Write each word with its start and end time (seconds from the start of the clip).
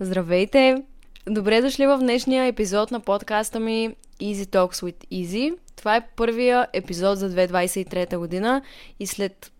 Здравейте! 0.00 0.82
Добре 1.26 1.60
дошли 1.60 1.86
в 1.86 1.98
днешния 1.98 2.46
епизод 2.46 2.90
на 2.90 3.00
подкаста 3.00 3.60
ми 3.60 3.96
Easy 4.20 4.44
Talks 4.44 4.82
with 4.82 5.06
Easy. 5.12 5.56
Това 5.76 5.96
е 5.96 6.06
първия 6.16 6.66
епизод 6.72 7.18
за 7.18 7.30
2023 7.30 8.16
година 8.16 8.62
и 9.00 9.06
след 9.06 9.52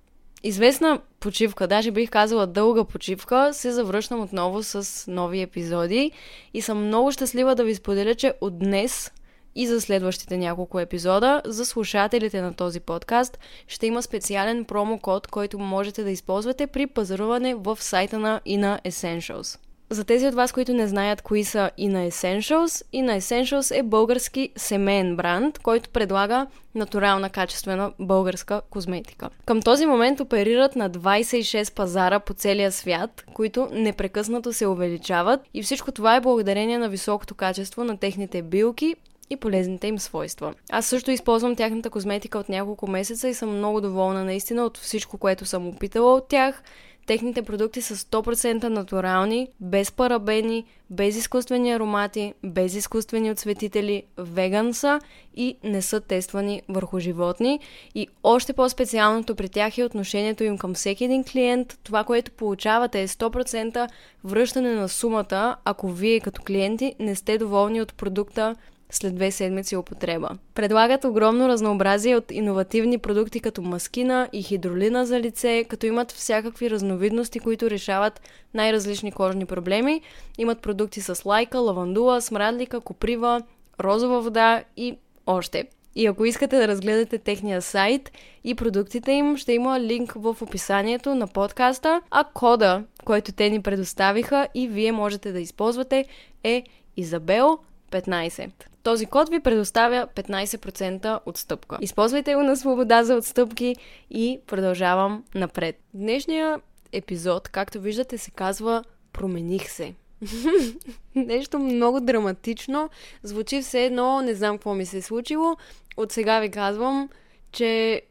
известна 0.43 1.01
почивка, 1.21 1.67
даже 1.67 1.91
бих 1.91 2.11
казала 2.11 2.47
дълга 2.47 2.85
почивка, 2.85 3.51
се 3.53 3.73
завръщам 3.73 4.21
отново 4.21 4.63
с 4.63 5.05
нови 5.11 5.41
епизоди 5.41 6.11
и 6.55 6.63
съм 6.63 6.87
много 6.87 7.13
щастлива 7.13 7.55
да 7.55 7.65
ви 7.65 7.75
споделя, 7.75 8.15
че 8.15 8.35
от 8.41 8.59
днес 8.59 9.13
и 9.55 9.67
за 9.67 9.81
следващите 9.81 10.37
няколко 10.37 10.81
епизода 10.81 11.43
за 11.45 11.67
слушателите 11.67 12.41
на 12.41 12.55
този 12.55 12.81
подкаст 12.81 13.39
ще 13.69 13.87
има 13.87 14.03
специален 14.03 14.65
промокод, 14.65 15.27
който 15.27 15.59
можете 15.59 16.03
да 16.03 16.11
използвате 16.11 16.67
при 16.67 16.87
пазаруване 16.87 17.55
в 17.55 17.79
сайта 17.81 18.19
на 18.19 18.41
Ina 18.47 18.83
Essentials. 18.83 19.64
За 19.91 20.05
тези 20.05 20.27
от 20.27 20.35
вас, 20.35 20.53
които 20.53 20.75
не 20.75 20.89
знаят 20.89 21.23
кои 21.23 21.45
са 21.45 21.71
Ina 21.79 22.09
Essentials, 22.11 22.85
Ina 22.95 23.19
Essentials 23.19 23.79
е 23.79 23.83
български 23.83 24.51
семейен 24.57 25.17
бранд, 25.17 25.59
който 25.59 25.91
предлага 25.91 26.47
натурална, 26.75 27.31
качествена 27.31 27.93
българска 27.99 28.61
козметика. 28.71 29.31
Към 29.47 29.63
този 29.63 29.87
момент 29.87 30.21
оперират 30.21 30.77
на 30.77 30.91
26 30.91 31.75
пазара 31.75 32.21
по 32.21 32.35
целия 32.35 32.73
свят, 32.73 33.25
които 33.35 33.69
непрекъснато 33.73 34.53
се 34.53 34.67
увеличават 34.67 35.41
и 35.55 35.63
всичко 35.63 35.93
това 35.93 36.17
е 36.17 36.21
благодарение 36.21 36.79
на 36.79 36.89
високото 36.89 37.35
качество 37.35 37.85
на 37.85 37.97
техните 37.97 38.43
билки 38.43 38.95
и 39.31 39.37
полезните 39.37 39.87
им 39.87 39.99
свойства. 39.99 40.55
Аз 40.71 40.87
също 40.87 41.11
използвам 41.11 41.57
тяхната 41.57 41.91
козметика 41.91 42.39
от 42.39 42.49
няколко 42.49 42.91
месеца 42.91 43.29
и 43.29 43.35
съм 43.35 43.57
много 43.57 43.81
доволна 43.81 44.25
наистина 44.25 44.65
от 44.65 44.79
всичко, 44.79 45.19
което 45.19 45.45
съм 45.45 45.69
опитала 45.69 46.15
от 46.15 46.29
тях. 46.29 46.63
Техните 47.07 47.43
продукти 47.43 47.83
са 47.83 47.97
100% 47.97 48.65
натурални, 48.65 49.49
без 49.61 49.93
парабени, 49.93 50.65
без 50.91 51.17
изкуствени 51.17 51.73
аромати, 51.73 52.35
без 52.45 52.75
изкуствени 52.75 53.31
отсветители, 53.31 54.03
веган 54.19 54.75
са 54.75 55.01
и 55.37 55.57
не 55.65 55.83
са 55.83 56.01
тествани 56.01 56.63
върху 56.69 56.99
животни. 56.99 57.61
И 57.95 58.09
още 58.23 58.53
по-специалното 58.53 59.35
при 59.35 59.49
тях 59.49 59.79
е 59.79 59.85
отношението 59.85 60.45
им 60.45 60.59
към 60.59 60.75
всеки 60.75 61.05
един 61.05 61.25
клиент. 61.25 61.79
Това, 61.83 62.05
което 62.05 62.31
получавате 62.31 63.03
е 63.03 63.09
100% 63.09 63.89
връщане 64.25 64.75
на 64.75 64.89
сумата, 64.89 65.57
ако 65.65 65.89
вие 65.89 66.21
като 66.21 66.43
клиенти 66.43 66.95
не 66.99 67.15
сте 67.15 67.39
доволни 67.39 67.81
от 67.81 67.95
продукта 67.95 68.57
след 68.97 69.15
две 69.15 69.31
седмици 69.31 69.77
употреба. 69.77 70.29
Предлагат 70.55 71.05
огромно 71.05 71.49
разнообразие 71.49 72.17
от 72.17 72.31
иновативни 72.31 72.99
продукти 72.99 73.41
като 73.41 73.63
маскина 73.63 74.29
и 74.33 74.43
хидролина 74.43 75.07
за 75.07 75.21
лице, 75.21 75.65
като 75.69 75.87
имат 75.87 76.13
всякакви 76.13 76.71
разновидности, 76.71 77.41
които 77.41 77.71
решават 77.71 78.21
най-различни 78.55 79.13
кожни 79.13 79.47
проблеми. 79.47 80.01
Имат 80.39 80.61
продукти 80.61 81.01
с 81.01 81.25
лайка, 81.25 81.59
лавандула, 81.59 82.21
смрадлика, 82.21 82.81
коприва, 82.81 83.43
розова 83.81 84.21
вода 84.21 84.65
и 84.77 84.99
още. 85.27 85.65
И 85.97 86.07
ако 86.07 86.25
искате 86.25 86.57
да 86.57 86.69
разгледате 86.69 87.19
техния 87.19 87.63
сайт 87.63 88.13
и 88.45 88.55
продуктите 88.55 89.13
им, 89.13 89.37
ще 89.37 89.53
има 89.53 89.81
линк 89.81 90.13
в 90.13 90.37
описанието 90.43 91.15
на 91.15 91.27
подкаста, 91.27 92.01
а 92.11 92.25
кода, 92.35 92.85
който 93.05 93.33
те 93.33 93.51
ни 93.51 93.63
предоставиха 93.63 94.49
и 94.55 94.69
вие 94.69 94.93
можете 94.93 95.33
да 95.33 95.41
използвате 95.41 96.05
е 96.45 96.65
Изабел 96.97 97.59
15. 97.95 98.51
Този 98.83 99.07
код 99.07 99.29
ви 99.29 99.41
предоставя 99.41 100.09
15% 100.15 101.21
отстъпка. 101.27 101.79
Използвайте 101.81 102.35
го 102.35 102.43
на 102.43 102.57
свобода 102.57 103.05
за 103.05 103.15
отстъпки 103.15 103.77
и 104.11 104.41
продължавам 104.47 105.25
напред. 105.35 105.81
Днешния 105.95 106.61
епизод, 106.93 107.49
както 107.49 107.81
виждате, 107.81 108.19
се 108.19 108.31
казва 108.31 108.85
Промених 109.13 109.71
се. 109.71 109.95
Нещо 111.15 111.59
много 111.59 112.01
драматично. 112.01 112.91
Звучи 113.23 113.63
все 113.63 113.85
едно, 113.85 114.23
не 114.23 114.35
знам 114.35 114.59
какво 114.59 114.75
ми 114.75 114.87
се 114.87 114.99
е 114.99 115.03
случило. 115.03 115.57
От 115.97 116.13
сега 116.13 116.41
ви 116.41 116.51
казвам, 116.51 117.09
че 117.53 118.03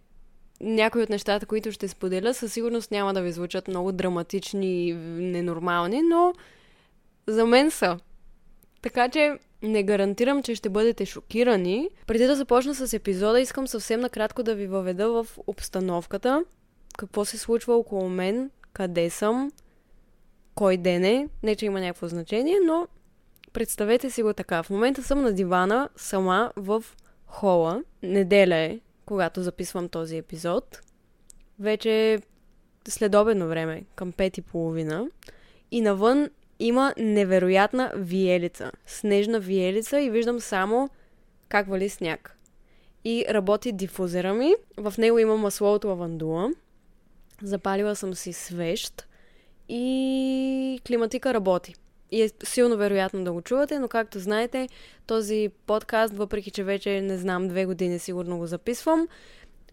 някои 0.62 1.04
от 1.04 1.10
нещата, 1.10 1.46
които 1.46 1.72
ще 1.72 1.88
споделя, 1.88 2.34
със 2.34 2.54
сигурност 2.54 2.92
няма 2.92 3.14
да 3.14 3.22
ви 3.22 3.32
звучат 3.32 3.68
много 3.68 3.92
драматични 3.92 4.88
и 4.88 4.94
ненормални, 4.94 6.02
но 6.02 6.34
за 7.28 7.46
мен 7.46 7.72
са. 7.72 8.00
Така 8.82 9.10
че 9.10 9.38
не 9.68 9.84
гарантирам, 9.84 10.44
че 10.44 10.56
ще 10.56 10.70
бъдете 10.70 11.06
шокирани. 11.06 11.90
Преди 12.08 12.26
да 12.26 12.36
започна 12.36 12.76
с 12.76 12.94
епизода, 12.94 13.40
искам 13.40 13.68
съвсем 13.68 14.00
накратко 14.00 14.44
да 14.44 14.56
ви 14.56 14.68
въведа 14.68 15.10
в 15.10 15.28
обстановката. 15.48 16.44
Какво 16.98 17.26
се 17.26 17.38
случва 17.38 17.76
около 17.76 18.10
мен, 18.10 18.52
къде 18.74 19.10
съм, 19.10 19.52
кой 20.56 20.78
ден 20.78 21.06
е. 21.06 21.28
Не, 21.44 21.56
че 21.56 21.66
има 21.66 21.80
някакво 21.80 22.08
значение, 22.08 22.56
но 22.66 22.88
представете 23.54 24.10
си 24.10 24.24
го 24.24 24.34
така. 24.34 24.64
В 24.64 24.70
момента 24.70 25.04
съм 25.04 25.22
на 25.22 25.34
дивана, 25.34 25.90
сама 25.96 26.52
в 26.56 26.84
хола. 27.26 27.84
Неделя 28.04 28.56
е, 28.56 28.80
когато 29.06 29.42
записвам 29.42 29.90
този 29.90 30.18
епизод. 30.18 30.82
Вече 31.60 32.20
следобедно 32.88 33.48
време, 33.48 33.84
към 33.96 34.12
пет 34.12 34.38
и 34.38 34.42
половина. 34.42 35.08
И 35.72 35.82
навън 35.82 36.30
има 36.60 36.94
невероятна 36.98 37.92
виелица. 37.96 38.72
Снежна 38.86 39.40
виелица 39.40 40.02
и 40.02 40.10
виждам 40.10 40.40
само 40.40 40.90
как 41.50 41.68
вали 41.68 41.90
сняг. 41.90 42.38
И 43.06 43.26
работи 43.30 43.72
дифузера 43.72 44.34
ми. 44.34 44.56
В 44.78 44.94
него 44.98 45.20
има 45.20 45.38
масло 45.38 45.74
от 45.74 45.84
лавандула. 45.86 46.50
Запалила 47.42 47.96
съм 47.96 48.14
си 48.14 48.34
свещ. 48.34 49.08
И 49.70 50.80
климатика 50.88 51.34
работи. 51.34 51.76
И 52.12 52.22
е 52.22 52.30
силно 52.44 52.78
вероятно 52.78 53.24
да 53.24 53.34
го 53.34 53.42
чувате, 53.42 53.80
но 53.80 53.88
както 53.88 54.20
знаете, 54.20 54.70
този 55.08 55.50
подкаст, 55.66 56.14
въпреки 56.14 56.52
че 56.52 56.64
вече 56.64 57.02
не 57.02 57.18
знам, 57.18 57.48
две 57.48 57.66
години 57.66 58.00
сигурно 58.00 58.38
го 58.38 58.48
записвам, 58.48 59.08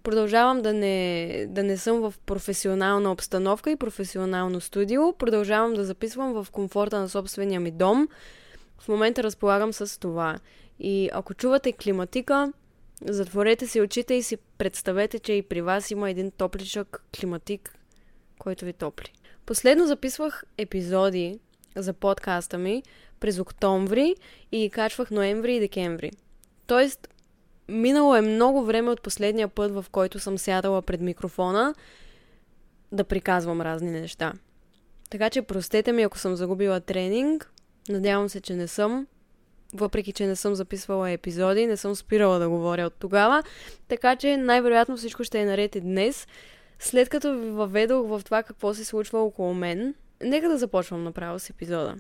продължавам 0.03 0.63
да 0.63 0.73
не, 0.73 1.47
да 1.49 1.63
не 1.63 1.77
съм 1.77 2.01
в 2.01 2.15
професионална 2.27 3.13
обстановка 3.13 3.71
и 3.71 3.77
професионално 3.77 4.61
студио. 4.61 5.13
Продължавам 5.13 5.75
да 5.75 5.85
записвам 5.85 6.33
в 6.33 6.51
комфорта 6.51 7.01
на 7.01 7.09
собствения 7.09 7.61
ми 7.61 7.71
дом. 7.71 8.09
В 8.79 8.89
момента 8.89 9.23
разполагам 9.23 9.73
с 9.73 10.01
това. 10.01 10.39
И 10.79 11.11
ако 11.13 11.35
чувате 11.35 11.73
климатика, 11.73 12.53
затворете 13.05 13.67
си 13.67 13.81
очите 13.81 14.15
и 14.15 14.23
си 14.23 14.37
представете, 14.59 15.19
че 15.19 15.33
и 15.33 15.43
при 15.43 15.61
вас 15.61 15.91
има 15.91 16.11
един 16.11 16.31
топличък 16.31 17.05
климатик, 17.21 17.79
който 18.39 18.65
ви 18.65 18.73
топли. 18.73 19.13
Последно 19.47 19.87
записвах 19.87 20.45
епизоди 20.59 21.39
за 21.77 21.93
подкаста 21.93 22.59
ми 22.59 22.83
през 23.21 23.39
октомври 23.39 24.15
и 24.53 24.71
качвах 24.71 25.11
ноември 25.11 25.57
и 25.57 25.61
декември. 25.61 26.11
Тоест, 26.67 27.09
минало 27.71 28.17
е 28.17 28.21
много 28.21 28.65
време 28.65 28.91
от 28.91 29.03
последния 29.03 29.49
път, 29.49 29.73
в 29.73 29.87
който 29.93 30.19
съм 30.19 30.39
сядала 30.39 30.83
пред 30.83 31.01
микрофона 31.01 31.75
да 32.93 33.05
приказвам 33.05 33.61
разни 33.61 33.91
неща. 33.91 34.33
Така 35.11 35.31
че 35.31 35.43
простете 35.43 35.93
ми, 35.93 36.03
ако 36.03 36.19
съм 36.19 36.37
загубила 36.37 36.81
тренинг. 36.81 37.53
Надявам 37.89 38.29
се, 38.29 38.41
че 38.41 38.55
не 38.55 38.69
съм. 38.69 39.07
Въпреки, 39.75 40.13
че 40.13 40.27
не 40.27 40.37
съм 40.37 40.55
записвала 40.55 41.11
епизоди, 41.11 41.67
не 41.67 41.77
съм 41.77 41.95
спирала 41.95 42.39
да 42.39 42.49
говоря 42.49 42.87
от 42.87 42.95
тогава. 42.99 43.43
Така 43.89 44.17
че 44.17 44.37
най-вероятно 44.37 44.97
всичко 44.97 45.25
ще 45.25 45.41
е 45.41 45.45
наред 45.45 45.75
и 45.75 45.81
днес. 45.81 46.27
След 46.79 47.09
като 47.09 47.39
ви 47.39 47.51
въведох 47.51 48.09
в 48.09 48.23
това 48.25 48.43
какво 48.43 48.75
се 48.75 48.85
случва 48.85 49.23
около 49.23 49.55
мен, 49.55 49.95
нека 50.23 50.49
да 50.49 50.59
започвам 50.59 51.05
направо 51.05 51.39
с 51.39 51.51
епизода. 51.51 51.97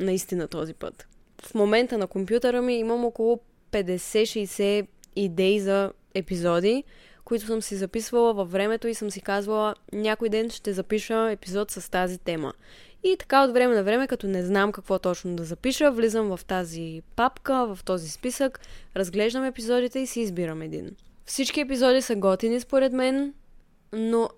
Наистина 0.00 0.48
този 0.48 0.74
път. 0.74 1.06
В 1.42 1.54
момента 1.54 1.98
на 1.98 2.06
компютъра 2.06 2.62
ми 2.62 2.78
имам 2.78 3.04
около 3.04 3.40
50-60 3.72 4.86
идеи 5.16 5.60
за 5.60 5.92
епизоди, 6.14 6.84
които 7.24 7.46
съм 7.46 7.62
си 7.62 7.76
записвала 7.76 8.34
във 8.34 8.52
времето 8.52 8.88
и 8.88 8.94
съм 8.94 9.10
си 9.10 9.20
казвала, 9.20 9.74
някой 9.92 10.28
ден 10.28 10.50
ще 10.50 10.72
запиша 10.72 11.30
епизод 11.30 11.70
с 11.70 11.90
тази 11.90 12.18
тема. 12.18 12.52
И 13.04 13.16
така 13.18 13.44
от 13.44 13.52
време 13.52 13.74
на 13.74 13.84
време, 13.84 14.06
като 14.06 14.26
не 14.26 14.42
знам 14.42 14.72
какво 14.72 14.98
точно 14.98 15.36
да 15.36 15.44
запиша, 15.44 15.90
влизам 15.90 16.36
в 16.36 16.44
тази 16.44 17.02
папка, 17.16 17.74
в 17.74 17.84
този 17.84 18.10
списък, 18.10 18.60
разглеждам 18.96 19.44
епизодите 19.44 19.98
и 19.98 20.06
си 20.06 20.20
избирам 20.20 20.62
един. 20.62 20.90
Всички 21.24 21.60
епизоди 21.60 22.02
са 22.02 22.16
готини 22.16 22.60
според 22.60 22.92
мен, 22.92 23.34
но 23.92 24.28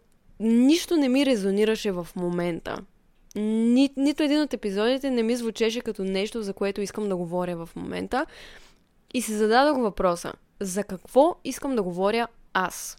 нищо 0.41 0.97
не 0.97 1.09
ми 1.09 1.27
резонираше 1.27 1.93
в 1.93 2.09
момента. 2.17 2.79
Ни, 3.37 3.91
нито 3.97 4.23
един 4.23 4.41
от 4.41 4.55
епизодите 4.55 5.11
не 5.11 5.23
ми 5.23 5.37
звучеше 5.37 5.81
като 5.81 6.05
нещо, 6.05 6.43
за 6.43 6.53
което 6.53 6.81
искам 6.81 7.09
да 7.09 7.17
говоря 7.17 7.67
в 7.67 7.77
момента. 7.77 8.27
И 9.15 9.23
си 9.23 9.33
зададох 9.33 9.79
въпроса– 9.79 10.33
за 10.61 10.85
какво 10.85 11.37
искам 11.45 11.77
да 11.77 11.83
говоря 11.83 12.29
аз. 12.53 12.97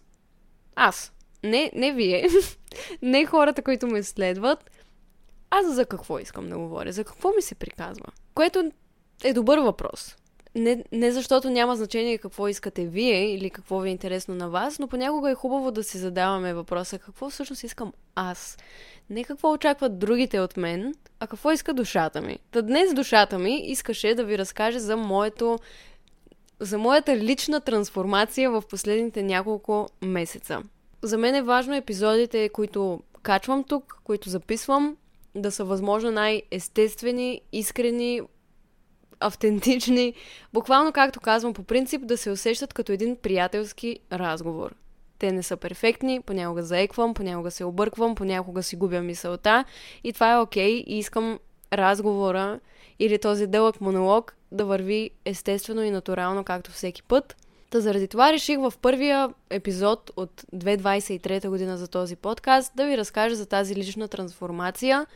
Аз. 0.76 1.12
Не, 1.44 1.70
не 1.74 1.92
вие. 1.92 2.28
не 3.02 3.26
хората, 3.26 3.62
които 3.62 3.86
ме 3.86 4.02
следват. 4.02 4.70
Аз 5.50 5.74
за 5.74 5.86
какво 5.86 6.18
искам 6.18 6.48
да 6.48 6.58
говоря? 6.58 6.92
За 6.92 7.04
какво 7.04 7.28
ми 7.28 7.42
се 7.42 7.54
приказва? 7.54 8.06
Което 8.34 8.70
е 9.24 9.32
добър 9.32 9.58
въпрос. 9.58 10.16
Не, 10.54 10.84
не 10.92 11.12
защото 11.12 11.50
няма 11.50 11.76
значение 11.76 12.18
какво 12.18 12.48
искате 12.48 12.86
вие 12.86 13.34
или 13.34 13.50
какво 13.50 13.80
ви 13.80 13.88
е 13.88 13.92
интересно 13.92 14.34
на 14.34 14.50
вас, 14.50 14.78
но 14.78 14.88
понякога 14.88 15.30
е 15.30 15.34
хубаво 15.34 15.70
да 15.70 15.84
си 15.84 15.98
задаваме 15.98 16.54
въпроса 16.54 16.98
какво 16.98 17.30
всъщност 17.30 17.62
искам 17.62 17.92
аз. 18.14 18.58
не 19.10 19.24
какво 19.24 19.52
очакват 19.52 19.98
другите 19.98 20.40
от 20.40 20.56
мен, 20.56 20.94
а 21.20 21.26
какво 21.26 21.52
иска 21.52 21.74
душата 21.74 22.20
ми. 22.20 22.38
Та 22.50 22.62
днес 22.62 22.94
душата 22.94 23.38
ми 23.38 23.60
искаше 23.64 24.14
да 24.14 24.24
ви 24.24 24.38
разкаже 24.38 24.78
за 24.78 24.96
моето 24.96 25.58
за 26.60 26.78
моята 26.78 27.16
лична 27.16 27.60
трансформация 27.60 28.50
в 28.50 28.62
последните 28.70 29.22
няколко 29.22 29.88
месеца. 30.02 30.62
За 31.02 31.18
мен 31.18 31.34
е 31.34 31.42
важно 31.42 31.74
епизодите, 31.74 32.48
които 32.48 33.00
качвам 33.22 33.64
тук, 33.64 34.00
които 34.04 34.30
записвам, 34.30 34.96
да 35.34 35.50
са 35.50 35.64
възможно 35.64 36.10
най-естествени, 36.10 37.40
искрени, 37.52 38.20
автентични, 39.20 40.14
буквално 40.52 40.92
както 40.92 41.20
казвам 41.20 41.54
по 41.54 41.62
принцип, 41.62 42.06
да 42.06 42.16
се 42.16 42.30
усещат 42.30 42.74
като 42.74 42.92
един 42.92 43.16
приятелски 43.16 43.98
разговор. 44.12 44.74
Те 45.18 45.32
не 45.32 45.42
са 45.42 45.56
перфектни, 45.56 46.20
понякога 46.20 46.62
заеквам, 46.62 47.14
понякога 47.14 47.50
се 47.50 47.64
обърквам, 47.64 48.14
понякога 48.14 48.62
си 48.62 48.76
губя 48.76 49.00
мисълта 49.00 49.64
и 50.04 50.12
това 50.12 50.32
е 50.32 50.38
окей 50.38 50.70
okay, 50.70 50.84
и 50.84 50.98
искам 50.98 51.38
разговора 51.72 52.60
или 52.98 53.18
този 53.18 53.46
дълъг 53.46 53.80
монолог 53.80 54.34
да 54.52 54.64
върви 54.64 55.10
естествено 55.24 55.82
и 55.82 55.90
натурално, 55.90 56.44
както 56.44 56.70
всеки 56.70 57.02
път. 57.02 57.36
Та 57.70 57.80
заради 57.80 58.08
това 58.08 58.32
реших 58.32 58.58
в 58.58 58.72
първия 58.82 59.28
епизод 59.50 60.10
от 60.16 60.42
2023 60.54 61.48
година 61.48 61.78
за 61.78 61.88
този 61.88 62.16
подкаст 62.16 62.72
да 62.76 62.86
ви 62.86 62.96
разкажа 62.96 63.34
за 63.34 63.46
тази 63.46 63.76
лична 63.76 64.08
трансформация, 64.08 65.06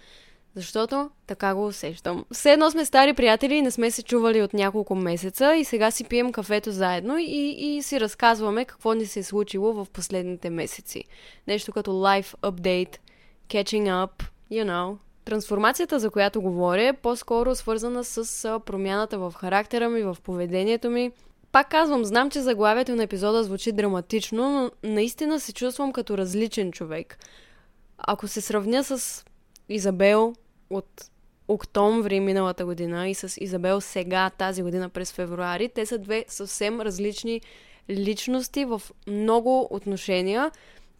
защото 0.54 1.10
така 1.26 1.54
го 1.54 1.66
усещам. 1.66 2.24
Все 2.32 2.52
едно 2.52 2.70
сме 2.70 2.84
стари 2.84 3.12
приятели 3.12 3.54
и 3.54 3.62
не 3.62 3.70
сме 3.70 3.90
се 3.90 4.02
чували 4.02 4.42
от 4.42 4.54
няколко 4.54 4.94
месеца 4.94 5.54
и 5.56 5.64
сега 5.64 5.90
си 5.90 6.04
пием 6.04 6.32
кафето 6.32 6.70
заедно 6.70 7.18
и, 7.18 7.56
и 7.58 7.82
си 7.82 8.00
разказваме 8.00 8.64
какво 8.64 8.92
ни 8.92 9.06
се 9.06 9.20
е 9.20 9.22
случило 9.22 9.72
в 9.72 9.86
последните 9.92 10.50
месеци. 10.50 11.04
Нещо 11.48 11.72
като 11.72 11.90
life 11.90 12.36
update, 12.42 12.96
catching 13.48 13.84
up, 13.84 14.24
you 14.52 14.64
know. 14.64 14.96
Трансформацията, 15.24 15.98
за 15.98 16.10
която 16.10 16.42
говоря, 16.42 16.82
е 16.82 16.92
по-скоро 16.92 17.54
свързана 17.54 18.04
с 18.04 18.60
промяната 18.66 19.18
в 19.18 19.34
характера 19.36 19.88
ми, 19.88 20.02
в 20.02 20.16
поведението 20.22 20.90
ми. 20.90 21.12
Пак 21.52 21.68
казвам, 21.68 22.04
знам, 22.04 22.30
че 22.30 22.40
заглавието 22.40 22.96
на 22.96 23.02
епизода 23.02 23.44
звучи 23.44 23.72
драматично, 23.72 24.50
но 24.50 24.70
наистина 24.90 25.40
се 25.40 25.52
чувствам 25.52 25.92
като 25.92 26.18
различен 26.18 26.72
човек. 26.72 27.18
Ако 27.98 28.28
се 28.28 28.40
сравня 28.40 28.84
с 28.84 29.24
Изабел 29.68 30.34
от 30.70 31.10
октомври 31.48 32.20
миналата 32.20 32.64
година 32.64 33.08
и 33.08 33.14
с 33.14 33.40
Изабел 33.40 33.80
сега, 33.80 34.30
тази 34.30 34.62
година 34.62 34.88
през 34.88 35.12
февруари, 35.12 35.68
те 35.68 35.86
са 35.86 35.98
две 35.98 36.24
съвсем 36.28 36.80
различни 36.80 37.40
личности 37.90 38.64
в 38.64 38.82
много 39.06 39.68
отношения, 39.70 40.50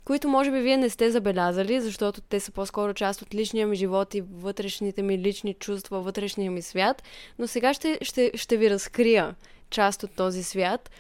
които 0.05 0.29
може 0.29 0.51
би 0.51 0.61
вие 0.61 0.77
не 0.77 0.91
сте 0.91 1.11
забелязали, 1.11 1.81
защото 1.81 2.21
те 2.21 2.41
са 2.41 2.53
по-скоро 2.53 2.95
част 2.95 3.23
от 3.23 3.35
личния 3.35 3.67
ми 3.67 3.77
живот 3.77 4.15
и 4.15 4.21
вътрешните 4.21 5.03
ми 5.03 5.19
лични 5.19 5.55
чувства, 5.55 6.01
вътрешния 6.01 6.51
ми 6.51 6.63
свят. 6.63 7.03
Но 7.39 7.47
сега 7.47 7.75
ще, 7.75 7.99
ще, 8.03 8.31
ще 8.35 8.57
ви 8.57 8.71
разкрия 8.71 9.35
част 9.71 10.03
от 10.03 10.11
този 10.17 10.43
свят 10.43 10.91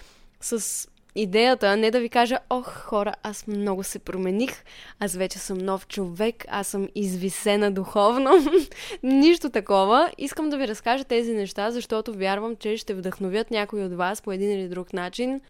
с 0.41 0.89
идеята 1.15 1.77
не 1.77 1.91
да 1.91 2.01
ви 2.01 2.09
кажа, 2.09 2.39
ох, 2.51 2.75
хора, 2.75 3.15
аз 3.23 3.47
много 3.47 3.83
се 3.83 3.99
промених, 3.99 4.65
аз 5.01 5.15
вече 5.15 5.39
съм 5.39 5.59
нов 5.59 5.87
човек, 5.87 6.45
аз 6.49 6.69
съм 6.69 6.89
извисена 6.95 7.73
духовно. 7.73 8.31
Нищо 9.03 9.51
такова. 9.51 10.11
Искам 10.19 10.51
да 10.51 10.59
ви 10.59 10.69
разкажа 10.69 11.05
тези 11.05 11.33
неща, 11.33 11.71
защото 11.71 12.15
вярвам, 12.15 12.57
че 12.57 12.77
ще 12.77 12.95
вдъхновят 12.95 13.51
някой 13.51 13.85
от 13.85 13.93
вас 13.93 14.23
по 14.23 14.33
един 14.33 14.51
или 14.51 14.69
друг 14.69 14.93
начин. 14.93 15.41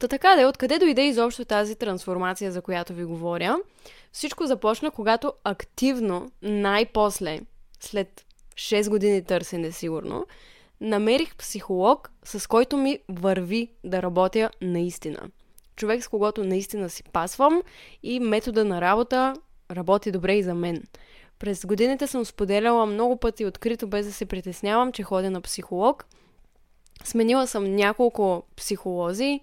Та 0.00 0.08
така 0.08 0.36
да, 0.36 0.48
откъде 0.48 0.78
дойде 0.78 1.02
изобщо 1.02 1.44
тази 1.44 1.74
трансформация, 1.74 2.52
за 2.52 2.62
която 2.62 2.92
ви 2.94 3.04
говоря? 3.04 3.56
Всичко 4.12 4.46
започна, 4.46 4.90
когато 4.90 5.32
активно, 5.44 6.30
най-после, 6.42 7.40
след 7.80 8.24
6 8.54 8.88
години 8.88 9.24
търсене 9.24 9.72
сигурно, 9.72 10.26
намерих 10.80 11.36
психолог, 11.36 12.10
с 12.24 12.46
който 12.46 12.76
ми 12.76 12.98
върви 13.08 13.68
да 13.84 14.02
работя 14.02 14.50
наистина. 14.60 15.20
Човек, 15.76 16.04
с 16.04 16.08
когото 16.08 16.44
наистина 16.44 16.90
си 16.90 17.02
пасвам 17.02 17.62
и 18.02 18.20
метода 18.20 18.64
на 18.64 18.80
работа 18.80 19.34
работи 19.70 20.12
добре 20.12 20.34
и 20.34 20.42
за 20.42 20.54
мен. 20.54 20.82
През 21.38 21.66
годините 21.66 22.06
съм 22.06 22.24
споделяла 22.24 22.86
много 22.86 23.16
пъти 23.16 23.46
открито, 23.46 23.86
без 23.86 24.06
да 24.06 24.12
се 24.12 24.26
притеснявам, 24.26 24.92
че 24.92 25.02
ходя 25.02 25.30
на 25.30 25.40
психолог. 25.40 26.06
Сменила 27.04 27.46
съм 27.46 27.74
няколко 27.74 28.42
психолози, 28.56 29.40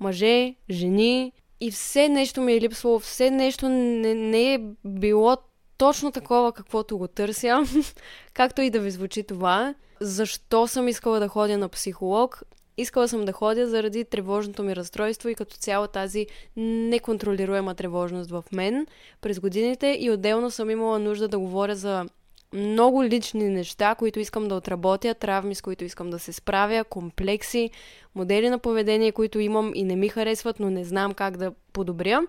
мъже, 0.00 0.54
жени 0.70 1.32
и 1.60 1.70
все 1.70 2.08
нещо 2.08 2.40
ми 2.40 2.52
е 2.52 2.60
липсвало, 2.60 2.98
все 2.98 3.30
нещо 3.30 3.68
не, 3.68 4.14
не 4.14 4.54
е 4.54 4.60
било 4.84 5.36
точно 5.78 6.12
такова, 6.12 6.52
каквото 6.52 6.98
го 6.98 7.08
търся, 7.08 7.64
както 8.34 8.62
и 8.62 8.70
да 8.70 8.80
ви 8.80 8.90
звучи 8.90 9.22
това. 9.22 9.74
Защо 10.00 10.66
съм 10.66 10.88
искала 10.88 11.20
да 11.20 11.28
ходя 11.28 11.58
на 11.58 11.68
психолог? 11.68 12.42
Искала 12.76 13.08
съм 13.08 13.24
да 13.24 13.32
ходя 13.32 13.68
заради 13.68 14.04
тревожното 14.04 14.62
ми 14.62 14.76
разстройство 14.76 15.28
и 15.28 15.34
като 15.34 15.56
цяло 15.56 15.86
тази 15.86 16.26
неконтролируема 16.56 17.74
тревожност 17.74 18.30
в 18.30 18.44
мен 18.52 18.86
през 19.20 19.40
годините 19.40 19.96
и 20.00 20.10
отделно 20.10 20.50
съм 20.50 20.70
имала 20.70 20.98
нужда 20.98 21.28
да 21.28 21.38
говоря 21.38 21.76
за 21.76 22.06
много 22.52 23.04
лични 23.04 23.48
неща, 23.48 23.94
които 23.94 24.20
искам 24.20 24.48
да 24.48 24.54
отработя, 24.54 25.14
травми, 25.14 25.54
с 25.54 25.62
които 25.62 25.84
искам 25.84 26.10
да 26.10 26.18
се 26.18 26.32
справя, 26.32 26.84
комплекси, 26.84 27.70
модели 28.14 28.50
на 28.50 28.58
поведение, 28.58 29.12
които 29.12 29.38
имам 29.38 29.72
и 29.74 29.84
не 29.84 29.96
ми 29.96 30.08
харесват, 30.08 30.60
но 30.60 30.70
не 30.70 30.84
знам 30.84 31.14
как 31.14 31.36
да 31.36 31.52
подобря. 31.72 32.20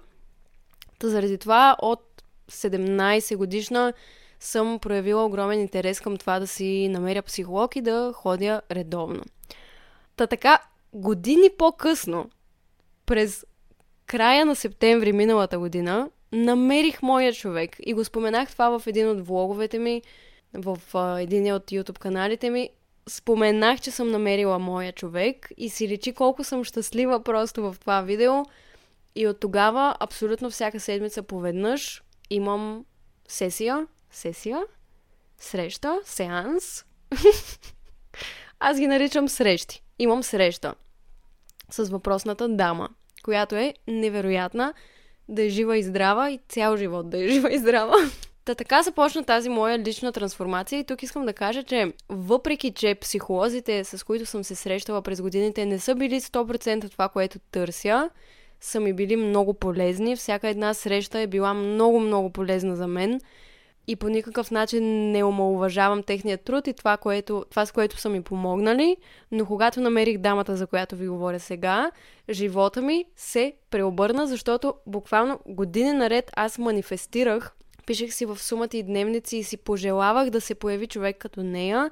Та 0.99 1.09
заради 1.09 1.37
това 1.37 1.75
от 1.81 2.23
17 2.51 3.35
годишна 3.35 3.93
съм 4.39 4.79
проявила 4.79 5.25
огромен 5.25 5.59
интерес 5.59 6.01
към 6.01 6.17
това 6.17 6.39
да 6.39 6.47
си 6.47 6.87
намеря 6.89 7.21
психолог 7.21 7.75
и 7.75 7.81
да 7.81 8.11
ходя 8.15 8.61
редовно. 8.71 9.23
Та 10.15 10.27
така, 10.27 10.59
години 10.93 11.49
по-късно, 11.57 12.29
през 13.05 13.45
края 14.05 14.45
на 14.45 14.55
септември 14.55 15.13
миналата 15.13 15.59
година, 15.59 16.09
намерих 16.33 17.01
моя 17.01 17.33
човек 17.33 17.75
и 17.79 17.93
го 17.93 18.05
споменах 18.05 18.51
това 18.51 18.79
в 18.79 18.87
един 18.87 19.09
от 19.09 19.27
влоговете 19.27 19.79
ми, 19.79 20.01
в 20.53 20.77
а, 20.93 21.21
един 21.21 21.53
от 21.53 21.63
YouTube 21.63 21.99
каналите 21.99 22.49
ми. 22.49 22.69
Споменах, 23.09 23.81
че 23.81 23.91
съм 23.91 24.11
намерила 24.11 24.59
моя 24.59 24.91
човек 24.91 25.51
и 25.57 25.69
си 25.69 25.87
личи 25.87 26.13
колко 26.13 26.43
съм 26.43 26.63
щастлива 26.63 27.23
просто 27.23 27.61
в 27.61 27.75
това 27.79 28.01
видео. 28.01 28.33
И 29.15 29.27
от 29.27 29.39
тогава, 29.39 29.95
абсолютно 29.99 30.49
всяка 30.49 30.79
седмица 30.79 31.23
поведнъж, 31.23 32.03
имам 32.29 32.85
сесия, 33.27 33.87
сесия, 34.11 34.61
среща, 35.37 35.99
сеанс. 36.05 36.85
Аз 38.59 38.79
ги 38.79 38.87
наричам 38.87 39.29
срещи. 39.29 39.83
Имам 39.99 40.23
среща 40.23 40.75
с 41.69 41.89
въпросната 41.89 42.49
дама, 42.49 42.89
която 43.23 43.55
е 43.55 43.73
невероятна, 43.87 44.73
да 45.29 45.43
е 45.43 45.49
жива 45.49 45.77
и 45.77 45.83
здрава 45.83 46.31
и 46.31 46.39
цял 46.49 46.77
живот 46.77 47.09
да 47.09 47.23
е 47.23 47.27
жива 47.27 47.53
и 47.53 47.57
здрава. 47.57 47.95
Та 48.45 48.55
така 48.55 48.83
започна 48.83 49.23
тази 49.23 49.49
моя 49.49 49.79
лична 49.79 50.11
трансформация 50.11 50.79
и 50.79 50.83
тук 50.83 51.03
искам 51.03 51.25
да 51.25 51.33
кажа, 51.33 51.63
че 51.63 51.93
въпреки, 52.09 52.71
че 52.71 52.95
психолозите, 52.95 53.83
с 53.83 54.05
които 54.05 54.25
съм 54.25 54.43
се 54.43 54.55
срещала 54.55 55.01
през 55.01 55.21
годините, 55.21 55.65
не 55.65 55.79
са 55.79 55.95
били 55.95 56.21
100% 56.21 56.91
това, 56.91 57.09
което 57.09 57.39
търся, 57.51 58.09
са 58.61 58.79
ми 58.79 58.93
били 58.93 59.15
много 59.15 59.53
полезни. 59.53 60.15
Всяка 60.15 60.47
една 60.47 60.73
среща 60.73 61.19
е 61.19 61.27
била 61.27 61.53
много-много 61.53 62.29
полезна 62.29 62.75
за 62.75 62.87
мен 62.87 63.21
и 63.87 63.95
по 63.95 64.09
никакъв 64.09 64.51
начин 64.51 65.11
не 65.11 65.23
омалуважавам 65.23 66.03
техния 66.03 66.37
труд 66.37 66.67
и 66.67 66.73
това, 66.73 66.97
което, 66.97 67.45
това, 67.49 67.65
с 67.65 67.71
което 67.71 67.97
са 67.97 68.09
ми 68.09 68.21
помогнали, 68.21 68.97
но 69.31 69.45
когато 69.45 69.81
намерих 69.81 70.17
дамата, 70.17 70.57
за 70.57 70.67
която 70.67 70.95
ви 70.95 71.07
говоря 71.07 71.39
сега, 71.39 71.91
живота 72.29 72.81
ми 72.81 73.05
се 73.15 73.53
преобърна, 73.69 74.27
защото 74.27 74.73
буквално 74.87 75.39
години 75.45 75.91
наред 75.91 76.31
аз 76.35 76.57
манифестирах, 76.57 77.55
пишех 77.85 78.13
си 78.13 78.25
в 78.25 78.39
сумата 78.39 78.69
и 78.73 78.83
дневници 78.83 79.37
и 79.37 79.43
си 79.43 79.57
пожелавах 79.57 80.29
да 80.29 80.41
се 80.41 80.55
появи 80.55 80.87
човек 80.87 81.17
като 81.17 81.43
нея, 81.43 81.91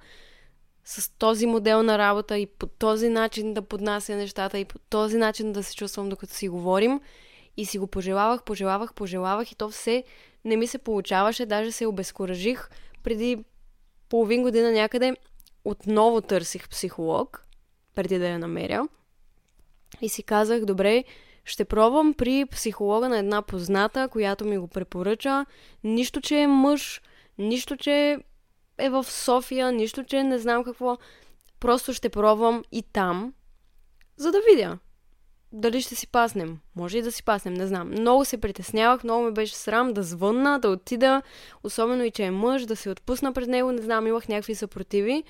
с 0.86 1.18
този 1.18 1.46
модел 1.46 1.84
на 1.84 1.98
работа 1.98 2.38
и 2.38 2.46
по 2.46 2.68
този 2.68 3.10
начин 3.10 3.54
да 3.54 3.62
поднася 3.62 4.16
нещата 4.16 4.60
и 4.60 4.66
по 4.66 4.80
този 4.80 5.18
начин 5.18 5.52
да 5.52 5.64
се 5.64 5.76
чувствам 5.76 6.10
докато 6.10 6.34
си 6.34 6.50
говорим. 6.50 7.02
И 7.58 7.66
си 7.66 7.78
го 7.78 7.88
пожелавах, 7.88 8.44
пожелавах, 8.44 8.94
пожелавах 8.94 9.52
и 9.52 9.56
то 9.56 9.70
все 9.70 10.04
не 10.46 10.56
ми 10.56 10.68
се 10.68 10.78
получаваше, 10.78 11.46
даже 11.46 11.72
се 11.72 11.86
обезкуражих. 11.86 12.70
Преди 13.04 13.44
половин 14.10 14.42
година 14.42 14.72
някъде 14.72 15.16
отново 15.66 16.22
търсих 16.22 16.70
психолог, 16.70 17.46
преди 17.96 18.20
да 18.20 18.28
я 18.28 18.40
намеря. 18.40 18.88
И 20.02 20.10
си 20.10 20.24
казах, 20.24 20.66
добре, 20.66 21.04
ще 21.46 21.66
пробвам 21.66 22.14
при 22.14 22.46
психолога 22.46 23.10
на 23.10 23.18
една 23.18 23.42
позната, 23.42 24.08
която 24.08 24.46
ми 24.46 24.58
го 24.58 24.68
препоръча. 24.68 25.46
Нищо, 25.84 26.22
че 26.22 26.38
е 26.38 26.48
мъж, 26.48 27.02
нищо, 27.38 27.78
че 27.78 28.18
е 28.78 28.90
в 28.90 29.04
София, 29.04 29.72
нищо, 29.72 30.04
че 30.04 30.24
не 30.24 30.40
знам 30.40 30.64
какво. 30.64 30.98
Просто 31.60 31.94
ще 31.94 32.10
пробвам 32.10 32.64
и 32.72 32.82
там, 32.82 33.34
за 34.18 34.32
да 34.32 34.42
видя. 34.52 34.78
Дали 35.54 35.82
ще 35.82 35.96
си 35.96 36.08
паснем. 36.08 36.60
Може 36.76 36.98
и 36.98 37.02
да 37.02 37.12
си 37.12 37.24
паснем, 37.24 37.54
не 37.54 37.68
знам. 37.68 37.90
Много 37.90 38.26
се 38.26 38.38
притеснявах, 38.38 39.04
много 39.04 39.24
ме 39.24 39.32
беше 39.32 39.56
срам 39.56 39.94
да 39.94 40.04
звънна, 40.04 40.60
да 40.60 40.70
отида, 40.70 41.22
особено 41.64 42.04
и 42.04 42.12
че 42.12 42.24
е 42.24 42.32
мъж, 42.32 42.66
да 42.66 42.76
се 42.76 42.90
отпусна 42.90 43.34
пред 43.34 43.48
него, 43.48 43.72
не 43.72 43.82
знам, 43.82 44.08
имах 44.08 44.28
някакви 44.28 44.56
съпротиви. 44.56 45.24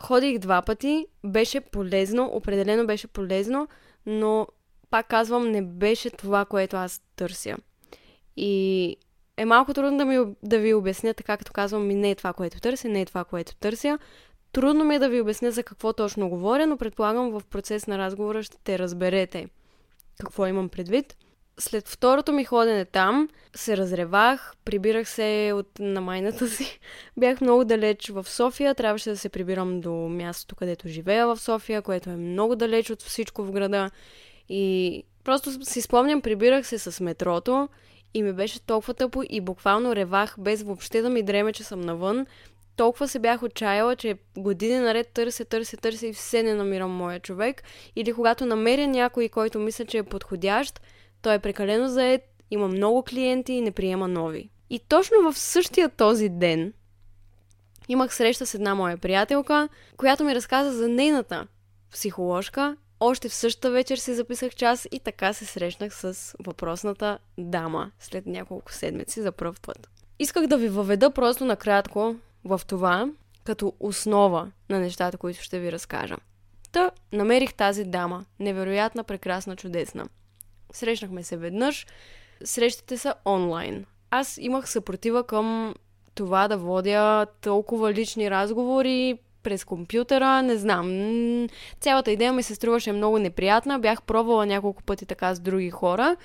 Ходих 0.00 0.38
два 0.38 0.62
пъти, 0.62 1.06
беше 1.24 1.60
полезно, 1.60 2.30
определено 2.32 2.86
беше 2.86 3.06
полезно, 3.06 3.68
но 4.06 4.46
пак 4.90 5.08
казвам, 5.08 5.50
не 5.50 5.62
беше 5.62 6.10
това, 6.10 6.44
което 6.44 6.76
аз 6.76 7.00
търся. 7.16 7.56
И 8.36 8.96
е 9.36 9.44
малко 9.44 9.74
трудно 9.74 9.98
да, 9.98 10.04
ми, 10.04 10.34
да 10.42 10.58
ви 10.58 10.74
обясня 10.74 11.14
така, 11.14 11.36
като 11.36 11.52
казвам 11.52 11.86
ми 11.86 11.94
не 11.94 12.10
е 12.10 12.14
това, 12.14 12.32
което 12.32 12.60
търся, 12.60 12.88
не 12.88 13.00
е 13.00 13.06
това, 13.06 13.24
което 13.24 13.56
търся. 13.56 13.98
Трудно 14.58 14.84
ми 14.84 14.94
е 14.94 14.98
да 14.98 15.08
ви 15.08 15.20
обясня 15.20 15.50
за 15.50 15.62
какво 15.62 15.92
точно 15.92 16.28
говоря, 16.28 16.66
но 16.66 16.76
предполагам 16.76 17.30
в 17.30 17.42
процес 17.50 17.86
на 17.86 17.98
разговора 17.98 18.42
ще 18.42 18.78
разберете 18.78 19.48
какво 20.20 20.46
имам 20.46 20.68
предвид. 20.68 21.16
След 21.58 21.88
второто 21.88 22.32
ми 22.32 22.44
ходене 22.44 22.84
там 22.84 23.28
се 23.56 23.76
разревах, 23.76 24.54
прибирах 24.64 25.08
се 25.08 25.52
от 25.54 25.78
намайната 25.80 26.48
си. 26.48 26.80
Бях 27.16 27.40
много 27.40 27.64
далеч 27.64 28.08
в 28.08 28.24
София, 28.28 28.74
трябваше 28.74 29.10
да 29.10 29.16
се 29.16 29.28
прибирам 29.28 29.80
до 29.80 29.92
мястото, 29.92 30.56
където 30.56 30.88
живея 30.88 31.26
в 31.26 31.40
София, 31.40 31.82
което 31.82 32.10
е 32.10 32.16
много 32.16 32.56
далеч 32.56 32.90
от 32.90 33.02
всичко 33.02 33.44
в 33.44 33.52
града. 33.52 33.90
И 34.48 35.02
просто 35.24 35.64
си 35.64 35.82
спомням, 35.82 36.20
прибирах 36.20 36.66
се 36.66 36.78
с 36.78 37.00
метрото 37.00 37.68
и 38.14 38.22
ми 38.22 38.32
беше 38.32 38.60
толкова 38.60 38.94
тъпо 38.94 39.22
и 39.30 39.40
буквално 39.40 39.96
ревах 39.96 40.34
без 40.38 40.62
въобще 40.62 41.02
да 41.02 41.10
ми 41.10 41.22
дреме, 41.22 41.52
че 41.52 41.64
съм 41.64 41.80
навън. 41.80 42.26
Толкова 42.78 43.08
се 43.08 43.18
бях 43.18 43.42
отчаяла, 43.42 43.96
че 43.96 44.18
години 44.36 44.78
наред 44.78 45.08
търся, 45.08 45.44
търся, 45.44 45.76
търся 45.76 46.06
и 46.06 46.12
все 46.12 46.42
не 46.42 46.54
намирам 46.54 46.90
моя 46.90 47.20
човек. 47.20 47.62
Или 47.96 48.12
когато 48.12 48.46
намеря 48.46 48.86
някой, 48.86 49.28
който 49.28 49.58
мисля, 49.58 49.84
че 49.84 49.98
е 49.98 50.02
подходящ, 50.02 50.80
той 51.22 51.34
е 51.34 51.38
прекалено 51.38 51.88
заед, 51.88 52.22
има 52.50 52.68
много 52.68 53.02
клиенти 53.02 53.52
и 53.52 53.60
не 53.60 53.70
приема 53.70 54.08
нови. 54.08 54.50
И 54.70 54.78
точно 54.78 55.32
в 55.32 55.38
същия 55.38 55.88
този 55.88 56.28
ден 56.28 56.72
имах 57.88 58.14
среща 58.14 58.46
с 58.46 58.54
една 58.54 58.74
моя 58.74 58.96
приятелка, 58.96 59.68
която 59.96 60.24
ми 60.24 60.34
разказа 60.34 60.72
за 60.72 60.88
нейната 60.88 61.46
психоложка 61.92 62.76
още 63.00 63.28
в 63.28 63.34
същата 63.34 63.70
вечер 63.70 63.96
си 63.96 64.14
записах 64.14 64.54
час 64.54 64.88
и 64.90 65.00
така 65.00 65.32
се 65.32 65.44
срещнах 65.44 65.94
с 65.94 66.34
въпросната 66.46 67.18
дама 67.38 67.90
след 68.00 68.26
няколко 68.26 68.72
седмици 68.72 69.22
за 69.22 69.32
първ 69.32 69.54
път. 69.62 69.88
Исках 70.18 70.46
да 70.46 70.58
ви 70.58 70.68
въведа 70.68 71.10
просто 71.10 71.44
накратко 71.44 72.16
в 72.44 72.60
това, 72.66 73.08
като 73.44 73.72
основа 73.80 74.50
на 74.68 74.78
нещата, 74.80 75.18
които 75.18 75.42
ще 75.42 75.58
ви 75.58 75.72
разкажа. 75.72 76.16
Та 76.72 76.90
намерих 77.12 77.54
тази 77.54 77.84
дама. 77.84 78.24
Невероятна, 78.40 79.04
прекрасна, 79.04 79.56
чудесна. 79.56 80.06
Срещнахме 80.72 81.22
се 81.22 81.36
веднъж. 81.36 81.86
Срещите 82.44 82.98
са 82.98 83.14
онлайн. 83.26 83.84
Аз 84.10 84.38
имах 84.38 84.70
съпротива 84.70 85.26
към 85.26 85.74
това 86.14 86.48
да 86.48 86.56
водя 86.56 87.26
толкова 87.40 87.92
лични 87.92 88.30
разговори 88.30 89.18
през 89.42 89.64
компютъра, 89.64 90.42
не 90.42 90.56
знам. 90.56 91.48
Цялата 91.80 92.12
идея 92.12 92.32
ми 92.32 92.42
се 92.42 92.54
струваше 92.54 92.92
много 92.92 93.18
неприятна. 93.18 93.78
Бях 93.78 94.02
пробвала 94.02 94.46
няколко 94.46 94.82
пъти 94.82 95.06
така 95.06 95.34
с 95.34 95.40
други 95.40 95.70
хора 95.70 96.16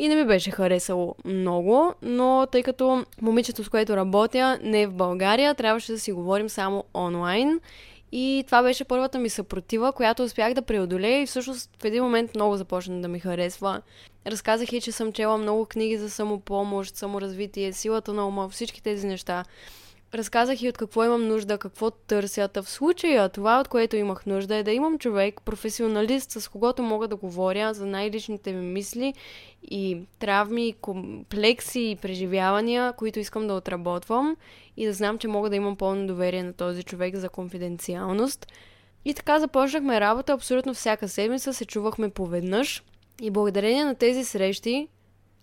и 0.00 0.08
не 0.08 0.14
ми 0.14 0.24
беше 0.24 0.50
харесало 0.50 1.14
много, 1.24 1.94
но 2.02 2.46
тъй 2.52 2.62
като 2.62 3.04
момичето, 3.22 3.64
с 3.64 3.68
което 3.68 3.96
работя, 3.96 4.58
не 4.62 4.82
е 4.82 4.86
в 4.86 4.94
България, 4.94 5.54
трябваше 5.54 5.92
да 5.92 5.98
си 5.98 6.12
говорим 6.12 6.48
само 6.48 6.84
онлайн. 6.94 7.60
И 8.12 8.44
това 8.46 8.62
беше 8.62 8.84
първата 8.84 9.18
ми 9.18 9.28
съпротива, 9.28 9.92
която 9.92 10.22
успях 10.22 10.54
да 10.54 10.62
преодолея 10.62 11.22
и 11.22 11.26
всъщност 11.26 11.70
в 11.82 11.84
един 11.84 12.02
момент 12.02 12.34
много 12.34 12.56
започна 12.56 13.00
да 13.00 13.08
ми 13.08 13.20
харесва. 13.20 13.82
Разказах 14.26 14.72
и, 14.72 14.80
че 14.80 14.92
съм 14.92 15.12
чела 15.12 15.38
много 15.38 15.64
книги 15.64 15.96
за 15.96 16.10
самопомощ, 16.10 16.96
саморазвитие, 16.96 17.72
силата 17.72 18.12
на 18.12 18.28
ума, 18.28 18.48
всички 18.48 18.82
тези 18.82 19.06
неща. 19.06 19.44
Разказах 20.14 20.62
и 20.62 20.68
от 20.68 20.78
какво 20.78 21.04
имам 21.04 21.28
нужда, 21.28 21.58
какво 21.58 21.90
търся. 21.90 22.48
в 22.54 22.70
случая 22.70 23.28
това, 23.28 23.60
от 23.60 23.68
което 23.68 23.96
имах 23.96 24.26
нужда 24.26 24.56
е 24.56 24.62
да 24.62 24.72
имам 24.72 24.98
човек, 24.98 25.40
професионалист, 25.44 26.30
с 26.30 26.48
когото 26.48 26.82
мога 26.82 27.08
да 27.08 27.16
говоря 27.16 27.74
за 27.74 27.86
най-личните 27.86 28.52
ми 28.52 28.66
мисли 28.66 29.14
и 29.62 29.98
травми, 30.18 30.74
комплекси 30.80 31.80
и 31.80 31.96
преживявания, 31.96 32.92
които 32.92 33.18
искам 33.18 33.46
да 33.46 33.54
отработвам 33.54 34.36
и 34.76 34.86
да 34.86 34.92
знам, 34.92 35.18
че 35.18 35.28
мога 35.28 35.50
да 35.50 35.56
имам 35.56 35.76
пълно 35.76 36.06
доверие 36.06 36.42
на 36.42 36.52
този 36.52 36.82
човек 36.82 37.16
за 37.16 37.28
конфиденциалност. 37.28 38.46
И 39.04 39.14
така 39.14 39.38
започнахме 39.38 40.00
работа 40.00 40.32
абсолютно 40.32 40.74
всяка 40.74 41.08
седмица, 41.08 41.54
се 41.54 41.64
чувахме 41.64 42.10
поведнъж 42.10 42.82
и 43.22 43.30
благодарение 43.30 43.84
на 43.84 43.94
тези 43.94 44.24
срещи 44.24 44.88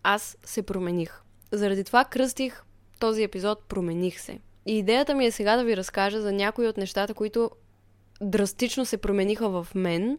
аз 0.04 0.38
се 0.44 0.62
промених. 0.62 1.22
Заради 1.52 1.84
това 1.84 2.06
кръстих 2.06 2.64
този 3.00 3.24
епизод 3.24 3.64
Промених 3.64 4.20
се. 4.20 4.40
И 4.68 4.78
идеята 4.78 5.16
ми 5.16 5.26
е 5.26 5.32
сега 5.32 5.58
да 5.58 5.64
ви 5.64 5.78
разкажа 5.78 6.22
за 6.22 6.32
някои 6.32 6.68
от 6.68 6.78
нещата, 6.78 7.14
които 7.14 7.52
драстично 8.22 8.86
се 8.86 8.98
промениха 8.98 9.50
в 9.50 9.68
мен, 9.76 10.18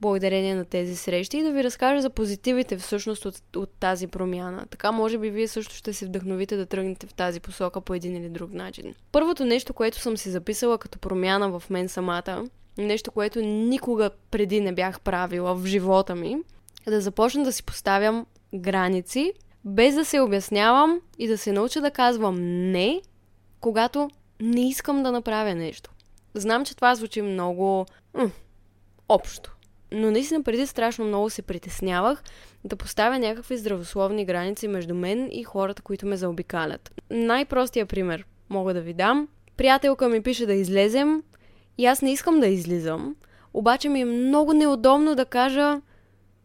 благодарение 0.00 0.54
на 0.54 0.64
тези 0.64 0.96
срещи 0.96 1.38
и 1.38 1.42
да 1.42 1.52
ви 1.52 1.64
разкажа 1.64 2.02
за 2.02 2.10
позитивите 2.10 2.76
всъщност 2.76 3.24
от, 3.24 3.42
от 3.56 3.70
тази 3.80 4.06
промяна. 4.06 4.66
Така 4.70 4.92
може 4.92 5.18
би 5.18 5.30
вие 5.30 5.48
също 5.48 5.74
ще 5.74 5.92
се 5.92 6.06
вдъхновите 6.06 6.56
да 6.56 6.66
тръгнете 6.66 7.06
в 7.06 7.14
тази 7.14 7.40
посока 7.40 7.80
по 7.80 7.94
един 7.94 8.16
или 8.16 8.28
друг 8.28 8.52
начин. 8.52 8.94
Първото 9.12 9.44
нещо, 9.44 9.74
което 9.74 10.00
съм 10.00 10.16
си 10.16 10.30
записала 10.30 10.78
като 10.78 10.98
промяна 10.98 11.58
в 11.58 11.70
мен 11.70 11.88
самата, 11.88 12.44
нещо, 12.78 13.10
което 13.10 13.40
никога 13.40 14.10
преди 14.30 14.60
не 14.60 14.72
бях 14.72 15.00
правила 15.00 15.54
в 15.54 15.66
живота 15.66 16.14
ми, 16.14 16.36
е 16.86 16.90
да 16.90 17.00
започна 17.00 17.44
да 17.44 17.52
си 17.52 17.62
поставям 17.62 18.26
граници, 18.54 19.32
без 19.64 19.94
да 19.94 20.04
се 20.04 20.20
обяснявам 20.20 21.00
и 21.18 21.28
да 21.28 21.38
се 21.38 21.52
науча 21.52 21.80
да 21.80 21.90
казвам 21.90 22.36
не 22.70 23.00
когато 23.66 24.10
не 24.40 24.68
искам 24.68 25.02
да 25.02 25.12
направя 25.12 25.54
нещо. 25.54 25.90
Знам, 26.34 26.64
че 26.64 26.76
това 26.76 26.94
звучи 26.94 27.22
много 27.22 27.86
м- 28.14 28.30
общо. 29.08 29.56
Но 29.92 30.10
наистина 30.10 30.42
преди 30.42 30.66
страшно 30.66 31.04
много 31.04 31.30
се 31.30 31.42
притеснявах 31.42 32.22
да 32.64 32.76
поставя 32.76 33.18
някакви 33.18 33.56
здравословни 33.56 34.24
граници 34.24 34.68
между 34.68 34.94
мен 34.94 35.28
и 35.32 35.44
хората, 35.44 35.82
които 35.82 36.06
ме 36.06 36.16
заобикалят. 36.16 37.00
Най-простия 37.10 37.86
пример 37.86 38.26
мога 38.50 38.74
да 38.74 38.80
ви 38.80 38.94
дам. 38.94 39.28
Приятелка 39.56 40.08
ми 40.08 40.22
пише 40.22 40.46
да 40.46 40.54
излезем 40.54 41.22
и 41.78 41.86
аз 41.86 42.02
не 42.02 42.12
искам 42.12 42.40
да 42.40 42.46
излизам, 42.46 43.16
обаче 43.54 43.88
ми 43.88 44.00
е 44.00 44.04
много 44.04 44.52
неудобно 44.52 45.14
да 45.14 45.24
кажа 45.24 45.80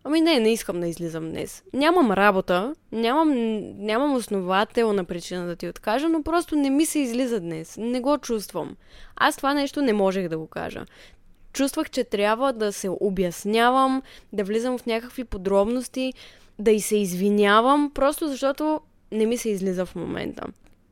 Ами 0.04 0.22
не, 0.22 0.40
не 0.40 0.54
искам 0.54 0.80
да 0.80 0.88
излизам 0.88 1.30
днес. 1.30 1.64
Нямам 1.74 2.12
работа, 2.12 2.76
нямам, 2.92 3.30
нямам 3.86 4.16
основателна 4.16 5.06
причина 5.06 5.46
да 5.46 5.56
ти 5.56 5.68
откажа, 5.68 6.10
но 6.10 6.24
просто 6.24 6.56
не 6.56 6.70
ми 6.70 6.86
се 6.86 7.00
излиза 7.00 7.40
днес. 7.40 7.78
Не 7.78 8.00
го 8.00 8.18
чувствам. 8.18 8.76
Аз 9.16 9.38
това 9.38 9.54
нещо 9.54 9.82
не 9.82 9.94
можех 9.94 10.28
да 10.28 10.38
го 10.38 10.48
кажа. 10.48 10.86
Чувствах, 11.54 11.90
че 11.90 12.04
трябва 12.04 12.54
да 12.54 12.74
се 12.74 12.90
обяснявам, 12.90 14.02
да 14.34 14.44
влизам 14.44 14.78
в 14.78 14.86
някакви 14.86 15.24
подробности, 15.24 16.14
да 16.60 16.72
и 16.72 16.82
се 16.82 16.98
извинявам, 16.98 17.92
просто 17.94 18.28
защото 18.28 18.82
не 19.12 19.26
ми 19.26 19.38
се 19.38 19.50
излиза 19.50 19.86
в 19.86 19.96
момента. 19.96 20.44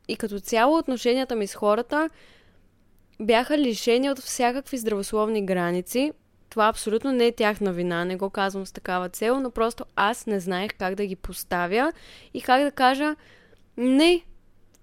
И 0.07 0.15
като 0.15 0.39
цяло 0.39 0.77
отношенията 0.77 1.35
ми 1.35 1.47
с 1.47 1.55
хората 1.55 2.09
бяха 3.21 3.57
лишени 3.57 4.11
от 4.11 4.19
всякакви 4.19 4.77
здравословни 4.77 5.45
граници, 5.45 6.11
това 6.49 6.67
абсолютно 6.67 7.11
не 7.11 7.25
е 7.25 7.31
тяхна 7.31 7.73
вина, 7.73 8.05
не 8.05 8.15
го 8.15 8.29
казвам 8.29 8.65
с 8.65 8.71
такава 8.71 9.09
цел, 9.09 9.39
но 9.39 9.51
просто 9.51 9.85
аз 9.95 10.25
не 10.25 10.39
знаех 10.39 10.71
как 10.79 10.95
да 10.95 11.05
ги 11.05 11.15
поставя 11.15 11.93
и 12.33 12.41
как 12.41 12.63
да 12.63 12.71
кажа 12.71 13.15
не, 13.77 14.21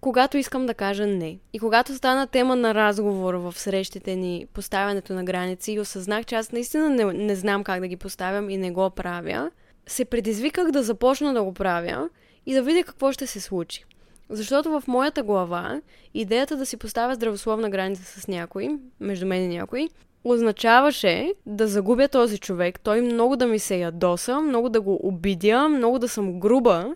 когато 0.00 0.38
искам 0.38 0.66
да 0.66 0.74
кажа 0.74 1.06
не. 1.06 1.38
И 1.52 1.58
когато 1.58 1.94
стана 1.94 2.26
тема 2.26 2.56
на 2.56 2.74
разговор 2.74 3.34
в 3.34 3.54
срещите 3.56 4.16
ни, 4.16 4.46
поставянето 4.52 5.12
на 5.12 5.24
граници 5.24 5.72
и 5.72 5.80
осъзнах, 5.80 6.24
че 6.26 6.34
аз 6.34 6.52
наистина 6.52 6.88
не, 6.88 7.04
не 7.04 7.36
знам 7.36 7.64
как 7.64 7.80
да 7.80 7.88
ги 7.88 7.96
поставям 7.96 8.50
и 8.50 8.56
не 8.56 8.70
го 8.70 8.90
правя, 8.90 9.50
се 9.86 10.04
предизвиках 10.04 10.70
да 10.70 10.82
започна 10.82 11.34
да 11.34 11.42
го 11.42 11.54
правя 11.54 12.08
и 12.46 12.54
да 12.54 12.62
видя 12.62 12.84
какво 12.84 13.12
ще 13.12 13.26
се 13.26 13.40
случи. 13.40 13.84
Защото 14.30 14.80
в 14.80 14.84
моята 14.86 15.22
глава 15.22 15.80
идеята 16.14 16.56
да 16.56 16.66
си 16.66 16.76
поставя 16.76 17.14
здравословна 17.14 17.70
граница 17.70 18.20
с 18.20 18.28
някой, 18.28 18.68
между 19.00 19.26
мен 19.26 19.42
и 19.42 19.56
някой, 19.56 19.88
означаваше 20.30 21.34
да 21.46 21.68
загубя 21.68 22.08
този 22.08 22.38
човек, 22.38 22.80
той 22.80 23.00
много 23.00 23.36
да 23.36 23.46
ми 23.46 23.58
се 23.58 23.76
ядоса, 23.76 24.40
много 24.40 24.68
да 24.68 24.80
го 24.80 25.00
обидя, 25.02 25.68
много 25.68 25.98
да 25.98 26.08
съм 26.08 26.40
груба 26.40 26.94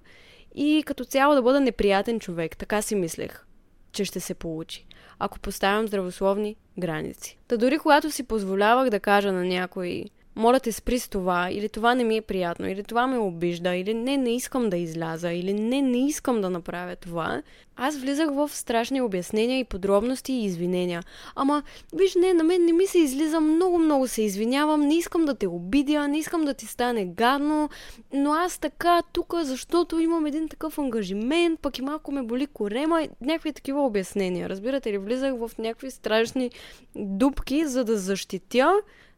и 0.54 0.82
като 0.86 1.04
цяло 1.04 1.34
да 1.34 1.42
бъда 1.42 1.60
неприятен 1.60 2.20
човек. 2.20 2.56
Така 2.56 2.82
си 2.82 2.94
мислех, 2.94 3.44
че 3.92 4.04
ще 4.04 4.20
се 4.20 4.34
получи, 4.34 4.86
ако 5.18 5.38
поставям 5.38 5.86
здравословни 5.86 6.56
граници. 6.78 7.38
Та 7.48 7.56
дори 7.56 7.78
когато 7.78 8.10
си 8.10 8.22
позволявах 8.22 8.90
да 8.90 9.00
кажа 9.00 9.32
на 9.32 9.44
някой 9.44 10.04
моля 10.36 10.60
те 10.60 10.72
спри 10.72 10.98
с 10.98 11.08
това, 11.08 11.50
или 11.50 11.68
това 11.68 11.94
не 11.94 12.04
ми 12.04 12.16
е 12.16 12.22
приятно, 12.22 12.68
или 12.68 12.84
това 12.84 13.06
ме 13.06 13.18
обижда, 13.18 13.74
или 13.74 13.94
не, 13.94 14.16
не 14.16 14.36
искам 14.36 14.70
да 14.70 14.76
изляза, 14.76 15.32
или 15.32 15.52
не, 15.52 15.82
не 15.82 16.06
искам 16.06 16.40
да 16.40 16.50
направя 16.50 16.96
това, 16.96 17.42
аз 17.76 17.96
влизах 17.96 18.30
в 18.30 18.50
страшни 18.52 19.00
обяснения 19.00 19.58
и 19.58 19.64
подробности 19.64 20.32
и 20.32 20.44
извинения. 20.44 21.02
Ама, 21.34 21.62
виж, 21.94 22.14
не, 22.14 22.34
на 22.34 22.44
мен 22.44 22.64
не 22.64 22.72
ми 22.72 22.86
се 22.86 22.98
излиза, 22.98 23.40
много-много 23.40 24.08
се 24.08 24.22
извинявам, 24.22 24.80
не 24.80 24.96
искам 24.96 25.24
да 25.24 25.34
те 25.34 25.46
обидя, 25.46 26.08
не 26.08 26.18
искам 26.18 26.44
да 26.44 26.54
ти 26.54 26.66
стане 26.66 27.04
гадно, 27.04 27.68
но 28.12 28.32
аз 28.32 28.58
така 28.58 29.02
тук, 29.12 29.34
защото 29.42 29.98
имам 29.98 30.26
един 30.26 30.48
такъв 30.48 30.78
ангажимент, 30.78 31.60
пък 31.60 31.78
и 31.78 31.82
малко 31.82 32.12
ме 32.12 32.22
боли 32.22 32.46
корема, 32.46 33.08
някакви 33.20 33.52
такива 33.52 33.86
обяснения. 33.86 34.48
Разбирате 34.48 34.92
ли, 34.92 34.98
влизах 34.98 35.34
в 35.34 35.50
някакви 35.58 35.90
страшни 35.90 36.50
дупки, 36.96 37.66
за 37.66 37.84
да 37.84 37.96
защитя 37.96 38.72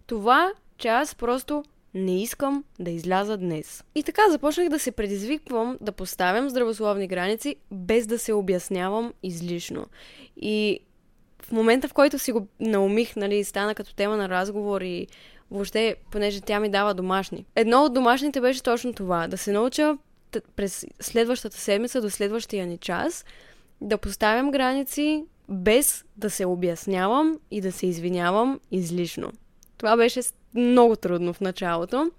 това, 0.07 0.52
че 0.82 0.88
аз 0.88 1.14
просто 1.14 1.64
не 1.94 2.22
искам 2.22 2.64
да 2.80 2.90
изляза 2.90 3.36
днес. 3.36 3.84
И 3.94 4.02
така 4.02 4.22
започнах 4.30 4.68
да 4.68 4.78
се 4.78 4.92
предизвиквам 4.92 5.78
да 5.80 5.92
поставям 5.92 6.50
здравословни 6.50 7.06
граници, 7.06 7.56
без 7.70 8.06
да 8.06 8.18
се 8.18 8.32
обяснявам 8.32 9.12
излишно. 9.22 9.86
И 10.36 10.80
в 11.42 11.52
момента, 11.52 11.88
в 11.88 11.92
който 11.92 12.18
си 12.18 12.32
го 12.32 12.46
наумих, 12.60 13.16
нали, 13.16 13.44
стана 13.44 13.74
като 13.74 13.94
тема 13.94 14.16
на 14.16 14.28
разговор 14.28 14.80
и 14.80 15.06
въобще, 15.50 15.96
понеже 16.10 16.40
тя 16.40 16.60
ми 16.60 16.68
дава 16.68 16.94
домашни. 16.94 17.46
Едно 17.56 17.84
от 17.84 17.94
домашните 17.94 18.40
беше 18.40 18.62
точно 18.62 18.92
това, 18.92 19.28
да 19.28 19.38
се 19.38 19.52
науча 19.52 19.98
през 20.56 20.86
следващата 21.00 21.56
седмица 21.56 22.00
до 22.00 22.10
следващия 22.10 22.66
ни 22.66 22.78
час 22.78 23.24
да 23.80 23.98
поставям 23.98 24.50
граници 24.50 25.24
без 25.48 26.04
да 26.16 26.30
се 26.30 26.46
обяснявам 26.46 27.38
и 27.50 27.60
да 27.60 27.72
се 27.72 27.86
извинявам 27.86 28.60
излишно. 28.70 29.32
Това 29.82 29.96
беше 29.96 30.20
много 30.54 30.96
трудно 30.96 31.32
в 31.32 31.40
началото, 31.40 32.10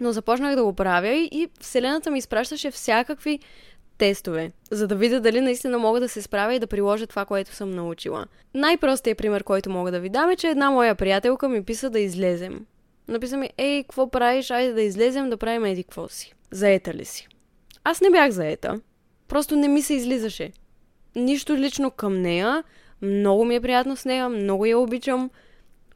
но 0.00 0.12
започнах 0.12 0.56
да 0.56 0.64
го 0.64 0.72
правя 0.72 1.14
и 1.14 1.48
Вселената 1.60 2.10
ми 2.10 2.18
изпращаше 2.18 2.70
всякакви 2.70 3.38
тестове, 3.98 4.52
за 4.70 4.86
да 4.86 4.94
видя 4.94 5.20
дали 5.20 5.40
наистина 5.40 5.78
мога 5.78 6.00
да 6.00 6.08
се 6.08 6.22
справя 6.22 6.54
и 6.54 6.58
да 6.58 6.66
приложа 6.66 7.06
това, 7.06 7.24
което 7.24 7.54
съм 7.54 7.70
научила. 7.70 8.26
Най-простият 8.54 9.18
пример, 9.18 9.44
който 9.44 9.70
мога 9.70 9.90
да 9.90 10.00
ви 10.00 10.08
дам 10.08 10.30
е, 10.30 10.36
че 10.36 10.48
една 10.48 10.70
моя 10.70 10.94
приятелка 10.94 11.48
ми 11.48 11.64
писа 11.64 11.90
да 11.90 12.00
излезем. 12.00 12.66
Написа 13.08 13.36
ми, 13.36 13.50
ей, 13.58 13.82
какво 13.82 14.10
правиш, 14.10 14.50
айде 14.50 14.72
да 14.72 14.82
излезем, 14.82 15.30
да 15.30 15.36
правим 15.36 15.64
еди 15.64 15.84
какво 15.84 16.08
си. 16.08 16.34
Заета 16.50 16.94
ли 16.94 17.04
си? 17.04 17.28
Аз 17.84 18.00
не 18.00 18.10
бях 18.10 18.30
заета. 18.30 18.80
Просто 19.28 19.56
не 19.56 19.68
ми 19.68 19.82
се 19.82 19.94
излизаше. 19.94 20.52
Нищо 21.16 21.56
лично 21.56 21.90
към 21.90 22.22
нея. 22.22 22.64
Много 23.02 23.44
ми 23.44 23.54
е 23.54 23.60
приятно 23.60 23.96
с 23.96 24.04
нея, 24.04 24.28
много 24.28 24.66
я 24.66 24.78
обичам. 24.78 25.30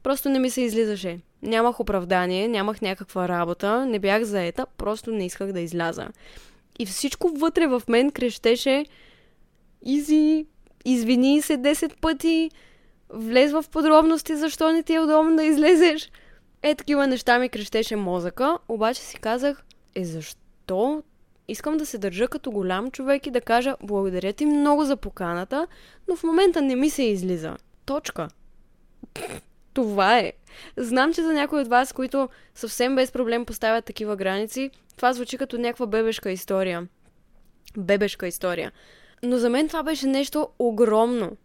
Просто 0.02 0.28
не 0.28 0.38
ми 0.38 0.50
се 0.50 0.61
излизаше. 0.61 1.21
Нямах 1.43 1.81
оправдание, 1.81 2.49
нямах 2.49 2.81
някаква 2.81 3.28
работа, 3.28 3.87
не 3.87 3.99
бях 3.99 4.23
заета, 4.23 4.67
просто 4.76 5.11
не 5.11 5.26
исках 5.26 5.52
да 5.52 5.61
изляза. 5.61 6.09
И 6.78 6.87
всичко 6.87 7.28
вътре 7.28 7.67
в 7.67 7.83
мен 7.88 8.11
крещеше 8.11 8.85
Изи, 9.83 10.47
извини 10.85 11.43
се 11.43 11.59
10 11.59 12.00
пъти, 12.00 12.50
влез 13.11 13.52
в 13.52 13.64
подробности, 13.71 14.37
защо 14.37 14.73
не 14.73 14.83
ти 14.83 14.95
е 14.95 15.00
удобно 15.00 15.37
да 15.37 15.45
излезеш. 15.45 16.11
Е, 16.62 16.75
такива 16.75 17.07
неща 17.07 17.38
ми 17.38 17.49
крещеше 17.49 17.97
мозъка, 17.97 18.59
обаче 18.69 19.00
си 19.00 19.19
казах, 19.19 19.64
е 19.95 20.05
защо? 20.05 21.02
Искам 21.49 21.76
да 21.76 21.87
се 21.87 21.99
държа 21.99 22.28
като 22.28 22.50
голям 22.50 22.90
човек 22.90 23.26
и 23.26 23.31
да 23.31 23.40
кажа, 23.40 23.76
благодаря 23.83 24.33
ти 24.33 24.47
много 24.47 24.85
за 24.85 24.97
поканата, 24.97 25.67
но 26.09 26.17
в 26.17 26.23
момента 26.23 26.62
не 26.62 26.76
ми 26.76 26.90
се 26.90 27.02
излиза. 27.02 27.57
Точка. 27.87 28.28
Това 29.78 30.18
е. 30.18 30.32
Знам, 30.76 31.14
че 31.14 31.23
за 31.23 31.32
някои 31.32 31.61
от 31.61 31.68
вас, 31.68 31.92
които 31.92 32.28
съвсем 32.54 32.97
без 32.97 33.12
проблем 33.12 33.44
поставят 33.44 33.85
такива 33.85 34.16
граници, 34.16 34.70
това 34.97 35.12
звучи 35.12 35.38
като 35.38 35.58
някаква 35.58 35.87
бебешка 35.87 36.30
история. 36.30 36.88
Бебешка 37.76 38.26
история. 38.26 38.73
Но 39.23 39.38
за 39.38 39.50
мен 39.50 39.68
това 39.68 39.82
беше 39.82 40.06
нещо 40.06 40.49
огромно. 40.58 41.37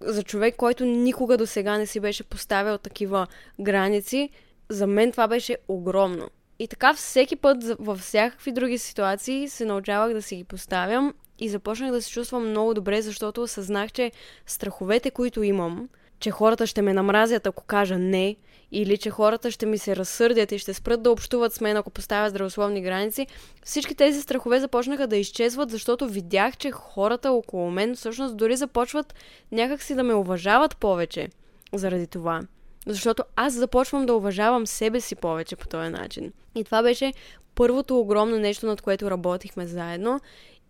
За 0.00 0.22
човек, 0.22 0.56
който 0.56 0.84
никога 0.84 1.36
до 1.36 1.46
сега 1.46 1.78
не 1.78 1.86
си 1.86 2.00
беше 2.00 2.24
поставил 2.24 2.78
такива 2.78 3.26
граници, 3.60 4.30
за 4.68 4.86
мен 4.86 5.12
това 5.12 5.28
беше 5.28 5.56
огромно. 5.68 6.28
И 6.58 6.68
така 6.68 6.94
всеки 6.94 7.36
път 7.36 7.56
във 7.78 7.98
всякакви 7.98 8.52
други 8.52 8.78
ситуации 8.78 9.48
се 9.48 9.64
научавах 9.64 10.12
да 10.12 10.22
си 10.22 10.36
ги 10.36 10.44
поставям 10.44 11.14
и 11.38 11.48
започнах 11.48 11.92
да 11.92 12.02
се 12.02 12.10
чувствам 12.10 12.50
много 12.50 12.74
добре, 12.74 13.02
защото 13.02 13.42
осъзнах, 13.42 13.92
че 13.92 14.12
страховете, 14.46 15.10
които 15.10 15.42
имам, 15.42 15.88
че 16.20 16.30
хората 16.30 16.66
ще 16.66 16.82
ме 16.82 16.92
намразят, 16.92 17.46
ако 17.46 17.64
кажа 17.64 17.98
не, 17.98 18.36
или 18.72 18.98
че 18.98 19.10
хората 19.10 19.50
ще 19.50 19.66
ми 19.66 19.78
се 19.78 19.96
разсърдят 19.96 20.52
и 20.52 20.58
ще 20.58 20.74
спрат 20.74 21.02
да 21.02 21.10
общуват 21.10 21.52
с 21.52 21.60
мен, 21.60 21.76
ако 21.76 21.90
поставя 21.90 22.30
здравословни 22.30 22.82
граници, 22.82 23.26
всички 23.64 23.94
тези 23.94 24.22
страхове 24.22 24.60
започнаха 24.60 25.06
да 25.06 25.16
изчезват, 25.16 25.70
защото 25.70 26.08
видях, 26.08 26.56
че 26.56 26.70
хората 26.70 27.32
около 27.32 27.70
мен 27.70 27.96
всъщност 27.96 28.36
дори 28.36 28.56
започват 28.56 29.14
някакси 29.52 29.94
да 29.94 30.02
ме 30.02 30.14
уважават 30.14 30.76
повече 30.76 31.28
заради 31.72 32.06
това. 32.06 32.42
Защото 32.86 33.22
аз 33.36 33.52
започвам 33.52 34.06
да 34.06 34.14
уважавам 34.14 34.66
себе 34.66 35.00
си 35.00 35.16
повече 35.16 35.56
по 35.56 35.68
този 35.68 35.88
начин. 35.88 36.32
И 36.54 36.64
това 36.64 36.82
беше 36.82 37.12
първото 37.54 37.98
огромно 37.98 38.38
нещо, 38.38 38.66
над 38.66 38.80
което 38.80 39.10
работихме 39.10 39.66
заедно. 39.66 40.20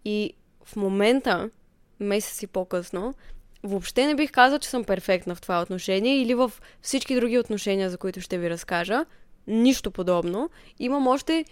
И 0.05 0.33
в 0.65 0.77
момента, 0.77 1.51
месеци 2.01 2.47
по-късно, 2.47 3.15
Въобще 3.63 4.07
не 4.07 4.15
бих 4.15 4.31
казал, 4.31 4.59
че 4.59 4.69
съм 4.69 4.85
перфектна 4.85 5.35
в 5.35 5.41
това 5.41 5.63
отношение 5.63 6.23
или 6.23 6.35
в 6.35 6.53
всички 6.83 7.15
други 7.15 7.39
отношения, 7.39 7.91
за 7.91 7.99
които 7.99 8.21
ще 8.21 8.39
ви 8.39 8.51
разкажа. 8.51 9.05
Нищо 9.47 9.91
подобно. 9.91 10.51
Имам 10.79 11.07
още 11.07 11.45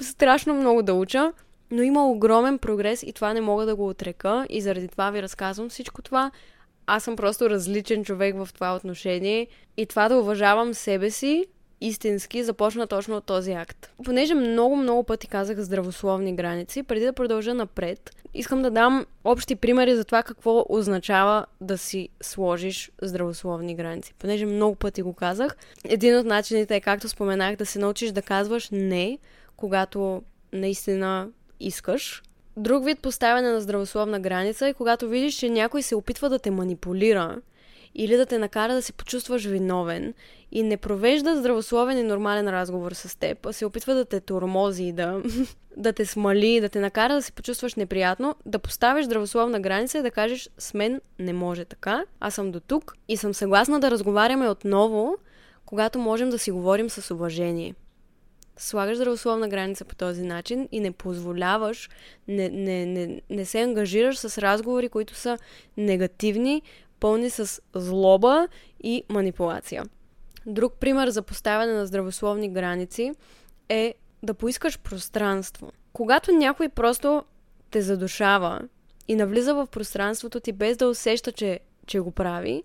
страшно 0.00 0.54
много 0.54 0.82
да 0.82 0.94
уча, 0.94 1.32
но 1.70 1.82
има 1.82 2.10
огромен 2.10 2.58
прогрес 2.58 3.02
и 3.02 3.12
това 3.12 3.32
не 3.32 3.40
мога 3.40 3.66
да 3.66 3.76
го 3.76 3.88
отрека 3.88 4.46
и 4.48 4.60
заради 4.60 4.88
това 4.88 5.10
ви 5.10 5.22
разказвам 5.22 5.68
всичко 5.68 6.02
това. 6.02 6.30
Аз 6.86 7.04
съм 7.04 7.16
просто 7.16 7.50
различен 7.50 8.04
човек 8.04 8.36
в 8.36 8.48
това 8.54 8.76
отношение 8.76 9.46
и 9.76 9.86
това 9.86 10.08
да 10.08 10.16
уважавам 10.16 10.74
себе 10.74 11.10
си 11.10 11.46
истински 11.82 12.44
започна 12.44 12.86
точно 12.86 13.16
от 13.16 13.24
този 13.24 13.52
акт. 13.52 13.90
Понеже 14.04 14.34
много, 14.34 14.76
много 14.76 15.04
пъти 15.04 15.26
казах 15.26 15.58
здравословни 15.58 16.34
граници, 16.34 16.82
преди 16.82 17.04
да 17.04 17.12
продължа 17.12 17.54
напред, 17.54 18.10
искам 18.34 18.62
да 18.62 18.70
дам 18.70 19.06
общи 19.24 19.56
примери 19.56 19.96
за 19.96 20.04
това 20.04 20.22
какво 20.22 20.66
означава 20.68 21.46
да 21.60 21.78
си 21.78 22.08
сложиш 22.22 22.90
здравословни 23.02 23.74
граници. 23.74 24.14
Понеже 24.18 24.46
много 24.46 24.74
пъти 24.74 25.02
го 25.02 25.12
казах, 25.12 25.56
един 25.84 26.18
от 26.18 26.26
начините 26.26 26.76
е, 26.76 26.80
както 26.80 27.08
споменах, 27.08 27.56
да 27.56 27.66
се 27.66 27.78
научиш 27.78 28.10
да 28.10 28.22
казваш 28.22 28.68
не, 28.72 29.18
когато 29.56 30.22
наистина 30.52 31.28
искаш. 31.60 32.22
Друг 32.56 32.84
вид 32.84 33.00
поставяне 33.00 33.50
на 33.50 33.60
здравословна 33.60 34.20
граница 34.20 34.66
е 34.66 34.74
когато 34.74 35.08
видиш, 35.08 35.34
че 35.34 35.48
някой 35.48 35.82
се 35.82 35.94
опитва 35.94 36.28
да 36.28 36.38
те 36.38 36.50
манипулира 36.50 37.38
или 37.94 38.16
да 38.16 38.26
те 38.26 38.38
накара 38.38 38.74
да 38.74 38.82
се 38.82 38.92
почувстваш 38.92 39.44
виновен 39.44 40.14
и 40.52 40.62
не 40.62 40.76
провежда 40.76 41.36
здравословен 41.36 41.98
и 41.98 42.02
нормален 42.02 42.48
разговор 42.48 42.92
с 42.92 43.18
теб, 43.18 43.46
а 43.46 43.52
се 43.52 43.66
опитва 43.66 43.94
да 43.94 44.04
те 44.04 44.20
тормози, 44.20 44.92
да, 44.92 45.22
да 45.76 45.92
те 45.92 46.06
смали, 46.06 46.60
да 46.60 46.68
те 46.68 46.80
накара 46.80 47.14
да 47.14 47.22
се 47.22 47.32
почувстваш 47.32 47.74
неприятно, 47.74 48.34
да 48.46 48.58
поставиш 48.58 49.04
здравословна 49.04 49.60
граница 49.60 49.98
и 49.98 50.02
да 50.02 50.10
кажеш 50.10 50.50
с 50.58 50.74
мен 50.74 51.00
не 51.18 51.32
може 51.32 51.64
така, 51.64 52.04
аз 52.20 52.34
съм 52.34 52.50
до 52.50 52.60
тук 52.60 52.96
и 53.08 53.16
съм 53.16 53.34
съгласна 53.34 53.80
да 53.80 53.90
разговаряме 53.90 54.48
отново, 54.48 55.16
когато 55.66 55.98
можем 55.98 56.30
да 56.30 56.38
си 56.38 56.50
говорим 56.50 56.90
с 56.90 57.14
уважение. 57.14 57.74
Слагаш 58.56 58.96
здравословна 58.96 59.48
граница 59.48 59.84
по 59.84 59.94
този 59.94 60.22
начин 60.22 60.68
и 60.72 60.80
не 60.80 60.92
позволяваш, 60.92 61.90
не, 62.28 62.48
не, 62.48 62.86
не, 62.86 63.20
не 63.30 63.44
се 63.44 63.60
ангажираш 63.60 64.18
с 64.18 64.38
разговори, 64.38 64.88
които 64.88 65.14
са 65.14 65.38
негативни, 65.76 66.62
пълни 67.02 67.30
с 67.30 67.62
злоба 67.74 68.48
и 68.82 69.04
манипулация. 69.08 69.84
Друг 70.46 70.74
пример 70.74 71.08
за 71.08 71.22
поставяне 71.22 71.72
на 71.72 71.86
здравословни 71.86 72.48
граници 72.48 73.12
е 73.68 73.94
да 74.22 74.34
поискаш 74.34 74.78
пространство. 74.78 75.72
Когато 75.92 76.32
някой 76.32 76.68
просто 76.68 77.24
те 77.70 77.82
задушава 77.82 78.60
и 79.08 79.14
навлиза 79.14 79.54
в 79.54 79.66
пространството 79.66 80.40
ти 80.40 80.52
без 80.52 80.76
да 80.76 80.88
усеща, 80.88 81.32
че, 81.32 81.60
че 81.86 82.00
го 82.00 82.10
прави, 82.10 82.62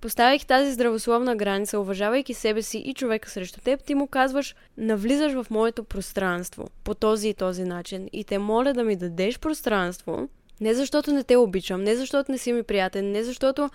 поставяйки 0.00 0.46
тази 0.46 0.72
здравословна 0.72 1.36
граница, 1.36 1.80
уважавайки 1.80 2.34
себе 2.34 2.62
си 2.62 2.78
и 2.78 2.94
човека 2.94 3.30
срещу 3.30 3.60
теб, 3.60 3.84
ти 3.84 3.94
му 3.94 4.06
казваш, 4.06 4.54
навлизаш 4.76 5.32
в 5.32 5.46
моето 5.50 5.84
пространство 5.84 6.68
по 6.84 6.94
този 6.94 7.28
и 7.28 7.34
този 7.34 7.64
начин 7.64 8.08
и 8.12 8.24
те 8.24 8.38
моля 8.38 8.72
да 8.72 8.84
ми 8.84 8.96
дадеш 8.96 9.38
пространство, 9.38 10.28
не 10.60 10.74
защото 10.74 11.12
не 11.12 11.24
те 11.24 11.36
обичам, 11.36 11.84
не 11.84 11.96
защото 11.96 12.32
не 12.32 12.38
си 12.38 12.52
ми 12.52 12.62
приятен, 12.62 13.10
не 13.10 13.24
защото 13.24 13.70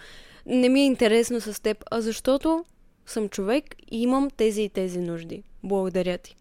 не 0.45 0.69
ми 0.69 0.81
е 0.81 0.85
интересно 0.85 1.41
с 1.41 1.61
теб, 1.61 1.83
а 1.91 2.01
защото 2.01 2.65
съм 3.05 3.29
човек 3.29 3.63
и 3.91 4.01
имам 4.01 4.29
тези 4.37 4.61
и 4.61 4.69
тези 4.69 4.99
нужди. 4.99 5.43
Благодаря 5.63 6.17
ти. 6.17 6.35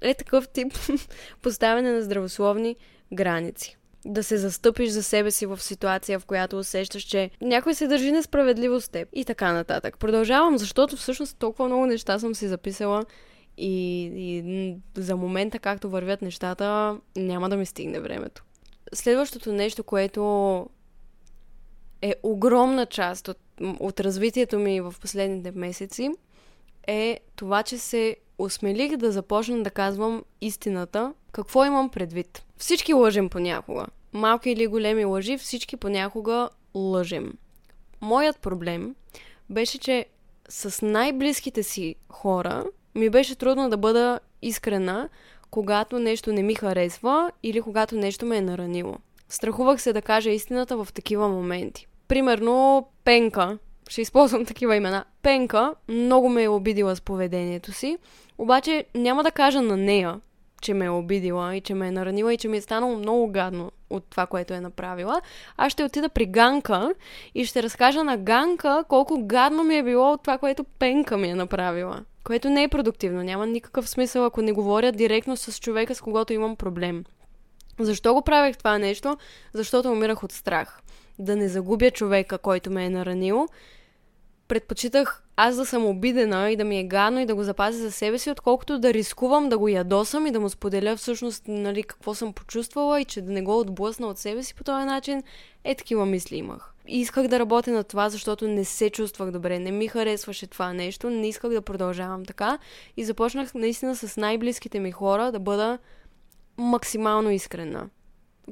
Е 0.00 0.14
такъв 0.14 0.48
тип 0.48 0.72
поставяне 1.42 1.92
на 1.92 2.02
здравословни 2.02 2.76
граници. 3.12 3.76
Да 4.06 4.22
се 4.22 4.36
застъпиш 4.36 4.90
за 4.90 5.02
себе 5.02 5.30
си 5.30 5.46
в 5.46 5.62
ситуация, 5.62 6.18
в 6.18 6.24
която 6.24 6.58
усещаш, 6.58 7.02
че 7.02 7.30
някой 7.40 7.74
се 7.74 7.86
държи 7.86 8.12
несправедливо 8.12 8.80
с 8.80 8.88
теб 8.88 9.08
и 9.12 9.24
така 9.24 9.52
нататък. 9.52 9.98
Продължавам, 9.98 10.58
защото 10.58 10.96
всъщност 10.96 11.38
толкова 11.38 11.66
много 11.66 11.86
неща 11.86 12.18
съм 12.18 12.34
си 12.34 12.48
записала 12.48 13.04
И, 13.56 14.02
и 14.16 14.76
за 14.96 15.16
момента, 15.16 15.58
както 15.58 15.90
вървят 15.90 16.22
нещата, 16.22 16.96
няма 17.16 17.48
да 17.48 17.56
ми 17.56 17.66
стигне 17.66 18.00
времето. 18.00 18.44
Следващото 18.92 19.52
нещо, 19.52 19.84
което 19.84 20.66
е 22.02 22.14
огромна 22.22 22.86
част 22.86 23.28
от, 23.28 23.38
от 23.80 24.00
развитието 24.00 24.58
ми 24.58 24.80
в 24.80 24.94
последните 25.00 25.50
месеци, 25.50 26.10
е 26.86 27.20
това, 27.36 27.62
че 27.62 27.78
се 27.78 28.16
осмелих 28.38 28.96
да 28.96 29.12
започна 29.12 29.62
да 29.62 29.70
казвам 29.70 30.24
истината. 30.40 31.14
Какво 31.32 31.64
имам 31.64 31.88
предвид? 31.88 32.44
Всички 32.56 32.94
лъжем 32.94 33.28
понякога. 33.28 33.86
Малки 34.12 34.50
или 34.50 34.66
големи 34.66 35.04
лъжи, 35.04 35.38
всички 35.38 35.76
понякога 35.76 36.48
лъжем. 36.74 37.32
Моят 38.00 38.38
проблем 38.38 38.94
беше, 39.50 39.78
че 39.78 40.06
с 40.48 40.86
най-близките 40.86 41.62
си 41.62 41.94
хора 42.08 42.64
ми 42.94 43.10
беше 43.10 43.34
трудно 43.36 43.70
да 43.70 43.76
бъда 43.76 44.20
искрена, 44.42 45.08
когато 45.54 45.98
нещо 45.98 46.32
не 46.32 46.42
ми 46.42 46.54
харесва 46.54 47.32
или 47.42 47.60
когато 47.60 47.96
нещо 47.96 48.26
ме 48.26 48.36
е 48.36 48.40
наранило. 48.40 48.96
Страхувах 49.28 49.82
се 49.82 49.92
да 49.92 50.02
кажа 50.02 50.30
истината 50.30 50.76
в 50.76 50.88
такива 50.94 51.28
моменти. 51.28 51.86
Примерно, 52.08 52.86
Пенка, 53.04 53.58
ще 53.88 54.00
използвам 54.00 54.44
такива 54.44 54.76
имена. 54.76 55.04
Пенка 55.22 55.74
много 55.88 56.28
ме 56.28 56.42
е 56.42 56.48
обидила 56.48 56.96
с 56.96 57.00
поведението 57.00 57.72
си, 57.72 57.98
обаче 58.38 58.84
няма 58.94 59.22
да 59.22 59.30
кажа 59.30 59.62
на 59.62 59.76
нея, 59.76 60.20
че 60.62 60.74
ме 60.74 60.84
е 60.84 60.90
обидила 60.90 61.56
и 61.56 61.60
че 61.60 61.74
ме 61.74 61.88
е 61.88 61.90
наранила 61.90 62.34
и 62.34 62.38
че 62.38 62.48
ми 62.48 62.56
е 62.56 62.60
станало 62.60 62.96
много 62.96 63.32
гадно 63.32 63.72
от 63.96 64.04
това, 64.10 64.26
което 64.26 64.54
е 64.54 64.60
направила. 64.60 65.20
Аз 65.56 65.72
ще 65.72 65.84
отида 65.84 66.08
при 66.08 66.26
Ганка 66.26 66.94
и 67.34 67.44
ще 67.44 67.62
разкажа 67.62 68.04
на 68.04 68.16
Ганка 68.16 68.84
колко 68.88 69.26
гадно 69.26 69.64
ми 69.64 69.76
е 69.76 69.82
било 69.82 70.12
от 70.12 70.22
това, 70.22 70.38
което 70.38 70.64
Пенка 70.64 71.16
ми 71.16 71.28
е 71.28 71.34
направила. 71.34 72.00
Което 72.24 72.50
не 72.50 72.62
е 72.62 72.68
продуктивно. 72.68 73.22
Няма 73.22 73.46
никакъв 73.46 73.88
смисъл, 73.88 74.24
ако 74.24 74.42
не 74.42 74.52
говоря 74.52 74.92
директно 74.92 75.36
с 75.36 75.60
човека, 75.60 75.94
с 75.94 76.00
когото 76.00 76.32
имам 76.32 76.56
проблем. 76.56 77.04
Защо 77.78 78.14
го 78.14 78.22
правех 78.22 78.56
това 78.56 78.78
нещо? 78.78 79.16
Защото 79.52 79.92
умирах 79.92 80.22
от 80.22 80.32
страх. 80.32 80.80
Да 81.18 81.36
не 81.36 81.48
загубя 81.48 81.90
човека, 81.90 82.38
който 82.38 82.70
ме 82.70 82.84
е 82.84 82.90
наранил. 82.90 83.48
Предпочитах 84.48 85.24
аз 85.36 85.56
да 85.56 85.66
съм 85.66 85.86
обидена 85.86 86.50
и 86.50 86.56
да 86.56 86.64
ми 86.64 86.78
е 86.78 86.84
гадно 86.84 87.20
и 87.20 87.26
да 87.26 87.34
го 87.34 87.42
запазя 87.42 87.78
за 87.78 87.92
себе 87.92 88.18
си, 88.18 88.30
отколкото 88.30 88.78
да 88.78 88.94
рискувам 88.94 89.48
да 89.48 89.58
го 89.58 89.68
ядосам 89.68 90.26
и 90.26 90.30
да 90.30 90.40
му 90.40 90.48
споделя 90.48 90.96
всъщност 90.96 91.48
нали, 91.48 91.82
какво 91.82 92.14
съм 92.14 92.32
почувствала 92.32 93.00
и 93.00 93.04
че 93.04 93.22
да 93.22 93.32
не 93.32 93.42
го 93.42 93.58
отблъсна 93.58 94.06
от 94.06 94.18
себе 94.18 94.42
си 94.42 94.54
по 94.54 94.64
този 94.64 94.84
начин. 94.84 95.22
Е, 95.64 95.74
такива 95.74 96.06
мисли 96.06 96.36
имах. 96.36 96.74
И 96.88 97.00
исках 97.00 97.28
да 97.28 97.38
работя 97.38 97.70
на 97.70 97.84
това, 97.84 98.08
защото 98.08 98.48
не 98.48 98.64
се 98.64 98.90
чувствах 98.90 99.30
добре, 99.30 99.58
не 99.58 99.70
ми 99.70 99.88
харесваше 99.88 100.46
това 100.46 100.72
нещо, 100.72 101.10
не 101.10 101.28
исках 101.28 101.50
да 101.50 101.62
продължавам 101.62 102.24
така 102.24 102.58
и 102.96 103.04
започнах 103.04 103.54
наистина 103.54 103.96
с 103.96 104.16
най-близките 104.16 104.80
ми 104.80 104.92
хора 104.92 105.32
да 105.32 105.38
бъда 105.38 105.78
максимално 106.56 107.30
искрена. 107.30 107.88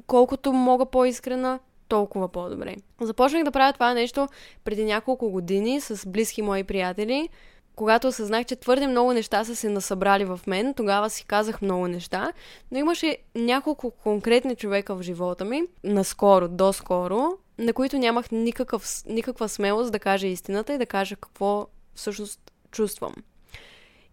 Колкото 0.07 0.53
мога 0.53 0.85
по-искрена, 0.85 1.59
толкова 1.93 2.27
по-добре. 2.27 2.75
Започнах 3.01 3.43
да 3.43 3.51
правя 3.51 3.73
това 3.73 3.93
нещо 3.93 4.27
преди 4.63 4.85
няколко 4.85 5.29
години 5.29 5.81
с 5.81 6.09
близки 6.09 6.41
мои 6.41 6.63
приятели. 6.63 7.29
Когато 7.75 8.07
осъзнах, 8.07 8.45
че 8.45 8.55
твърде 8.55 8.87
много 8.87 9.13
неща 9.13 9.43
са 9.43 9.55
се 9.55 9.69
насъбрали 9.69 10.25
в 10.25 10.39
мен, 10.47 10.73
тогава 10.73 11.09
си 11.09 11.25
казах 11.25 11.61
много 11.61 11.87
неща, 11.87 12.33
но 12.71 12.77
имаше 12.77 13.17
няколко 13.35 13.91
конкретни 13.91 14.55
човека 14.55 14.95
в 14.95 15.01
живота 15.01 15.45
ми, 15.45 15.63
наскоро, 15.83 16.47
доскоро, 16.47 17.27
на 17.57 17.73
които 17.73 17.97
нямах 17.97 18.31
никакъв, 18.31 18.87
никаква 19.05 19.49
смелост 19.49 19.91
да 19.91 19.99
кажа 19.99 20.27
истината 20.27 20.73
и 20.73 20.77
да 20.77 20.85
кажа 20.85 21.15
какво 21.15 21.67
всъщност 21.95 22.51
чувствам. 22.71 23.13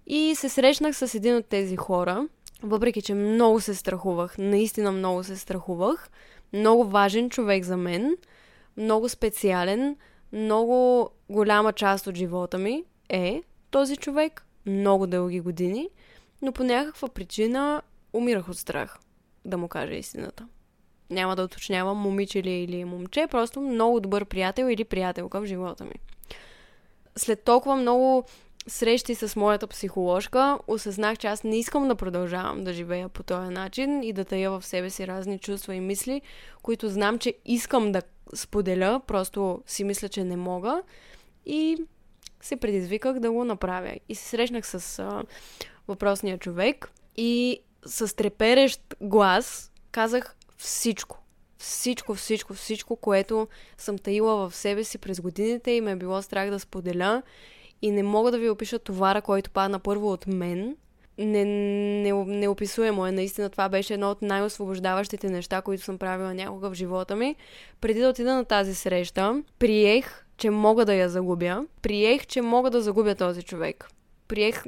И 0.06 0.34
се 0.34 0.48
срещнах 0.48 0.96
с 0.96 1.14
един 1.14 1.36
от 1.36 1.46
тези 1.46 1.76
хора, 1.76 2.28
въпреки 2.62 3.02
че 3.02 3.14
много 3.14 3.60
се 3.60 3.74
страхувах, 3.74 4.38
наистина 4.38 4.92
много 4.92 5.24
се 5.24 5.36
страхувах, 5.36 6.10
много 6.52 6.84
важен 6.84 7.30
човек 7.30 7.64
за 7.64 7.76
мен, 7.76 8.16
много 8.76 9.08
специален, 9.08 9.96
много 10.32 11.10
голяма 11.30 11.72
част 11.72 12.06
от 12.06 12.14
живота 12.14 12.58
ми 12.58 12.84
е 13.08 13.42
този 13.70 13.96
човек, 13.96 14.46
много 14.66 15.06
дълги 15.06 15.40
години, 15.40 15.88
но 16.42 16.52
по 16.52 16.64
някаква 16.64 17.08
причина 17.08 17.82
умирах 18.12 18.48
от 18.48 18.56
страх, 18.56 18.98
да 19.44 19.58
му 19.58 19.68
кажа 19.68 19.94
истината. 19.94 20.48
Няма 21.10 21.36
да 21.36 21.44
уточнявам 21.44 21.98
момиче 21.98 22.42
ли 22.42 22.50
или 22.50 22.84
момче, 22.84 23.26
просто 23.30 23.60
много 23.60 24.00
добър 24.00 24.24
приятел 24.24 24.66
или 24.66 24.84
приятелка 24.84 25.40
в 25.40 25.46
живота 25.46 25.84
ми. 25.84 25.94
След 27.16 27.44
толкова 27.44 27.76
много 27.76 28.24
срещи 28.66 29.14
с 29.14 29.36
моята 29.36 29.66
психоложка, 29.66 30.58
осъзнах, 30.66 31.18
че 31.18 31.26
аз 31.26 31.44
не 31.44 31.58
искам 31.58 31.88
да 31.88 31.94
продължавам 31.94 32.64
да 32.64 32.72
живея 32.72 33.08
по 33.08 33.22
този 33.22 33.48
начин 33.48 34.02
и 34.02 34.12
да 34.12 34.24
тая 34.24 34.50
в 34.50 34.66
себе 34.66 34.90
си 34.90 35.06
разни 35.06 35.38
чувства 35.38 35.74
и 35.74 35.80
мисли, 35.80 36.22
които 36.62 36.88
знам, 36.88 37.18
че 37.18 37.34
искам 37.44 37.92
да 37.92 38.02
споделя, 38.34 39.00
просто 39.06 39.62
си 39.66 39.84
мисля, 39.84 40.08
че 40.08 40.24
не 40.24 40.36
мога. 40.36 40.82
И 41.46 41.76
се 42.40 42.56
предизвиках 42.56 43.18
да 43.18 43.32
го 43.32 43.44
направя. 43.44 43.96
И 44.08 44.14
се 44.14 44.28
срещнах 44.28 44.66
с 44.66 44.98
а, 44.98 45.22
въпросния 45.88 46.38
човек 46.38 46.92
и 47.16 47.60
с 47.86 48.16
треперещ 48.16 48.94
глас 49.00 49.72
казах 49.92 50.36
всичко. 50.56 51.18
Всичко, 51.58 52.14
всичко, 52.14 52.54
всичко, 52.54 52.96
което 52.96 53.48
съм 53.78 53.98
таила 53.98 54.48
в 54.48 54.56
себе 54.56 54.84
си 54.84 54.98
през 54.98 55.20
годините 55.20 55.70
и 55.70 55.80
ме 55.80 55.90
е 55.90 55.96
било 55.96 56.22
страх 56.22 56.50
да 56.50 56.60
споделя. 56.60 57.22
И 57.82 57.90
не 57.90 58.02
мога 58.02 58.30
да 58.30 58.38
ви 58.38 58.50
опиша 58.50 58.78
товара, 58.78 59.22
който 59.22 59.50
падна 59.50 59.78
първо 59.78 60.12
от 60.12 60.26
мен. 60.26 60.76
Не, 61.18 61.44
не, 61.44 62.12
неописуемо 62.12 63.06
е. 63.06 63.12
Наистина 63.12 63.50
това 63.50 63.68
беше 63.68 63.94
едно 63.94 64.10
от 64.10 64.22
най-освобождаващите 64.22 65.30
неща, 65.30 65.62
които 65.62 65.84
съм 65.84 65.98
правила 65.98 66.34
някога 66.34 66.70
в 66.70 66.74
живота 66.74 67.16
ми. 67.16 67.36
Преди 67.80 68.00
да 68.00 68.08
отида 68.08 68.34
на 68.34 68.44
тази 68.44 68.74
среща, 68.74 69.42
приех, 69.58 70.24
че 70.36 70.50
мога 70.50 70.84
да 70.84 70.94
я 70.94 71.08
загубя. 71.08 71.66
Приех, 71.82 72.26
че 72.26 72.42
мога 72.42 72.70
да 72.70 72.80
загубя 72.80 73.14
този 73.14 73.42
човек. 73.42 73.90
Приех 74.28 74.64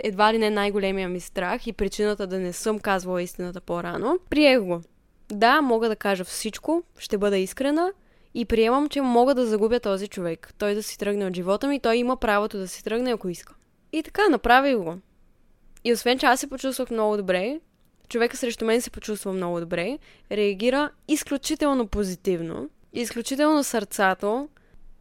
едва 0.00 0.32
ли 0.32 0.38
не 0.38 0.50
най-големия 0.50 1.08
ми 1.08 1.20
страх 1.20 1.66
и 1.66 1.72
причината 1.72 2.26
да 2.26 2.38
не 2.38 2.52
съм 2.52 2.78
казвала 2.78 3.22
истината 3.22 3.60
по-рано. 3.60 4.18
Приех 4.30 4.60
го. 4.60 4.80
Да, 5.28 5.60
мога 5.60 5.88
да 5.88 5.96
кажа 5.96 6.24
всичко, 6.24 6.82
ще 6.98 7.18
бъда 7.18 7.38
искрена, 7.38 7.92
и 8.38 8.44
приемам, 8.44 8.88
че 8.88 9.00
мога 9.00 9.34
да 9.34 9.46
загубя 9.46 9.80
този 9.80 10.08
човек. 10.08 10.54
Той 10.58 10.74
да 10.74 10.82
си 10.82 10.98
тръгне 10.98 11.26
от 11.26 11.36
живота 11.36 11.68
ми, 11.68 11.80
той 11.80 11.96
има 11.96 12.16
правото 12.16 12.58
да 12.58 12.68
си 12.68 12.84
тръгне, 12.84 13.12
ако 13.12 13.28
иска. 13.28 13.54
И 13.92 14.02
така, 14.02 14.28
направих 14.28 14.76
го. 14.76 14.98
И 15.84 15.92
освен, 15.92 16.18
че 16.18 16.26
аз 16.26 16.40
се 16.40 16.46
почувствах 16.46 16.90
много 16.90 17.16
добре, 17.16 17.60
човека 18.08 18.36
срещу 18.36 18.64
мен 18.64 18.80
се 18.82 18.90
почувства 18.90 19.32
много 19.32 19.60
добре, 19.60 19.98
реагира 20.32 20.90
изключително 21.08 21.86
позитивно, 21.86 22.68
изключително 22.92 23.64
сърцато 23.64 24.48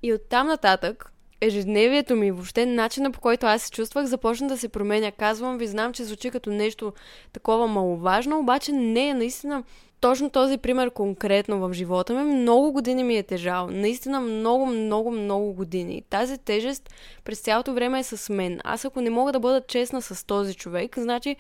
и 0.04 0.14
оттам 0.14 0.48
нататък 0.48 1.12
ежедневието 1.42 2.16
ми, 2.16 2.32
въобще 2.32 2.66
начина 2.66 3.12
по 3.12 3.20
който 3.20 3.46
аз 3.46 3.62
се 3.62 3.72
чувствах, 3.72 4.06
започна 4.06 4.48
да 4.48 4.58
се 4.58 4.70
променя. 4.70 5.12
Казвам 5.12 5.58
ви, 5.58 5.68
знам, 5.68 5.94
че 5.94 6.04
звучи 6.04 6.30
като 6.30 6.50
нещо 6.50 6.94
такова 7.34 7.68
маловажно, 7.68 8.40
обаче 8.40 8.72
не 8.72 9.14
наистина 9.14 9.64
точно 10.00 10.30
този 10.30 10.58
пример 10.58 10.92
конкретно 10.92 11.60
в 11.60 11.74
живота 11.74 12.14
ми 12.14 12.36
много 12.36 12.72
години 12.72 13.04
ми 13.04 13.18
е 13.18 13.24
тежал. 13.24 13.68
Наистина 13.68 14.20
много, 14.20 14.66
много, 14.66 15.12
много 15.12 15.54
години. 15.54 16.04
Тази 16.10 16.38
тежест 16.38 16.94
през 17.24 17.40
цялото 17.40 17.74
време 17.74 18.00
е 18.00 18.04
с 18.04 18.34
мен. 18.34 18.60
Аз 18.64 18.86
ако 18.86 19.02
не 19.02 19.10
мога 19.10 19.32
да 19.32 19.40
бъда 19.40 19.62
честна 19.68 20.02
с 20.02 20.28
този 20.28 20.56
човек, 20.56 21.00
значи 21.00 21.36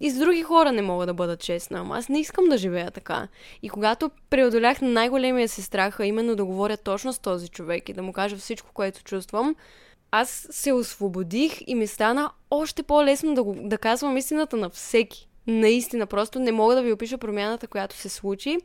и 0.00 0.10
с 0.10 0.18
други 0.18 0.42
хора 0.42 0.72
не 0.72 0.82
мога 0.82 1.06
да 1.06 1.14
бъда 1.14 1.36
честна. 1.36 1.78
Ама 1.78 1.98
аз 1.98 2.08
не 2.08 2.20
искам 2.20 2.44
да 2.44 2.58
живея 2.58 2.90
така. 2.90 3.28
И 3.62 3.68
когато 3.68 4.10
преодолях 4.30 4.80
най-големия 4.80 5.48
си 5.48 5.62
страх, 5.62 6.00
а 6.00 6.06
именно 6.06 6.36
да 6.36 6.44
говоря 6.44 6.76
точно 6.76 7.12
с 7.12 7.18
този 7.18 7.48
човек 7.48 7.88
и 7.88 7.92
да 7.92 8.02
му 8.02 8.12
кажа 8.12 8.36
всичко, 8.36 8.70
което 8.74 9.04
чувствам, 9.04 9.54
аз 10.10 10.46
се 10.50 10.72
освободих 10.72 11.60
и 11.66 11.74
ми 11.74 11.86
стана 11.86 12.30
още 12.50 12.82
по-лесно 12.82 13.34
да, 13.34 13.42
го, 13.42 13.56
да 13.60 13.78
казвам 13.78 14.16
истината 14.16 14.56
на 14.56 14.70
всеки. 14.70 15.28
Наистина, 15.46 16.06
просто 16.06 16.38
не 16.38 16.52
мога 16.52 16.74
да 16.74 16.82
ви 16.82 16.92
опиша 16.92 17.18
промяната, 17.18 17.66
която 17.66 17.96
се 17.96 18.08
случи. 18.08 18.58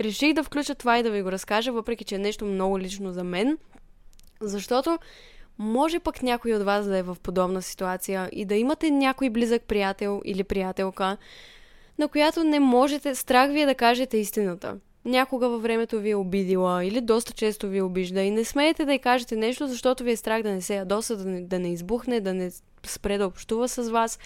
Реших 0.00 0.32
да 0.32 0.42
включа 0.42 0.74
това 0.74 0.98
и 0.98 1.02
да 1.02 1.10
ви 1.10 1.22
го 1.22 1.32
разкажа, 1.32 1.72
въпреки 1.72 2.04
че 2.04 2.14
е 2.14 2.18
нещо 2.18 2.44
много 2.44 2.78
лично 2.78 3.12
за 3.12 3.24
мен, 3.24 3.58
защото 4.40 4.98
може 5.58 5.98
пък 5.98 6.22
някой 6.22 6.54
от 6.54 6.62
вас 6.62 6.86
да 6.86 6.98
е 6.98 7.02
в 7.02 7.16
подобна 7.22 7.62
ситуация 7.62 8.28
и 8.32 8.44
да 8.44 8.54
имате 8.54 8.90
някой 8.90 9.30
близък 9.30 9.62
приятел 9.62 10.22
или 10.24 10.44
приятелка, 10.44 11.16
на 11.98 12.08
която 12.08 12.44
не 12.44 12.60
можете, 12.60 13.14
страх 13.14 13.50
ви 13.50 13.60
е 13.60 13.66
да 13.66 13.74
кажете 13.74 14.16
истината. 14.16 14.76
Някога 15.04 15.48
във 15.48 15.62
времето 15.62 16.00
ви 16.00 16.10
е 16.10 16.16
обидила 16.16 16.84
или 16.84 17.00
доста 17.00 17.32
често 17.32 17.68
ви 17.68 17.82
обижда 17.82 18.22
и 18.22 18.30
не 18.30 18.44
смеете 18.44 18.84
да 18.84 18.94
й 18.94 18.98
кажете 18.98 19.36
нещо, 19.36 19.68
защото 19.68 20.04
ви 20.04 20.10
е 20.10 20.16
страх 20.16 20.42
да 20.42 20.50
не 20.50 20.62
се 20.62 20.74
ядоса, 20.74 21.16
да 21.16 21.24
не, 21.24 21.40
да 21.40 21.58
не 21.58 21.72
избухне, 21.72 22.20
да 22.20 22.34
не 22.34 22.50
спре 22.86 23.18
да 23.18 23.26
общува 23.26 23.68
с 23.68 23.90
вас. 23.90 24.18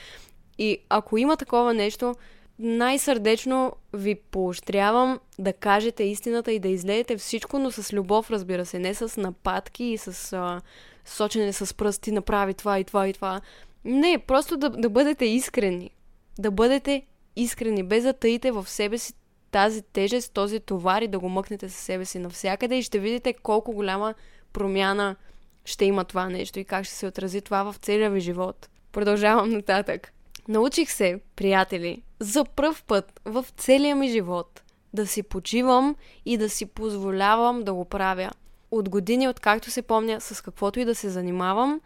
И 0.58 0.78
ако 0.88 1.18
има 1.18 1.36
такова 1.36 1.74
нещо, 1.74 2.14
най-сърдечно 2.58 3.72
ви 3.92 4.14
поощрявам 4.14 5.20
да 5.38 5.52
кажете 5.52 6.04
истината 6.04 6.52
и 6.52 6.58
да 6.58 6.68
излеете 6.68 7.16
всичко, 7.16 7.58
но 7.58 7.70
с 7.70 7.92
любов, 7.92 8.30
разбира 8.30 8.66
се, 8.66 8.78
не 8.78 8.94
с 8.94 9.20
нападки 9.20 9.84
и 9.84 9.98
с 9.98 10.32
а, 10.32 10.60
сочене 11.08 11.52
с 11.52 11.74
пръсти, 11.74 12.12
направи 12.12 12.54
това 12.54 12.78
и 12.78 12.84
това 12.84 13.08
и 13.08 13.12
това. 13.12 13.40
Не, 13.84 14.18
просто 14.26 14.56
да, 14.56 14.70
да 14.70 14.90
бъдете 14.90 15.24
искрени. 15.24 15.90
Да 16.38 16.50
бъдете 16.50 17.02
искрени, 17.36 17.82
без 17.82 18.04
да 18.04 18.12
таите 18.12 18.50
в 18.50 18.68
себе 18.68 18.98
си 18.98 19.12
тази 19.50 19.82
тежест, 19.82 20.32
този 20.32 20.60
товар 20.60 21.02
и 21.02 21.08
да 21.08 21.18
го 21.18 21.28
мъкнете 21.28 21.68
със 21.68 21.80
себе 21.80 22.04
си 22.04 22.18
навсякъде 22.18 22.78
и 22.78 22.82
ще 22.82 22.98
видите 22.98 23.32
колко 23.32 23.72
голяма 23.72 24.14
промяна 24.52 25.16
ще 25.64 25.84
има 25.84 26.04
това 26.04 26.28
нещо 26.28 26.58
и 26.58 26.64
как 26.64 26.84
ще 26.84 26.94
се 26.94 27.06
отрази 27.06 27.40
това 27.40 27.72
в 27.72 27.76
целия 27.76 28.10
ви 28.10 28.20
живот. 28.20 28.68
Продължавам 28.92 29.50
нататък. 29.50 30.12
Научих 30.48 30.90
се, 30.90 31.20
приятели, 31.36 32.02
за 32.20 32.44
пръв 32.44 32.82
път 32.82 33.20
в 33.24 33.46
целия 33.56 33.96
ми 33.96 34.08
живот 34.08 34.62
да 34.94 35.06
си 35.06 35.22
почивам 35.22 35.96
и 36.24 36.36
да 36.36 36.50
си 36.50 36.66
позволявам 36.66 37.62
да 37.62 37.74
го 37.74 37.84
правя. 37.84 38.30
От 38.70 38.88
години, 38.88 39.28
откакто 39.28 39.70
се 39.70 39.82
помня 39.82 40.20
с 40.20 40.40
каквото 40.40 40.80
и 40.80 40.84
да 40.84 40.94
се 40.94 41.10
занимавам, 41.10 41.80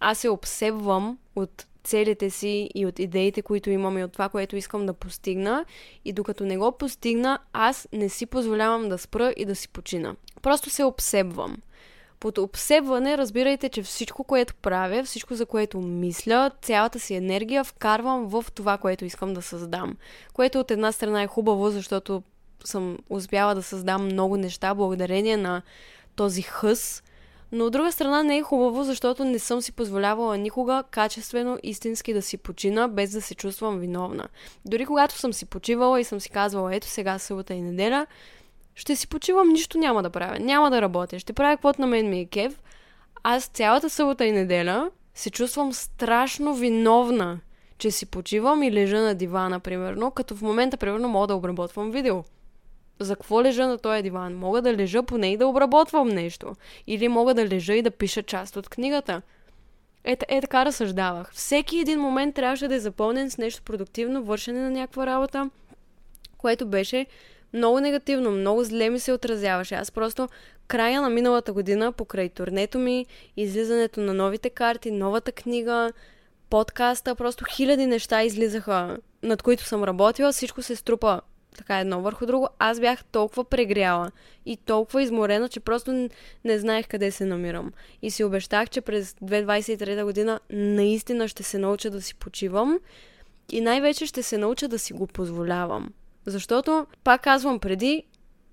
аз 0.00 0.18
се 0.18 0.28
обсебвам 0.28 1.18
от 1.36 1.66
целите 1.84 2.30
си 2.30 2.70
и 2.74 2.86
от 2.86 2.98
идеите, 2.98 3.42
които 3.42 3.70
имам 3.70 3.98
и 3.98 4.04
от 4.04 4.12
това, 4.12 4.28
което 4.28 4.56
искам 4.56 4.86
да 4.86 4.92
постигна. 4.92 5.64
И 6.04 6.12
докато 6.12 6.44
не 6.44 6.58
го 6.58 6.72
постигна, 6.72 7.38
аз 7.52 7.88
не 7.92 8.08
си 8.08 8.26
позволявам 8.26 8.88
да 8.88 8.98
спра 8.98 9.34
и 9.36 9.44
да 9.44 9.54
си 9.54 9.68
почина. 9.68 10.14
Просто 10.42 10.70
се 10.70 10.84
обсебвам. 10.84 11.56
Под 12.20 12.38
обсебване 12.38 13.18
разбирайте, 13.18 13.68
че 13.68 13.82
всичко, 13.82 14.24
което 14.24 14.54
правя, 14.54 15.04
всичко, 15.04 15.34
за 15.34 15.46
което 15.46 15.80
мисля, 15.80 16.50
цялата 16.62 17.00
си 17.00 17.14
енергия 17.14 17.64
вкарвам 17.64 18.26
в 18.26 18.44
това, 18.54 18.78
което 18.78 19.04
искам 19.04 19.34
да 19.34 19.42
създам. 19.42 19.96
Което 20.32 20.60
от 20.60 20.70
една 20.70 20.92
страна 20.92 21.22
е 21.22 21.26
хубаво, 21.26 21.70
защото 21.70 22.22
съм 22.64 22.98
успяла 23.10 23.54
да 23.54 23.62
създам 23.62 24.04
много 24.04 24.36
неща 24.36 24.74
благодарение 24.74 25.36
на 25.36 25.62
този 26.16 26.42
хъс, 26.42 27.02
но 27.52 27.64
от 27.64 27.72
друга 27.72 27.92
страна 27.92 28.22
не 28.22 28.36
е 28.36 28.42
хубаво, 28.42 28.84
защото 28.84 29.24
не 29.24 29.38
съм 29.38 29.60
си 29.60 29.72
позволявала 29.72 30.38
никога 30.38 30.84
качествено, 30.90 31.58
истински 31.62 32.12
да 32.12 32.22
си 32.22 32.36
почина, 32.36 32.88
без 32.88 33.10
да 33.10 33.22
се 33.22 33.34
чувствам 33.34 33.78
виновна. 33.78 34.28
Дори 34.64 34.86
когато 34.86 35.18
съм 35.18 35.32
си 35.32 35.46
почивала 35.46 36.00
и 36.00 36.04
съм 36.04 36.20
си 36.20 36.30
казвала, 36.30 36.74
ето 36.74 36.86
сега 36.86 37.18
събота 37.18 37.54
и 37.54 37.60
неделя, 37.60 38.06
ще 38.74 38.96
си 38.96 39.08
почивам, 39.08 39.48
нищо 39.48 39.78
няма 39.78 40.02
да 40.02 40.10
правя, 40.10 40.38
няма 40.38 40.70
да 40.70 40.82
работя, 40.82 41.18
ще 41.18 41.32
правя 41.32 41.56
каквото 41.56 41.80
на 41.80 41.86
мен 41.86 42.10
ми 42.10 42.20
е 42.20 42.26
кев. 42.26 42.60
Аз 43.22 43.44
цялата 43.44 43.90
събота 43.90 44.24
и 44.24 44.32
неделя 44.32 44.90
се 45.14 45.30
чувствам 45.30 45.72
страшно 45.72 46.54
виновна, 46.54 47.40
че 47.78 47.90
си 47.90 48.06
почивам 48.06 48.62
и 48.62 48.72
лежа 48.72 49.00
на 49.00 49.14
дивана, 49.14 49.60
примерно, 49.60 50.10
като 50.10 50.34
в 50.36 50.42
момента, 50.42 50.76
примерно, 50.76 51.08
мога 51.08 51.26
да 51.26 51.34
обработвам 51.34 51.90
видео 51.90 52.24
за 53.00 53.16
какво 53.16 53.42
лежа 53.42 53.66
на 53.66 53.78
този 53.78 54.02
диван? 54.02 54.36
Мога 54.36 54.62
да 54.62 54.74
лежа 54.74 55.02
поне 55.02 55.32
и 55.32 55.36
да 55.36 55.46
обработвам 55.46 56.08
нещо. 56.08 56.52
Или 56.86 57.08
мога 57.08 57.34
да 57.34 57.46
лежа 57.46 57.74
и 57.74 57.82
да 57.82 57.90
пиша 57.90 58.22
част 58.22 58.56
от 58.56 58.68
книгата. 58.68 59.22
Е, 60.04 60.16
е 60.28 60.40
така 60.40 60.64
разсъждавах. 60.64 61.32
Всеки 61.34 61.78
един 61.78 62.00
момент 62.00 62.34
трябваше 62.34 62.68
да 62.68 62.74
е 62.74 62.80
запълнен 62.80 63.30
с 63.30 63.38
нещо 63.38 63.62
продуктивно, 63.62 64.22
вършене 64.22 64.60
на 64.60 64.70
някаква 64.70 65.06
работа, 65.06 65.50
което 66.38 66.66
беше 66.66 67.06
много 67.52 67.80
негативно, 67.80 68.30
много 68.30 68.64
зле 68.64 68.90
ми 68.90 68.98
се 68.98 69.12
отразяваше. 69.12 69.74
Аз 69.74 69.90
просто 69.90 70.28
края 70.68 71.02
на 71.02 71.10
миналата 71.10 71.52
година, 71.52 71.92
покрай 71.92 72.28
турнето 72.28 72.78
ми, 72.78 73.06
излизането 73.36 74.00
на 74.00 74.14
новите 74.14 74.50
карти, 74.50 74.90
новата 74.90 75.32
книга, 75.32 75.92
подкаста, 76.50 77.14
просто 77.14 77.44
хиляди 77.50 77.86
неща 77.86 78.22
излизаха, 78.22 78.98
над 79.22 79.42
които 79.42 79.64
съм 79.64 79.84
работила, 79.84 80.32
всичко 80.32 80.62
се 80.62 80.76
струпа 80.76 81.20
така 81.56 81.78
едно 81.78 82.02
върху 82.02 82.26
друго, 82.26 82.48
аз 82.58 82.80
бях 82.80 83.04
толкова 83.04 83.44
прегряла 83.44 84.10
и 84.46 84.56
толкова 84.56 85.02
изморена, 85.02 85.48
че 85.48 85.60
просто 85.60 86.08
не, 86.44 86.58
знаех 86.58 86.86
къде 86.88 87.10
се 87.10 87.24
намирам. 87.24 87.72
И 88.02 88.10
си 88.10 88.24
обещах, 88.24 88.70
че 88.70 88.80
през 88.80 89.12
2023 89.12 90.04
година 90.04 90.40
наистина 90.50 91.28
ще 91.28 91.42
се 91.42 91.58
науча 91.58 91.90
да 91.90 92.02
си 92.02 92.14
почивам 92.14 92.78
и 93.52 93.60
най-вече 93.60 94.06
ще 94.06 94.22
се 94.22 94.38
науча 94.38 94.68
да 94.68 94.78
си 94.78 94.92
го 94.92 95.06
позволявам. 95.06 95.92
Защото, 96.26 96.86
пак 97.04 97.22
казвам 97.22 97.58
преди, 97.58 98.04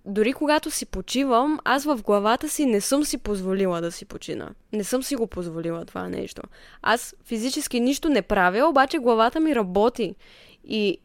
дори 0.06 0.34
когато 0.34 0.72
си 0.72 0.86
почивам, 0.86 1.60
аз 1.64 1.84
в 1.86 2.00
главата 2.04 2.50
си 2.50 2.66
не 2.66 2.82
съм 2.82 3.06
си 3.06 3.18
позволила 3.18 3.82
да 3.82 3.92
си 3.92 4.06
почина. 4.06 4.50
Не 4.74 4.84
съм 4.84 5.04
си 5.04 5.16
го 5.16 5.28
позволила 5.28 5.86
това 5.86 6.10
нещо. 6.10 6.42
Аз 6.82 7.16
физически 7.26 7.80
нищо 7.80 8.10
не 8.10 8.22
правя, 8.22 8.68
обаче 8.70 8.98
главата 8.98 9.40
ми 9.40 9.56
работи. 9.56 10.16
И 10.64 10.98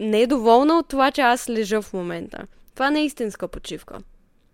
не 0.00 0.22
е 0.22 0.26
доволна 0.26 0.78
от 0.78 0.88
това, 0.88 1.10
че 1.10 1.20
аз 1.20 1.48
лежа 1.48 1.82
в 1.82 1.92
момента. 1.92 2.46
Това 2.74 2.90
не 2.90 3.00
е 3.00 3.04
истинска 3.04 3.48
почивка. 3.48 3.98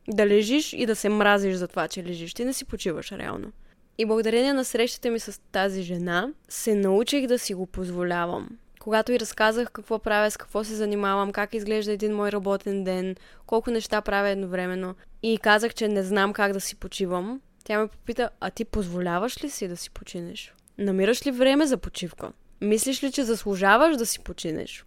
Да 0.08 0.26
лежиш 0.26 0.72
и 0.72 0.86
да 0.86 0.96
се 0.96 1.08
мразиш 1.08 1.54
за 1.54 1.68
това, 1.68 1.88
че 1.88 2.04
лежиш. 2.04 2.34
Ти 2.34 2.44
не 2.44 2.52
си 2.52 2.64
почиваш 2.64 3.12
реално. 3.12 3.52
И 3.98 4.06
благодарение 4.06 4.52
на 4.52 4.64
срещите 4.64 5.10
ми 5.10 5.20
с 5.20 5.40
тази 5.52 5.82
жена, 5.82 6.28
се 6.48 6.74
научих 6.74 7.26
да 7.26 7.38
си 7.38 7.54
го 7.54 7.66
позволявам. 7.66 8.48
Когато 8.80 9.12
и 9.12 9.20
разказах 9.20 9.70
какво 9.70 9.98
правя, 9.98 10.30
с 10.30 10.36
какво 10.36 10.64
се 10.64 10.74
занимавам, 10.74 11.32
как 11.32 11.54
изглежда 11.54 11.92
един 11.92 12.14
мой 12.14 12.32
работен 12.32 12.84
ден, 12.84 13.16
колко 13.46 13.70
неща 13.70 14.00
правя 14.00 14.28
едновременно, 14.28 14.94
и 15.22 15.38
казах, 15.38 15.74
че 15.74 15.88
не 15.88 16.02
знам 16.02 16.32
как 16.32 16.52
да 16.52 16.60
си 16.60 16.76
почивам, 16.76 17.40
тя 17.64 17.78
ме 17.78 17.88
попита, 17.88 18.30
а 18.40 18.50
ти 18.50 18.64
позволяваш 18.64 19.44
ли 19.44 19.50
си 19.50 19.68
да 19.68 19.76
си 19.76 19.90
починеш? 19.90 20.54
Намираш 20.78 21.26
ли 21.26 21.30
време 21.30 21.66
за 21.66 21.76
почивка? 21.76 22.32
Мислиш 22.60 23.02
ли, 23.02 23.12
че 23.12 23.24
заслужаваш 23.24 23.96
да 23.96 24.06
си 24.06 24.20
починеш? 24.20 24.84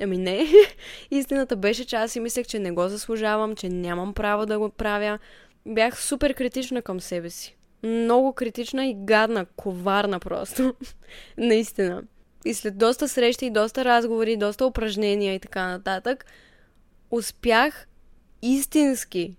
Ами 0.00 0.18
не. 0.18 0.46
Истината 1.10 1.56
беше, 1.56 1.84
че 1.84 1.96
аз 1.96 2.12
си 2.12 2.20
мислех, 2.20 2.46
че 2.46 2.58
не 2.58 2.70
го 2.70 2.88
заслужавам, 2.88 3.56
че 3.56 3.68
нямам 3.68 4.14
право 4.14 4.46
да 4.46 4.58
го 4.58 4.68
правя. 4.68 5.18
Бях 5.66 6.02
супер 6.02 6.34
критична 6.34 6.82
към 6.82 7.00
себе 7.00 7.30
си. 7.30 7.56
Много 7.82 8.32
критична 8.32 8.86
и 8.86 8.94
гадна, 8.98 9.46
коварна 9.56 10.20
просто. 10.20 10.74
Наистина. 11.38 12.02
И 12.44 12.54
след 12.54 12.78
доста 12.78 13.08
срещи, 13.08 13.50
доста 13.50 13.84
разговори, 13.84 14.36
доста 14.36 14.66
упражнения 14.66 15.34
и 15.34 15.40
така 15.40 15.66
нататък, 15.66 16.26
успях 17.10 17.86
истински, 18.42 19.36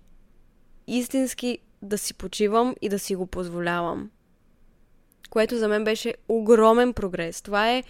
истински 0.86 1.58
да 1.82 1.98
си 1.98 2.14
почивам 2.14 2.74
и 2.80 2.88
да 2.88 2.98
си 2.98 3.14
го 3.14 3.26
позволявам. 3.26 4.10
Което 5.30 5.56
за 5.56 5.68
мен 5.68 5.84
беше 5.84 6.14
огромен 6.28 6.92
прогрес. 6.92 7.42
Това 7.42 7.70
е 7.70 7.82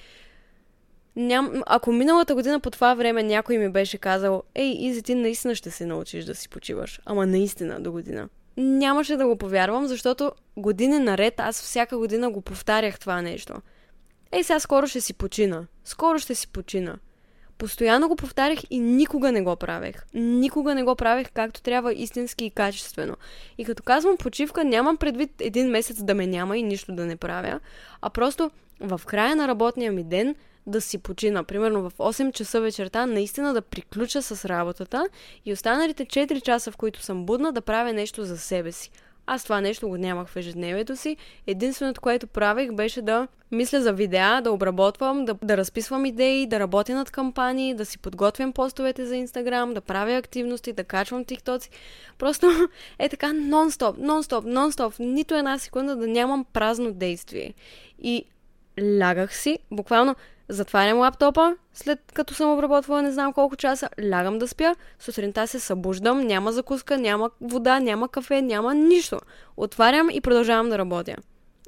Ням... 1.17 1.63
Ако 1.67 1.93
миналата 1.93 2.35
година 2.35 2.61
по 2.61 2.71
това 2.71 2.95
време 2.95 3.23
някой 3.23 3.59
ми 3.59 3.69
беше 3.69 3.99
казал, 3.99 4.43
ей, 4.55 4.77
Изи, 4.79 5.03
ти 5.03 5.15
наистина 5.15 5.55
ще 5.55 5.71
се 5.71 5.87
научиш 5.87 6.25
да 6.25 6.35
си 6.35 6.49
почиваш, 6.49 7.01
ама 7.05 7.27
наистина 7.27 7.81
до 7.81 7.93
година. 7.93 8.29
Нямаше 8.57 9.17
да 9.17 9.27
го 9.27 9.37
повярвам, 9.37 9.87
защото 9.87 10.33
години 10.57 10.99
наред 10.99 11.41
аз 11.41 11.63
всяка 11.63 11.99
година 11.99 12.31
го 12.31 12.41
повтарях 12.41 12.99
това 12.99 13.23
нещо. 13.23 13.55
Ей, 14.33 14.45
сега 14.45 14.61
скоро 14.61 14.87
ще 14.87 15.01
си 15.01 15.15
почина. 15.15 15.67
Скоро 15.85 16.19
ще 16.19 16.35
си 16.35 16.49
почина. 16.49 16.97
Постоянно 17.59 18.09
го 18.09 18.17
повтарях 18.17 18.59
и 18.71 18.79
никога 18.79 19.33
не 19.33 19.43
го 19.43 19.57
правех. 19.57 20.05
Никога 20.15 20.75
не 20.75 20.83
го 20.83 20.97
правех 20.97 21.31
както 21.35 21.63
трябва 21.63 21.95
истински 21.95 22.45
и 22.45 22.51
качествено. 22.51 23.17
И 23.59 23.65
като 23.65 23.83
казвам 23.83 24.17
почивка, 24.17 24.65
нямам 24.65 24.97
предвид 24.97 25.31
един 25.41 25.71
месец 25.71 26.03
да 26.03 26.15
ме 26.15 26.27
няма 26.27 26.59
и 26.59 26.63
нищо 26.63 26.93
да 26.93 27.07
не 27.07 27.17
правя, 27.17 27.61
а 28.03 28.11
просто 28.11 28.51
в 28.81 29.01
края 29.07 29.37
на 29.37 29.49
работния 29.49 29.93
ми 29.93 30.05
ден 30.05 30.35
да 30.67 30.81
си 30.81 30.99
почина. 30.99 31.45
Примерно 31.45 31.91
в 31.91 31.93
8 31.99 32.33
часа 32.33 32.61
вечерта 32.61 33.07
наистина 33.07 33.55
да 33.55 33.63
приключа 33.63 34.23
с 34.23 34.45
работата 34.45 35.09
и 35.45 35.53
останалите 35.53 36.07
4 36.07 36.43
часа, 36.43 36.71
в 36.71 36.77
които 36.77 37.03
съм 37.03 37.27
будна, 37.27 37.53
да 37.53 37.61
правя 37.61 37.93
нещо 37.93 38.25
за 38.25 38.39
себе 38.39 38.73
си. 38.73 38.91
Аз 39.27 39.43
това 39.43 39.61
нещо 39.61 39.89
го 39.89 39.97
нямах 39.97 40.29
в 40.29 40.37
ежедневието 40.37 40.97
си. 40.97 41.17
Единственото, 41.47 42.01
което 42.01 42.27
правех, 42.27 42.73
беше 42.73 43.03
да 43.03 43.29
мисля 43.53 43.83
за 43.83 43.93
видеа, 43.93 44.41
да 44.41 44.53
обработвам, 44.53 45.25
да, 45.25 45.35
да 45.43 45.57
разписвам 45.57 46.07
идеи, 46.07 46.47
да 46.47 46.61
работя 46.61 46.95
над 46.95 47.11
кампании, 47.11 47.75
да 47.75 47.85
си 47.85 47.99
подготвям 47.99 48.53
постовете 48.53 49.07
за 49.07 49.17
Инстаграм, 49.17 49.75
да 49.75 49.81
правя 49.81 50.17
активности, 50.17 50.73
да 50.73 50.85
качвам 50.85 51.25
тиктоци. 51.25 51.71
Просто 52.19 52.69
е 52.99 53.09
така 53.09 53.27
нон-стоп, 53.27 53.99
нон-стоп, 53.99 54.45
нон-стоп. 54.45 55.01
Нито 55.01 55.35
една 55.35 55.59
секунда 55.59 55.97
да 55.97 56.07
нямам 56.07 56.45
празно 56.53 56.93
действие. 56.93 57.55
И 58.03 58.25
лягах 59.01 59.37
си, 59.37 59.59
буквално 59.71 60.17
Затварям 60.49 60.99
лаптопа, 60.99 61.57
след 61.75 62.13
като 62.15 62.35
съм 62.35 62.53
обработвала 62.53 63.03
не 63.03 63.13
знам 63.13 63.33
колко 63.33 63.57
часа, 63.57 63.89
лягам 64.11 64.39
да 64.39 64.49
спя, 64.49 64.75
сутринта 64.99 65.47
се 65.47 65.61
събуждам, 65.61 66.27
няма 66.27 66.53
закуска, 66.53 66.99
няма 66.99 67.31
вода, 67.41 67.81
няма 67.81 68.09
кафе, 68.09 68.43
няма 68.43 68.75
нищо. 68.75 69.21
Отварям 69.57 70.11
и 70.11 70.21
продължавам 70.21 70.69
да 70.69 70.79
работя. 70.79 71.17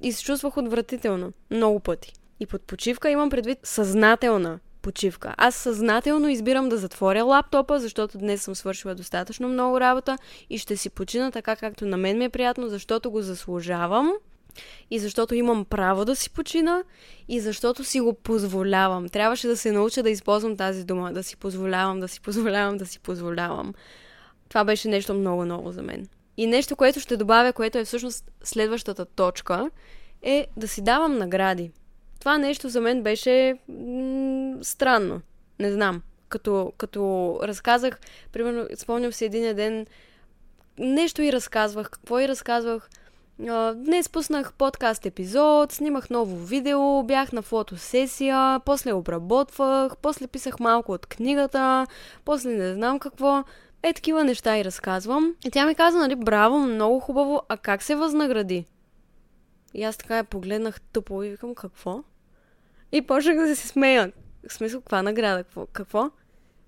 И 0.02 0.12
се 0.12 0.24
чувствах 0.24 0.56
отвратително. 0.56 1.32
Много 1.50 1.80
пъти. 1.80 2.12
И 2.40 2.46
под 2.46 2.62
почивка 2.62 3.10
имам 3.10 3.30
предвид 3.30 3.58
съзнателна 3.62 4.58
почивка. 4.82 5.34
Аз 5.36 5.54
съзнателно 5.54 6.28
избирам 6.28 6.68
да 6.68 6.76
затворя 6.76 7.24
лаптопа, 7.24 7.80
защото 7.80 8.18
днес 8.18 8.42
съм 8.42 8.54
свършила 8.54 8.94
достатъчно 8.94 9.48
много 9.48 9.80
работа 9.80 10.18
и 10.50 10.58
ще 10.58 10.76
си 10.76 10.90
почина 10.90 11.30
така, 11.30 11.56
както 11.56 11.86
на 11.86 11.96
мен 11.96 12.18
ми 12.18 12.24
е 12.24 12.28
приятно, 12.28 12.68
защото 12.68 13.10
го 13.10 13.22
заслужавам 13.22 14.12
и 14.90 14.98
защото 14.98 15.34
имам 15.34 15.64
право 15.64 16.04
да 16.04 16.16
си 16.16 16.30
почина 16.30 16.82
и 17.28 17.40
защото 17.40 17.84
си 17.84 18.00
го 18.00 18.14
позволявам. 18.14 19.08
Трябваше 19.08 19.46
да 19.46 19.56
се 19.56 19.72
науча 19.72 20.02
да 20.02 20.10
използвам 20.10 20.56
тази 20.56 20.84
дума, 20.84 21.12
да 21.12 21.22
си 21.22 21.36
позволявам, 21.36 22.00
да 22.00 22.08
си 22.08 22.20
позволявам, 22.20 22.76
да 22.76 22.86
си 22.86 23.00
позволявам. 23.00 23.74
Това 24.48 24.64
беше 24.64 24.88
нещо 24.88 25.14
много 25.14 25.44
ново 25.44 25.72
за 25.72 25.82
мен. 25.82 26.08
И 26.36 26.46
нещо, 26.46 26.76
което 26.76 27.00
ще 27.00 27.16
добавя, 27.16 27.52
което 27.52 27.78
е 27.78 27.84
всъщност 27.84 28.30
следващата 28.44 29.04
точка, 29.04 29.70
е 30.22 30.46
да 30.56 30.68
си 30.68 30.82
давам 30.82 31.18
награди. 31.18 31.70
това 32.20 32.38
нещо 32.38 32.68
за 32.68 32.80
мен 32.80 33.02
беше 33.02 33.54
м- 33.68 34.64
странно. 34.64 35.20
Не 35.58 35.72
знам. 35.72 36.02
Като, 36.28 36.72
като 36.78 37.38
разказах, 37.42 38.00
примерно, 38.32 38.66
спомням 38.76 39.12
си 39.12 39.24
един 39.24 39.56
ден, 39.56 39.86
нещо 40.78 41.22
и 41.22 41.32
разказвах. 41.32 41.90
Какво 41.90 42.20
и 42.20 42.28
разказвах? 42.28 42.90
Днес 43.38 44.08
пуснах 44.08 44.52
подкаст 44.52 45.06
епизод, 45.06 45.72
снимах 45.72 46.10
ново 46.10 46.36
видео, 46.36 47.02
бях 47.02 47.32
на 47.32 47.42
фотосесия, 47.42 48.60
после 48.64 48.92
обработвах, 48.92 49.96
после 49.96 50.26
писах 50.26 50.60
малко 50.60 50.92
от 50.92 51.06
книгата, 51.06 51.86
после 52.24 52.50
не 52.50 52.74
знам 52.74 52.98
какво. 52.98 53.44
Е, 53.82 53.92
такива 53.92 54.24
неща 54.24 54.58
и 54.58 54.64
разказвам. 54.64 55.34
И 55.46 55.50
тя 55.50 55.66
ми 55.66 55.74
каза, 55.74 55.98
нали, 55.98 56.16
браво, 56.16 56.58
много 56.58 57.00
хубаво, 57.00 57.42
а 57.48 57.56
как 57.56 57.82
се 57.82 57.94
възнагради? 57.94 58.64
И 59.74 59.84
аз 59.84 59.96
така 59.96 60.16
я 60.16 60.24
погледнах 60.24 60.80
тъпо 60.80 61.22
и 61.22 61.30
викам, 61.30 61.54
какво? 61.54 62.02
И 62.92 63.02
почнах 63.02 63.36
да 63.36 63.56
се 63.56 63.68
смея. 63.68 64.12
В 64.48 64.52
смисъл, 64.52 64.80
каква 64.80 65.02
награда? 65.02 65.44
Какво? 65.44 65.66
какво? 65.66 66.10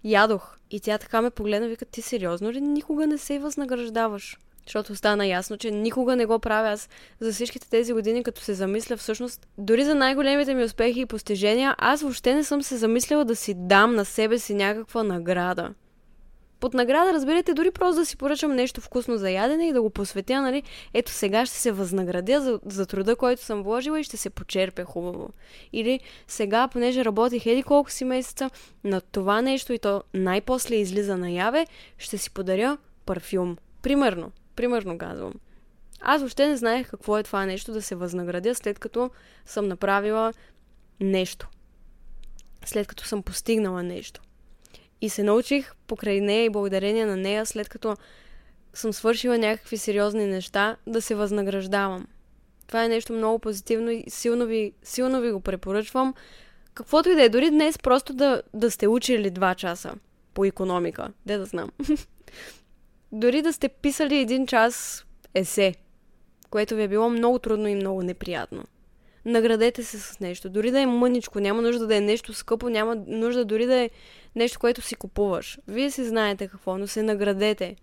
Ядох. 0.04 0.58
И 0.70 0.80
тя 0.80 0.98
така 0.98 1.22
ме 1.22 1.30
погледна 1.30 1.68
вика, 1.68 1.84
ти 1.84 2.02
сериозно 2.02 2.52
ли 2.52 2.60
никога 2.60 3.06
не 3.06 3.18
се 3.18 3.38
възнаграждаваш? 3.38 4.38
Защото 4.70 4.96
стана 4.96 5.26
ясно, 5.26 5.56
че 5.56 5.70
никога 5.70 6.16
не 6.16 6.26
го 6.26 6.38
правя 6.38 6.68
аз 6.68 6.88
за 7.20 7.32
всичките 7.32 7.70
тези 7.70 7.92
години, 7.92 8.22
като 8.22 8.40
се 8.40 8.54
замисля 8.54 8.96
всъщност, 8.96 9.46
дори 9.58 9.84
за 9.84 9.94
най-големите 9.94 10.54
ми 10.54 10.64
успехи 10.64 11.00
и 11.00 11.06
постижения, 11.06 11.74
аз 11.78 12.02
въобще 12.02 12.34
не 12.34 12.44
съм 12.44 12.62
се 12.62 12.76
замисляла 12.76 13.24
да 13.24 13.36
си 13.36 13.54
дам 13.56 13.94
на 13.94 14.04
себе 14.04 14.38
си 14.38 14.54
някаква 14.54 15.02
награда. 15.02 15.74
Под 16.60 16.74
награда, 16.74 17.12
разбирате, 17.12 17.54
дори 17.54 17.70
просто 17.70 18.00
да 18.00 18.06
си 18.06 18.16
поръчам 18.16 18.54
нещо 18.54 18.80
вкусно 18.80 19.16
за 19.16 19.30
ядене 19.30 19.68
и 19.68 19.72
да 19.72 19.82
го 19.82 19.90
посветя, 19.90 20.42
нали? 20.42 20.62
Ето 20.94 21.12
сега 21.12 21.46
ще 21.46 21.56
се 21.56 21.72
възнаградя 21.72 22.40
за, 22.40 22.60
за 22.66 22.86
труда, 22.86 23.16
който 23.16 23.44
съм 23.44 23.62
вложила 23.62 24.00
и 24.00 24.04
ще 24.04 24.16
се 24.16 24.30
почерпя 24.30 24.84
хубаво. 24.84 25.30
Или 25.72 26.00
сега, 26.28 26.68
понеже 26.68 27.04
работих 27.04 27.46
еди 27.46 27.62
колко 27.62 27.90
си 27.90 28.04
месеца 28.04 28.50
на 28.84 29.00
това 29.00 29.42
нещо 29.42 29.72
и 29.72 29.78
то 29.78 30.02
най-после 30.14 30.74
излиза 30.74 31.16
наяве, 31.16 31.66
ще 31.98 32.18
си 32.18 32.30
подаря 32.30 32.78
парфюм. 33.06 33.56
Примерно. 33.82 34.32
Примерно 34.56 34.98
казвам. 34.98 35.32
Аз 36.00 36.20
въобще 36.20 36.48
не 36.48 36.56
знаех 36.56 36.90
какво 36.90 37.18
е 37.18 37.22
това 37.22 37.46
нещо 37.46 37.72
да 37.72 37.82
се 37.82 37.94
възнаградя, 37.94 38.54
след 38.54 38.78
като 38.78 39.10
съм 39.46 39.68
направила 39.68 40.32
нещо. 41.00 41.48
След 42.64 42.86
като 42.86 43.04
съм 43.04 43.22
постигнала 43.22 43.82
нещо. 43.82 44.20
И 45.00 45.08
се 45.08 45.22
научих 45.22 45.74
покрай 45.86 46.20
нея 46.20 46.44
и 46.44 46.50
благодарение 46.50 47.06
на 47.06 47.16
нея, 47.16 47.46
след 47.46 47.68
като 47.68 47.96
съм 48.74 48.92
свършила 48.92 49.38
някакви 49.38 49.78
сериозни 49.78 50.26
неща, 50.26 50.76
да 50.86 51.02
се 51.02 51.14
възнаграждавам. 51.14 52.06
Това 52.66 52.84
е 52.84 52.88
нещо 52.88 53.12
много 53.12 53.38
позитивно 53.38 53.90
и 53.90 54.04
силно 54.08 54.46
ви, 54.46 54.72
силно 54.82 55.20
ви 55.20 55.32
го 55.32 55.40
препоръчвам. 55.40 56.14
Каквото 56.74 57.08
и 57.08 57.14
да 57.14 57.22
е, 57.22 57.28
дори 57.28 57.50
днес 57.50 57.78
просто 57.78 58.12
да, 58.12 58.42
да 58.54 58.70
сте 58.70 58.88
учили 58.88 59.30
два 59.30 59.54
часа 59.54 59.94
по 60.34 60.44
економика. 60.44 61.12
Де 61.26 61.38
да 61.38 61.44
знам. 61.44 61.70
дори 63.12 63.42
да 63.42 63.52
сте 63.52 63.68
писали 63.68 64.18
един 64.18 64.46
час 64.46 65.04
есе, 65.34 65.74
което 66.50 66.74
ви 66.74 66.82
е 66.82 66.88
било 66.88 67.10
много 67.10 67.38
трудно 67.38 67.68
и 67.68 67.74
много 67.74 68.02
неприятно. 68.02 68.64
Наградете 69.24 69.84
се 69.84 69.98
с 69.98 70.20
нещо. 70.20 70.50
Дори 70.50 70.70
да 70.70 70.80
е 70.80 70.86
мъничко, 70.86 71.40
няма 71.40 71.62
нужда 71.62 71.86
да 71.86 71.96
е 71.96 72.00
нещо 72.00 72.34
скъпо, 72.34 72.68
няма 72.68 72.96
нужда 73.06 73.44
дори 73.44 73.66
да 73.66 73.76
е 73.76 73.90
нещо, 74.36 74.58
което 74.58 74.82
си 74.82 74.94
купуваш. 74.94 75.58
Вие 75.68 75.90
си 75.90 76.04
знаете 76.04 76.48
какво, 76.48 76.78
но 76.78 76.86
се 76.86 77.02
наградете. 77.02 77.76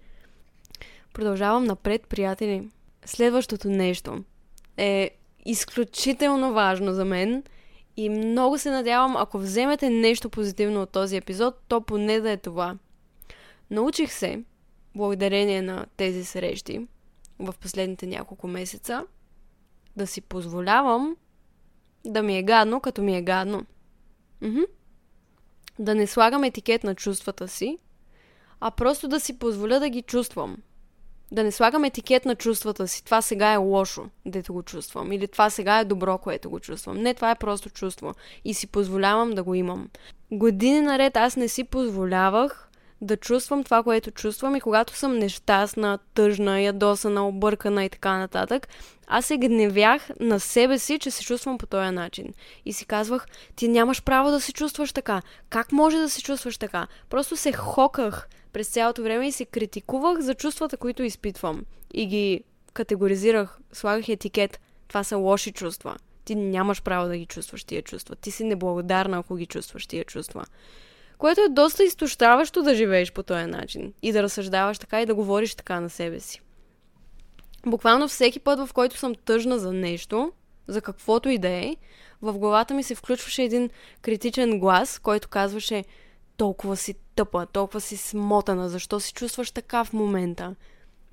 Продължавам 1.13 1.63
напред, 1.63 2.07
приятели. 2.07 2.69
Следващото 3.05 3.69
нещо 3.69 4.23
е 4.77 5.11
изключително 5.45 6.53
важно 6.53 6.93
за 6.93 7.05
мен 7.05 7.43
и 7.97 8.09
много 8.09 8.57
се 8.57 8.71
надявам, 8.71 9.17
ако 9.17 9.39
вземете 9.39 9.89
нещо 9.89 10.29
позитивно 10.29 10.81
от 10.81 10.89
този 10.89 11.17
епизод, 11.17 11.55
то 11.67 11.81
поне 11.81 12.19
да 12.19 12.31
е 12.31 12.37
това. 12.37 12.77
Научих 13.71 14.13
се, 14.13 14.43
благодарение 14.97 15.61
на 15.61 15.85
тези 15.97 16.25
срещи 16.25 16.87
в 17.39 17.53
последните 17.61 18.07
няколко 18.07 18.47
месеца, 18.47 19.05
да 19.95 20.07
си 20.07 20.21
позволявам 20.21 21.15
да 22.05 22.23
ми 22.23 22.37
е 22.37 22.43
гадно, 22.43 22.81
като 22.81 23.01
ми 23.01 23.17
е 23.17 23.21
гадно. 23.21 23.65
Мхм. 24.41 24.61
Да 25.79 25.95
не 25.95 26.07
слагам 26.07 26.43
етикет 26.43 26.83
на 26.83 26.95
чувствата 26.95 27.47
си, 27.47 27.77
а 28.59 28.71
просто 28.71 29.07
да 29.07 29.19
си 29.19 29.39
позволя 29.39 29.79
да 29.79 29.89
ги 29.89 30.01
чувствам. 30.01 30.57
Да 31.31 31.43
не 31.43 31.51
слагам 31.51 31.83
етикет 31.83 32.25
на 32.25 32.35
чувствата 32.35 32.87
си. 32.87 33.05
Това 33.05 33.21
сега 33.21 33.53
е 33.53 33.57
лошо, 33.57 34.09
дето 34.25 34.53
го 34.53 34.63
чувствам. 34.63 35.11
Или 35.11 35.27
това 35.27 35.49
сега 35.49 35.79
е 35.79 35.85
добро, 35.85 36.17
което 36.17 36.49
го 36.49 36.59
чувствам. 36.59 36.97
Не, 36.97 37.13
това 37.13 37.31
е 37.31 37.35
просто 37.35 37.69
чувство. 37.69 38.13
И 38.45 38.53
си 38.53 38.67
позволявам 38.67 39.31
да 39.31 39.43
го 39.43 39.53
имам. 39.53 39.89
Години 40.31 40.81
наред 40.81 41.17
аз 41.17 41.35
не 41.35 41.47
си 41.47 41.63
позволявах 41.63 42.66
да 43.01 43.17
чувствам 43.17 43.63
това, 43.63 43.83
което 43.83 44.11
чувствам 44.11 44.55
и 44.55 44.61
когато 44.61 44.95
съм 44.95 45.17
нещастна, 45.17 45.99
тъжна, 46.13 46.61
ядосана, 46.61 47.27
объркана 47.27 47.85
и 47.85 47.89
така 47.89 48.17
нататък, 48.17 48.67
аз 49.07 49.25
се 49.25 49.37
гневях 49.37 50.09
на 50.19 50.39
себе 50.39 50.79
си, 50.79 50.99
че 50.99 51.11
се 51.11 51.23
чувствам 51.23 51.57
по 51.57 51.65
този 51.65 51.91
начин. 51.91 52.33
И 52.65 52.73
си 52.73 52.85
казвах, 52.85 53.27
ти 53.55 53.67
нямаш 53.67 54.03
право 54.03 54.31
да 54.31 54.41
се 54.41 54.53
чувстваш 54.53 54.93
така. 54.93 55.21
Как 55.49 55.71
може 55.71 55.97
да 55.97 56.09
се 56.09 56.21
чувстваш 56.21 56.57
така? 56.57 56.87
Просто 57.09 57.37
се 57.37 57.51
хоках 57.51 58.27
през 58.53 58.67
цялото 58.67 59.03
време 59.03 59.27
и 59.27 59.31
се 59.31 59.45
критикувах 59.45 60.19
за 60.19 60.33
чувствата, 60.33 60.77
които 60.77 61.03
изпитвам. 61.03 61.65
И 61.93 62.07
ги 62.07 62.43
категоризирах, 62.73 63.59
слагах 63.73 64.09
етикет. 64.09 64.59
Това 64.87 65.03
са 65.03 65.17
лоши 65.17 65.51
чувства. 65.51 65.95
Ти 66.25 66.35
нямаш 66.35 66.81
право 66.81 67.07
да 67.07 67.17
ги 67.17 67.25
чувстваш 67.25 67.63
тия 67.63 67.81
чувства. 67.81 68.15
Ти 68.15 68.31
си 68.31 68.43
неблагодарна, 68.43 69.17
ако 69.17 69.35
ги 69.35 69.45
чувстваш 69.45 69.87
тия 69.87 70.05
чувства. 70.05 70.45
Което 71.17 71.41
е 71.41 71.49
доста 71.49 71.83
изтощаващо 71.83 72.63
да 72.63 72.75
живееш 72.75 73.11
по 73.11 73.23
този 73.23 73.45
начин. 73.45 73.93
И 74.01 74.11
да 74.11 74.23
разсъждаваш 74.23 74.77
така 74.77 75.01
и 75.01 75.05
да 75.05 75.15
говориш 75.15 75.55
така 75.55 75.79
на 75.79 75.89
себе 75.89 76.19
си. 76.19 76.41
Буквално 77.65 78.07
всеки 78.07 78.39
път, 78.39 78.59
в 78.59 78.73
който 78.73 78.97
съм 78.97 79.15
тъжна 79.15 79.59
за 79.59 79.73
нещо, 79.73 80.31
за 80.67 80.81
каквото 80.81 81.29
и 81.29 81.37
да 81.37 81.49
е, 81.49 81.75
в 82.21 82.37
главата 82.37 82.73
ми 82.73 82.83
се 82.83 82.95
включваше 82.95 83.43
един 83.43 83.69
критичен 84.01 84.59
глас, 84.59 84.99
който 84.99 85.29
казваше 85.29 85.83
толкова 86.37 86.77
си 86.77 86.95
тъпа, 87.15 87.45
толкова 87.45 87.81
си 87.81 87.97
смотана, 87.97 88.69
защо 88.69 88.99
си 88.99 89.13
чувстваш 89.13 89.51
така 89.51 89.83
в 89.83 89.93
момента? 89.93 90.55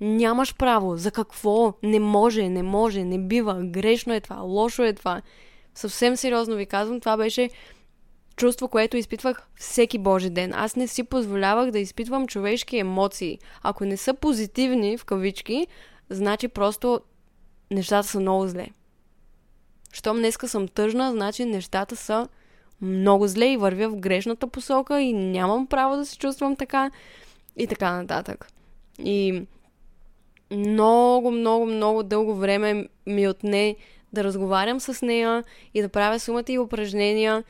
Нямаш 0.01 0.55
право, 0.55 0.97
за 0.97 1.11
какво? 1.11 1.73
Не 1.83 1.99
може, 1.99 2.49
не 2.49 2.63
може, 2.63 3.03
не 3.03 3.19
бива, 3.19 3.59
грешно 3.63 4.13
е 4.13 4.19
това, 4.19 4.35
лошо 4.35 4.83
е 4.83 4.93
това. 4.93 5.21
Съвсем 5.75 6.17
сериозно 6.17 6.55
ви 6.55 6.65
казвам, 6.65 6.99
това 6.99 7.17
беше 7.17 7.49
чувство, 8.35 8.67
което 8.67 8.97
изпитвах 8.97 9.47
всеки 9.55 9.97
божи 9.97 10.29
ден. 10.29 10.53
Аз 10.53 10.75
не 10.75 10.87
си 10.87 11.03
позволявах 11.03 11.71
да 11.71 11.79
изпитвам 11.79 12.27
човешки 12.27 12.77
емоции. 12.77 13.39
Ако 13.63 13.85
не 13.85 13.97
са 13.97 14.13
позитивни, 14.13 14.97
в 14.97 15.05
кавички, 15.05 15.67
значи 16.09 16.47
просто 16.47 17.01
нещата 17.71 18.07
са 18.07 18.19
много 18.19 18.47
зле. 18.47 18.67
Щом 19.93 20.17
днеска 20.17 20.47
съм 20.47 20.67
тъжна, 20.67 21.11
значи 21.11 21.45
нещата 21.45 21.95
са 21.95 22.27
много 22.81 23.27
зле 23.27 23.45
и 23.45 23.57
вървя 23.57 23.89
в 23.89 23.95
грешната 23.95 24.47
посока 24.47 25.01
и 25.01 25.13
нямам 25.13 25.67
право 25.67 25.95
да 25.95 26.05
се 26.05 26.17
чувствам 26.17 26.55
така 26.55 26.91
и 27.57 27.67
така 27.67 27.91
нататък. 27.91 28.47
И 28.99 29.45
много, 30.51 31.31
много, 31.31 31.65
много 31.65 32.03
дълго 32.03 32.35
време 32.35 32.87
ми 33.05 33.27
отне 33.27 33.75
да 34.13 34.23
разговарям 34.23 34.79
с 34.79 35.05
нея 35.05 35.43
и 35.73 35.81
да 35.81 35.89
правя 35.89 36.19
сумата 36.19 36.45
и 36.49 36.59
упражнения, 36.59 37.43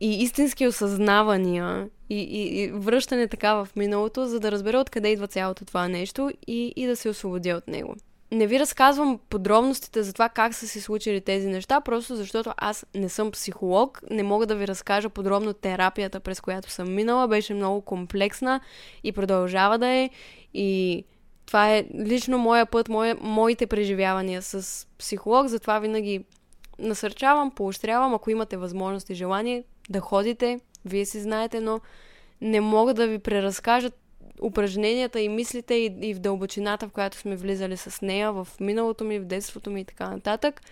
и 0.00 0.22
истински 0.22 0.66
осъзнавания 0.66 1.88
и, 2.10 2.20
и, 2.20 2.62
и 2.62 2.70
връщане 2.72 3.28
така 3.28 3.54
в 3.54 3.68
миналото, 3.76 4.26
за 4.26 4.40
да 4.40 4.52
разбера 4.52 4.78
откъде 4.78 5.08
идва 5.08 5.26
цялото 5.26 5.64
това 5.64 5.88
нещо 5.88 6.30
и, 6.46 6.72
и 6.76 6.86
да 6.86 6.96
се 6.96 7.08
освободя 7.08 7.56
от 7.56 7.68
него. 7.68 7.94
Не 8.32 8.46
ви 8.46 8.60
разказвам 8.60 9.18
подробностите 9.30 10.02
за 10.02 10.12
това 10.12 10.28
как 10.28 10.54
са 10.54 10.68
се 10.68 10.80
случили 10.80 11.20
тези 11.20 11.48
неща, 11.48 11.80
просто 11.80 12.16
защото 12.16 12.52
аз 12.56 12.86
не 12.94 13.08
съм 13.08 13.30
психолог, 13.30 14.00
не 14.10 14.22
мога 14.22 14.46
да 14.46 14.56
ви 14.56 14.68
разкажа 14.68 15.08
подробно 15.08 15.52
терапията, 15.52 16.20
през 16.20 16.40
която 16.40 16.70
съм 16.70 16.94
минала, 16.94 17.28
беше 17.28 17.54
много 17.54 17.80
комплексна 17.80 18.60
и 19.04 19.12
продължава 19.12 19.78
да 19.78 19.88
е. 19.88 20.10
И 20.54 21.04
това 21.46 21.76
е 21.76 21.84
лично 21.94 22.38
моя 22.38 22.66
път, 22.66 22.88
моя, 22.88 23.16
моите 23.20 23.66
преживявания 23.66 24.42
с 24.42 24.86
психолог, 24.98 25.46
затова 25.46 25.78
винаги 25.78 26.24
насърчавам, 26.78 27.50
поощрявам, 27.50 28.14
ако 28.14 28.30
имате 28.30 28.56
възможност 28.56 29.10
и 29.10 29.14
желание, 29.14 29.64
да 29.90 30.00
ходите, 30.00 30.60
вие 30.84 31.06
си 31.06 31.20
знаете, 31.20 31.60
но 31.60 31.80
не 32.40 32.60
мога 32.60 32.94
да 32.94 33.06
ви 33.06 33.18
преразкажа 33.18 33.90
упражненията 34.42 35.20
и 35.20 35.28
мислите 35.28 35.74
и, 35.74 35.96
и 36.02 36.14
в 36.14 36.18
дълбочината, 36.18 36.88
в 36.88 36.92
която 36.92 37.16
сме 37.16 37.36
влизали 37.36 37.76
с 37.76 38.02
нея, 38.02 38.32
в 38.32 38.48
миналото 38.60 39.04
ми, 39.04 39.18
в 39.18 39.24
детството 39.24 39.70
ми 39.70 39.80
и 39.80 39.84
така 39.84 40.10
нататък. 40.10 40.62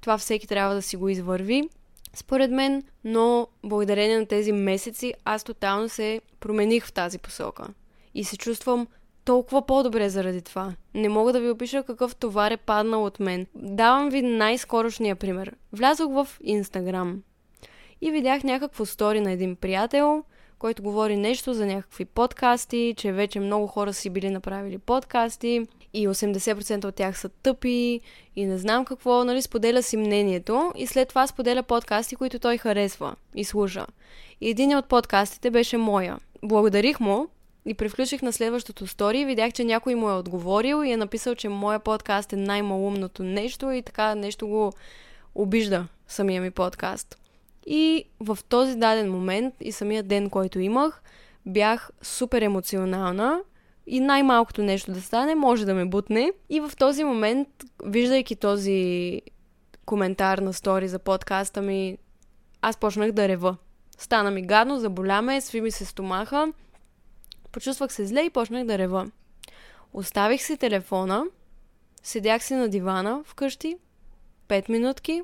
Това 0.00 0.18
всеки 0.18 0.46
трябва 0.46 0.74
да 0.74 0.82
си 0.82 0.96
го 0.96 1.08
извърви, 1.08 1.68
според 2.14 2.50
мен, 2.50 2.82
но 3.04 3.48
благодарение 3.64 4.18
на 4.18 4.26
тези 4.26 4.52
месеци 4.52 5.14
аз 5.24 5.44
тотално 5.44 5.88
се 5.88 6.20
промених 6.40 6.86
в 6.86 6.92
тази 6.92 7.18
посока. 7.18 7.66
И 8.14 8.24
се 8.24 8.36
чувствам 8.36 8.86
толкова 9.24 9.66
по-добре 9.66 10.08
заради 10.08 10.42
това. 10.42 10.74
Не 10.94 11.08
мога 11.08 11.32
да 11.32 11.40
ви 11.40 11.50
опиша 11.50 11.82
какъв 11.82 12.16
товар 12.16 12.50
е 12.50 12.56
паднал 12.56 13.04
от 13.04 13.20
мен. 13.20 13.46
Давам 13.54 14.08
ви 14.10 14.22
най-скорошния 14.22 15.16
пример. 15.16 15.56
Влязох 15.72 16.12
в 16.12 16.28
Инстаграм 16.42 17.22
и 18.02 18.10
видях 18.10 18.44
някакво 18.44 18.86
стори 18.86 19.20
на 19.20 19.32
един 19.32 19.56
приятел, 19.56 20.24
който 20.58 20.82
говори 20.82 21.16
нещо 21.16 21.54
за 21.54 21.66
някакви 21.66 22.04
подкасти, 22.04 22.94
че 22.96 23.12
вече 23.12 23.40
много 23.40 23.66
хора 23.66 23.92
си 23.92 24.10
били 24.10 24.30
направили 24.30 24.78
подкасти 24.78 25.66
и 25.94 26.08
80% 26.08 26.84
от 26.84 26.94
тях 26.94 27.18
са 27.18 27.28
тъпи 27.28 28.00
и 28.36 28.46
не 28.46 28.58
знам 28.58 28.84
какво, 28.84 29.24
нали, 29.24 29.42
споделя 29.42 29.82
си 29.82 29.96
мнението 29.96 30.72
и 30.76 30.86
след 30.86 31.08
това 31.08 31.26
споделя 31.26 31.62
подкасти, 31.62 32.16
които 32.16 32.38
той 32.38 32.58
харесва 32.58 33.14
и 33.34 33.44
слуша. 33.44 33.86
И 34.40 34.48
един 34.50 34.76
от 34.76 34.86
подкастите 34.86 35.50
беше 35.50 35.76
моя. 35.76 36.18
Благодарих 36.42 37.00
му 37.00 37.28
и 37.66 37.74
превключих 37.74 38.22
на 38.22 38.32
следващото 38.32 38.86
стори 38.86 39.20
и 39.20 39.24
видях, 39.24 39.52
че 39.52 39.64
някой 39.64 39.94
му 39.94 40.10
е 40.10 40.14
отговорил 40.14 40.84
и 40.84 40.90
е 40.90 40.96
написал, 40.96 41.34
че 41.34 41.48
моя 41.48 41.78
подкаст 41.78 42.32
е 42.32 42.36
най-малумното 42.36 43.22
нещо 43.22 43.70
и 43.70 43.82
така 43.82 44.14
нещо 44.14 44.48
го 44.48 44.72
обижда 45.34 45.86
самия 46.08 46.42
ми 46.42 46.50
подкаст. 46.50 47.21
И 47.66 48.04
в 48.20 48.38
този 48.48 48.76
даден 48.76 49.12
момент 49.12 49.54
и 49.60 49.72
самия 49.72 50.02
ден, 50.02 50.30
който 50.30 50.60
имах, 50.60 51.02
бях 51.46 51.90
супер 52.02 52.42
емоционална 52.42 53.40
и 53.86 54.00
най-малкото 54.00 54.62
нещо 54.62 54.92
да 54.92 55.02
стане 55.02 55.34
може 55.34 55.64
да 55.64 55.74
ме 55.74 55.84
бутне. 55.84 56.32
И 56.48 56.60
в 56.60 56.72
този 56.78 57.04
момент, 57.04 57.48
виждайки 57.84 58.36
този 58.36 59.22
коментар 59.86 60.38
на 60.38 60.52
стори 60.52 60.88
за 60.88 60.98
подкаста 60.98 61.62
ми, 61.62 61.98
аз 62.62 62.76
почнах 62.76 63.12
да 63.12 63.28
рева. 63.28 63.56
Стана 63.98 64.30
ми 64.30 64.42
гадно, 64.42 64.78
заболя 64.78 65.22
ме, 65.22 65.40
сви 65.40 65.60
ми 65.60 65.70
се 65.70 65.84
стомаха. 65.84 66.52
Почувствах 67.52 67.92
се 67.92 68.06
зле 68.06 68.20
и 68.20 68.30
почнах 68.30 68.64
да 68.64 68.78
рева. 68.78 69.10
Оставих 69.92 70.42
си 70.42 70.56
телефона, 70.56 71.24
седях 72.02 72.44
си 72.44 72.54
на 72.54 72.68
дивана 72.68 73.22
вкъщи, 73.24 73.76
5 74.48 74.70
минутки, 74.70 75.22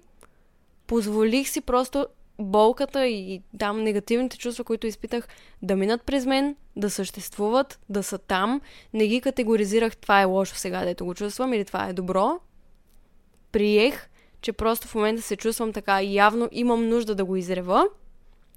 позволих 0.86 1.48
си 1.48 1.60
просто 1.60 2.06
болката 2.38 3.06
и 3.06 3.42
там 3.58 3.82
негативните 3.82 4.38
чувства, 4.38 4.64
които 4.64 4.86
изпитах, 4.86 5.28
да 5.62 5.76
минат 5.76 6.02
през 6.02 6.26
мен, 6.26 6.56
да 6.76 6.90
съществуват, 6.90 7.80
да 7.88 8.02
са 8.02 8.18
там. 8.18 8.60
Не 8.94 9.06
ги 9.06 9.20
категоризирах 9.20 9.96
това 9.96 10.20
е 10.20 10.24
лошо 10.24 10.56
сега, 10.56 10.84
дето 10.84 11.04
го 11.04 11.14
чувствам 11.14 11.52
или 11.52 11.64
това 11.64 11.88
е 11.88 11.92
добро. 11.92 12.40
Приех, 13.52 14.08
че 14.40 14.52
просто 14.52 14.88
в 14.88 14.94
момента 14.94 15.22
се 15.22 15.36
чувствам 15.36 15.72
така 15.72 16.02
и 16.02 16.14
явно 16.14 16.48
имам 16.52 16.88
нужда 16.88 17.14
да 17.14 17.24
го 17.24 17.36
изрева. 17.36 17.86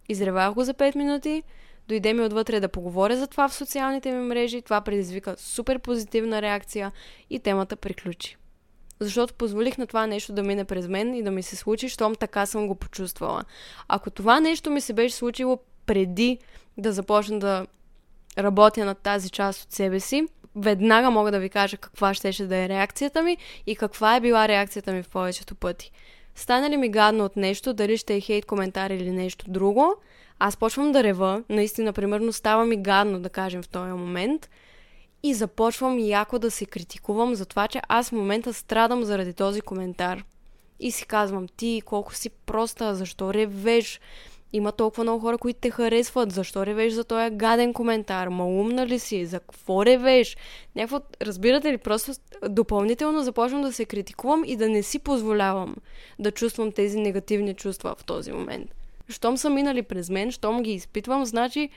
Изревах 0.10 0.54
го 0.54 0.64
за 0.64 0.74
5 0.74 0.96
минути, 0.96 1.44
дойде 1.88 2.14
ми 2.14 2.22
отвътре 2.22 2.60
да 2.60 2.70
поговоря 2.70 3.18
за 3.18 3.28
това 3.28 3.48
в 3.48 3.54
социалните 3.54 4.12
ми 4.12 4.28
мрежи, 4.28 4.62
това 4.62 4.82
предизвика 4.82 5.36
супер 5.38 5.80
позитивна 5.80 6.42
реакция 6.42 6.92
и 7.30 7.40
темата 7.40 7.76
приключи 7.76 8.38
защото 9.02 9.34
позволих 9.34 9.78
на 9.78 9.88
това 9.88 10.08
нещо 10.08 10.34
да 10.34 10.44
мине 10.44 10.66
през 10.66 10.88
мен 10.88 11.16
и 11.16 11.24
да 11.24 11.32
ми 11.32 11.44
се 11.44 11.56
случи, 11.56 11.90
щом 11.90 12.16
така 12.16 12.46
съм 12.46 12.68
го 12.68 12.76
почувствала. 12.76 13.44
Ако 13.88 14.10
това 14.10 14.40
нещо 14.40 14.72
ми 14.72 14.82
се 14.82 14.94
беше 14.94 15.16
случило 15.16 15.60
преди 15.86 16.38
да 16.78 16.92
започна 16.92 17.40
да 17.40 17.66
работя 18.38 18.86
над 18.86 18.98
тази 18.98 19.30
част 19.30 19.64
от 19.64 19.72
себе 19.72 20.00
си, 20.00 20.28
веднага 20.56 21.12
мога 21.12 21.32
да 21.32 21.40
ви 21.40 21.50
кажа 21.50 21.78
каква 21.78 22.14
щеше 22.14 22.46
да 22.46 22.56
е 22.56 22.70
реакцията 22.70 23.24
ми 23.24 23.38
и 23.68 23.76
каква 23.76 24.16
е 24.16 24.22
била 24.22 24.48
реакцията 24.48 24.92
ми 24.92 25.04
в 25.04 25.10
повечето 25.10 25.56
пъти. 25.56 25.92
Стане 26.36 26.70
ли 26.70 26.78
ми 26.78 26.90
гадно 26.90 27.26
от 27.26 27.36
нещо, 27.36 27.74
дали 27.74 27.98
ще 27.98 28.16
е 28.16 28.22
хейт 28.22 28.46
коментар 28.46 28.90
или 28.90 29.12
нещо 29.12 29.46
друго, 29.48 29.96
аз 30.40 30.58
почвам 30.58 30.92
да 30.92 31.04
рева, 31.04 31.44
наистина, 31.50 31.94
примерно, 31.94 32.34
става 32.34 32.66
ми 32.66 32.78
гадно, 32.78 33.20
да 33.20 33.30
кажем, 33.30 33.64
в 33.64 33.70
този 33.70 33.92
момент– 33.92 34.50
и 35.24 35.34
започвам 35.34 36.00
яко 36.00 36.40
да 36.40 36.52
се 36.52 36.66
критикувам 36.66 37.36
за 37.36 37.46
това, 37.46 37.68
че 37.68 37.82
аз 37.88 38.10
в 38.10 38.12
момента 38.12 38.54
страдам 38.54 39.04
заради 39.04 39.34
този 39.34 39.62
коментар. 39.62 40.24
И 40.80 40.92
си 40.92 41.06
казвам, 41.06 41.48
ти 41.48 41.82
колко 41.86 42.16
си 42.16 42.30
проста, 42.30 42.96
защо 42.96 43.34
ревеш? 43.34 44.00
Има 44.54 44.72
толкова 44.72 45.04
много 45.04 45.20
хора, 45.20 45.38
които 45.38 45.60
те 45.60 45.70
харесват. 45.70 46.32
Защо 46.32 46.66
ревеш 46.66 46.94
за 46.94 47.04
този 47.04 47.30
гаден 47.30 47.74
коментар? 47.74 48.28
Малумна 48.28 48.88
ли 48.88 49.00
си? 49.00 49.26
За 49.26 49.40
какво 49.40 49.86
ревеш? 49.86 50.38
Някакво, 50.76 51.00
разбирате 51.22 51.74
ли, 51.74 51.78
просто 51.78 52.12
допълнително 52.50 53.24
започвам 53.24 53.62
да 53.62 53.74
се 53.74 53.86
критикувам 53.86 54.44
и 54.46 54.56
да 54.56 54.70
не 54.70 54.84
си 54.84 55.00
позволявам 55.00 55.76
да 56.20 56.32
чувствам 56.32 56.72
тези 56.72 57.00
негативни 57.00 57.54
чувства 57.54 57.96
в 57.98 58.04
този 58.04 58.32
момент. 58.32 58.70
Щом 59.10 59.38
са 59.38 59.50
минали 59.50 59.82
през 59.82 60.10
мен, 60.10 60.32
щом 60.32 60.64
ги 60.64 60.74
изпитвам, 60.74 61.26
значи 61.26 61.70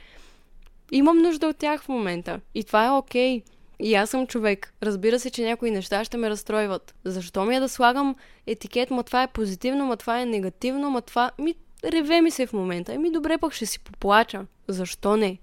имам 0.91 1.17
нужда 1.17 1.47
от 1.47 1.57
тях 1.57 1.83
в 1.83 1.89
момента. 1.89 2.41
И 2.55 2.63
това 2.63 2.85
е 2.85 2.89
окей. 2.91 3.39
Okay. 3.39 3.43
И 3.79 3.95
аз 3.95 4.09
съм 4.09 4.27
човек. 4.27 4.73
Разбира 4.83 5.19
се, 5.19 5.29
че 5.29 5.43
някои 5.43 5.71
неща 5.71 6.03
ще 6.03 6.17
ме 6.17 6.29
разстройват. 6.29 6.95
Защо 7.05 7.45
ми 7.45 7.55
е 7.55 7.59
да 7.59 7.69
слагам 7.69 8.15
етикет, 8.47 8.91
ма 8.91 9.03
това 9.03 9.23
е 9.23 9.27
позитивно, 9.27 9.85
ма 9.85 9.97
това 9.97 10.21
е 10.21 10.25
негативно, 10.25 10.89
ма 10.89 11.01
това... 11.01 11.31
Ми, 11.39 11.55
реве 11.83 12.21
ми 12.21 12.31
се 12.31 12.45
в 12.45 12.53
момента. 12.53 12.93
Еми 12.93 13.11
добре, 13.11 13.37
пък 13.37 13.53
ще 13.53 13.65
си 13.65 13.79
поплача. 13.79 14.45
Защо 14.67 15.17
не? 15.17 15.37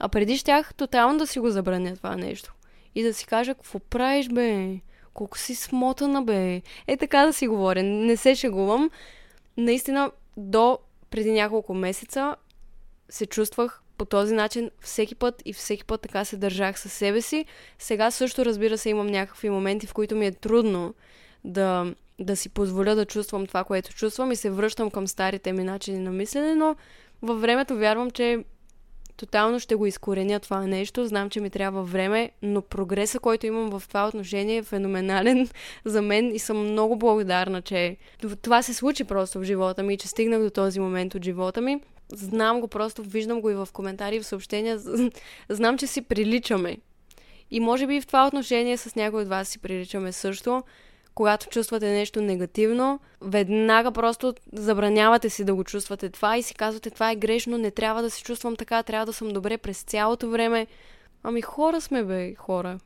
А 0.00 0.08
преди 0.08 0.36
щях 0.36 0.74
тотално 0.74 1.18
да 1.18 1.26
си 1.26 1.38
го 1.38 1.50
забраня 1.50 1.96
това 1.96 2.16
нещо. 2.16 2.54
И 2.94 3.02
да 3.02 3.14
си 3.14 3.26
кажа, 3.26 3.54
какво 3.54 3.78
правиш, 3.78 4.28
бе? 4.28 4.80
Колко 5.14 5.38
си 5.38 5.54
смотана, 5.54 6.22
бе? 6.22 6.62
Е 6.86 6.96
така 6.96 7.26
да 7.26 7.32
си 7.32 7.48
говоря. 7.48 7.82
Не 7.82 8.16
се 8.16 8.34
шегувам. 8.34 8.90
Наистина, 9.56 10.10
до 10.36 10.78
преди 11.10 11.32
няколко 11.32 11.74
месеца 11.74 12.36
се 13.08 13.26
чувствах 13.26 13.82
по 13.98 14.04
този 14.04 14.34
начин 14.34 14.70
всеки 14.80 15.14
път 15.14 15.42
и 15.44 15.52
всеки 15.52 15.84
път 15.84 16.00
така 16.00 16.24
се 16.24 16.36
държах 16.36 16.80
със 16.80 16.92
себе 16.92 17.20
си. 17.20 17.44
Сега 17.78 18.10
също, 18.10 18.44
разбира 18.44 18.78
се, 18.78 18.90
имам 18.90 19.06
някакви 19.06 19.50
моменти, 19.50 19.86
в 19.86 19.94
които 19.94 20.16
ми 20.16 20.26
е 20.26 20.32
трудно 20.32 20.94
да, 21.44 21.94
да 22.18 22.36
си 22.36 22.48
позволя 22.48 22.94
да 22.94 23.06
чувствам 23.06 23.46
това, 23.46 23.64
което 23.64 23.94
чувствам 23.94 24.32
и 24.32 24.36
се 24.36 24.50
връщам 24.50 24.90
към 24.90 25.08
старите 25.08 25.52
ми 25.52 25.64
начини 25.64 25.98
на 25.98 26.10
мислене, 26.10 26.54
но 26.54 26.76
във 27.22 27.40
времето 27.40 27.76
вярвам, 27.76 28.10
че 28.10 28.44
тотално 29.16 29.60
ще 29.60 29.74
го 29.74 29.86
изкореня 29.86 30.40
това 30.40 30.66
нещо. 30.66 31.06
Знам, 31.06 31.30
че 31.30 31.40
ми 31.40 31.50
трябва 31.50 31.82
време, 31.82 32.30
но 32.42 32.62
прогреса, 32.62 33.18
който 33.18 33.46
имам 33.46 33.78
в 33.78 33.82
това 33.88 34.08
отношение 34.08 34.56
е 34.56 34.62
феноменален 34.62 35.48
за 35.84 36.02
мен 36.02 36.34
и 36.34 36.38
съм 36.38 36.70
много 36.70 36.96
благодарна, 36.96 37.62
че 37.62 37.96
това 38.42 38.62
се 38.62 38.74
случи 38.74 39.04
просто 39.04 39.40
в 39.40 39.44
живота 39.44 39.82
ми 39.82 39.94
и 39.94 39.96
че 39.96 40.08
стигнах 40.08 40.42
до 40.42 40.50
този 40.50 40.80
момент 40.80 41.14
от 41.14 41.24
живота 41.24 41.60
ми. 41.60 41.80
Знам 42.12 42.60
го 42.60 42.68
просто, 42.68 43.02
виждам 43.02 43.40
го 43.40 43.50
и 43.50 43.54
в 43.54 43.68
коментари, 43.72 44.20
в 44.20 44.26
съобщения. 44.26 44.78
Знам, 45.48 45.78
че 45.78 45.86
си 45.86 46.02
приличаме. 46.02 46.76
И 47.50 47.60
може 47.60 47.86
би 47.86 48.00
в 48.00 48.06
това 48.06 48.26
отношение 48.26 48.76
с 48.76 48.94
някой 48.94 49.22
от 49.22 49.28
вас 49.28 49.48
си 49.48 49.58
приличаме 49.58 50.12
също. 50.12 50.62
Когато 51.14 51.46
чувствате 51.46 51.92
нещо 51.92 52.20
негативно, 52.20 53.00
веднага 53.20 53.92
просто 53.92 54.34
забранявате 54.52 55.30
си 55.30 55.44
да 55.44 55.54
го 55.54 55.64
чувствате 55.64 56.10
това 56.10 56.36
и 56.36 56.42
си 56.42 56.54
казвате 56.54 56.90
това 56.90 57.10
е 57.10 57.16
грешно, 57.16 57.58
не 57.58 57.70
трябва 57.70 58.02
да 58.02 58.10
се 58.10 58.22
чувствам 58.22 58.56
така, 58.56 58.82
трябва 58.82 59.06
да 59.06 59.12
съм 59.12 59.28
добре 59.28 59.58
през 59.58 59.82
цялото 59.82 60.30
време. 60.30 60.66
Ами 61.22 61.42
хора 61.42 61.80
сме, 61.80 62.04
бе, 62.04 62.34
хора. 62.34 62.78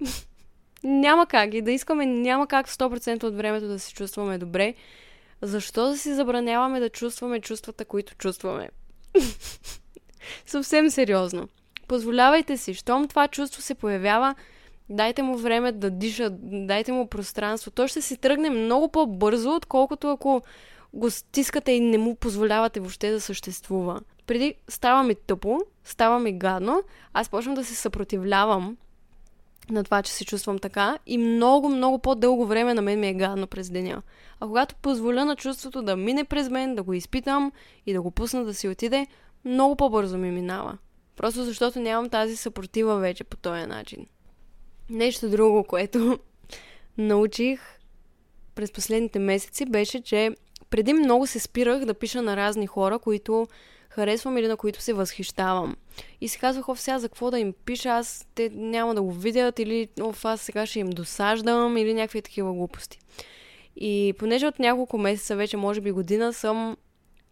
няма 0.84 1.26
как 1.26 1.54
и 1.54 1.62
да 1.62 1.72
искаме, 1.72 2.06
няма 2.06 2.46
как 2.46 2.68
100% 2.68 3.24
от 3.24 3.36
времето 3.36 3.68
да 3.68 3.78
се 3.78 3.92
чувстваме 3.94 4.38
добре. 4.38 4.74
Защо 5.42 5.88
да 5.88 5.98
си 5.98 6.14
забраняваме 6.14 6.80
да 6.80 6.88
чувстваме 6.88 7.40
чувствата, 7.40 7.84
които 7.84 8.14
чувстваме? 8.14 8.68
Съвсем 10.46 10.90
сериозно. 10.90 11.48
Позволявайте 11.88 12.56
си, 12.56 12.74
щом 12.74 13.08
това 13.08 13.28
чувство 13.28 13.62
се 13.62 13.74
появява, 13.74 14.34
дайте 14.88 15.22
му 15.22 15.36
време 15.36 15.72
да 15.72 15.90
диша, 15.90 16.30
дайте 16.42 16.92
му 16.92 17.06
пространство. 17.06 17.70
То 17.70 17.88
ще 17.88 18.02
си 18.02 18.16
тръгне 18.16 18.50
много 18.50 18.88
по-бързо, 18.88 19.50
отколкото 19.54 20.10
ако 20.10 20.42
го 20.92 21.10
стискате 21.10 21.72
и 21.72 21.80
не 21.80 21.98
му 21.98 22.14
позволявате 22.14 22.80
въобще 22.80 23.10
да 23.10 23.20
съществува. 23.20 24.00
Преди 24.26 24.54
става 24.68 25.02
ми 25.02 25.14
тъпо, 25.14 25.60
става 25.84 26.18
ми 26.18 26.38
гадно, 26.38 26.82
аз 27.12 27.28
почвам 27.28 27.54
да 27.54 27.64
се 27.64 27.74
съпротивлявам 27.74 28.76
на 29.70 29.84
това, 29.84 30.02
че 30.02 30.12
се 30.12 30.24
чувствам 30.24 30.58
така 30.58 30.98
и 31.06 31.18
много, 31.18 31.68
много 31.68 31.98
по-дълго 31.98 32.46
време 32.46 32.74
на 32.74 32.82
мен 32.82 33.00
ми 33.00 33.08
е 33.08 33.14
гадно 33.14 33.46
през 33.46 33.70
деня. 33.70 34.02
А 34.40 34.46
когато 34.46 34.74
позволя 34.74 35.24
на 35.24 35.36
чувството 35.36 35.82
да 35.82 35.96
мине 35.96 36.24
през 36.24 36.50
мен, 36.50 36.74
да 36.74 36.82
го 36.82 36.92
изпитам 36.92 37.52
и 37.86 37.92
да 37.92 38.02
го 38.02 38.10
пусна 38.10 38.44
да 38.44 38.54
си 38.54 38.68
отиде, 38.68 39.06
много 39.44 39.76
по-бързо 39.76 40.18
ми 40.18 40.30
минава. 40.30 40.78
Просто 41.16 41.44
защото 41.44 41.80
нямам 41.80 42.10
тази 42.10 42.36
съпротива 42.36 42.96
вече 42.96 43.24
по 43.24 43.36
този 43.36 43.66
начин. 43.66 44.06
Нещо 44.90 45.28
друго, 45.28 45.64
което 45.64 46.18
научих 46.98 47.60
през 48.54 48.72
последните 48.72 49.18
месеци 49.18 49.66
беше, 49.66 50.02
че 50.02 50.30
преди 50.70 50.92
много 50.92 51.26
се 51.26 51.38
спирах 51.38 51.84
да 51.84 51.94
пиша 51.94 52.22
на 52.22 52.36
разни 52.36 52.66
хора, 52.66 52.98
които 52.98 53.46
харесвам 53.96 54.38
или 54.38 54.48
на 54.48 54.56
които 54.56 54.82
се 54.82 54.92
възхищавам. 54.92 55.76
И 56.20 56.28
си 56.28 56.38
казвах, 56.38 56.68
оф, 56.68 56.80
сега 56.80 56.98
за 56.98 57.08
какво 57.08 57.30
да 57.30 57.38
им 57.38 57.54
пиша, 57.64 57.88
аз 57.88 58.26
те 58.34 58.50
няма 58.54 58.94
да 58.94 59.02
го 59.02 59.12
видят 59.12 59.58
или 59.58 59.88
оф, 60.00 60.24
аз 60.24 60.40
сега 60.40 60.66
ще 60.66 60.80
им 60.80 60.90
досаждам 60.90 61.76
или 61.76 61.94
някакви 61.94 62.22
такива 62.22 62.52
глупости. 62.52 62.98
И 63.76 64.14
понеже 64.18 64.46
от 64.46 64.58
няколко 64.58 64.98
месеца, 64.98 65.36
вече 65.36 65.56
може 65.56 65.80
би 65.80 65.90
година, 65.90 66.32
съм 66.32 66.76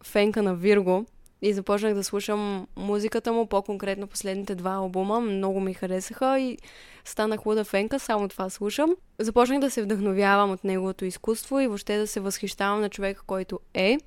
фенка 0.03 0.43
на 0.43 0.55
Вирго, 0.55 1.05
и 1.41 1.53
започнах 1.53 1.93
да 1.93 2.03
слушам 2.03 2.67
музиката 2.75 3.33
му, 3.33 3.47
по-конкретно 3.47 4.07
последните 4.07 4.55
два 4.55 4.71
албума. 4.71 5.19
Много 5.19 5.59
ми 5.59 5.73
харесаха 5.73 6.39
и 6.39 6.57
станах 7.05 7.45
луда 7.45 7.63
фенка, 7.63 7.99
само 7.99 8.27
това 8.27 8.49
слушам. 8.49 8.95
Започнах 9.19 9.59
да 9.59 9.69
се 9.69 9.83
вдъхновявам 9.83 10.51
от 10.51 10.63
неговото 10.63 11.05
изкуство 11.05 11.59
и 11.59 11.67
въобще 11.67 11.97
да 11.97 12.07
се 12.07 12.19
възхищавам 12.19 12.81
на 12.81 12.89
човека, 12.89 13.23
който 13.27 13.59
е. 13.73 13.97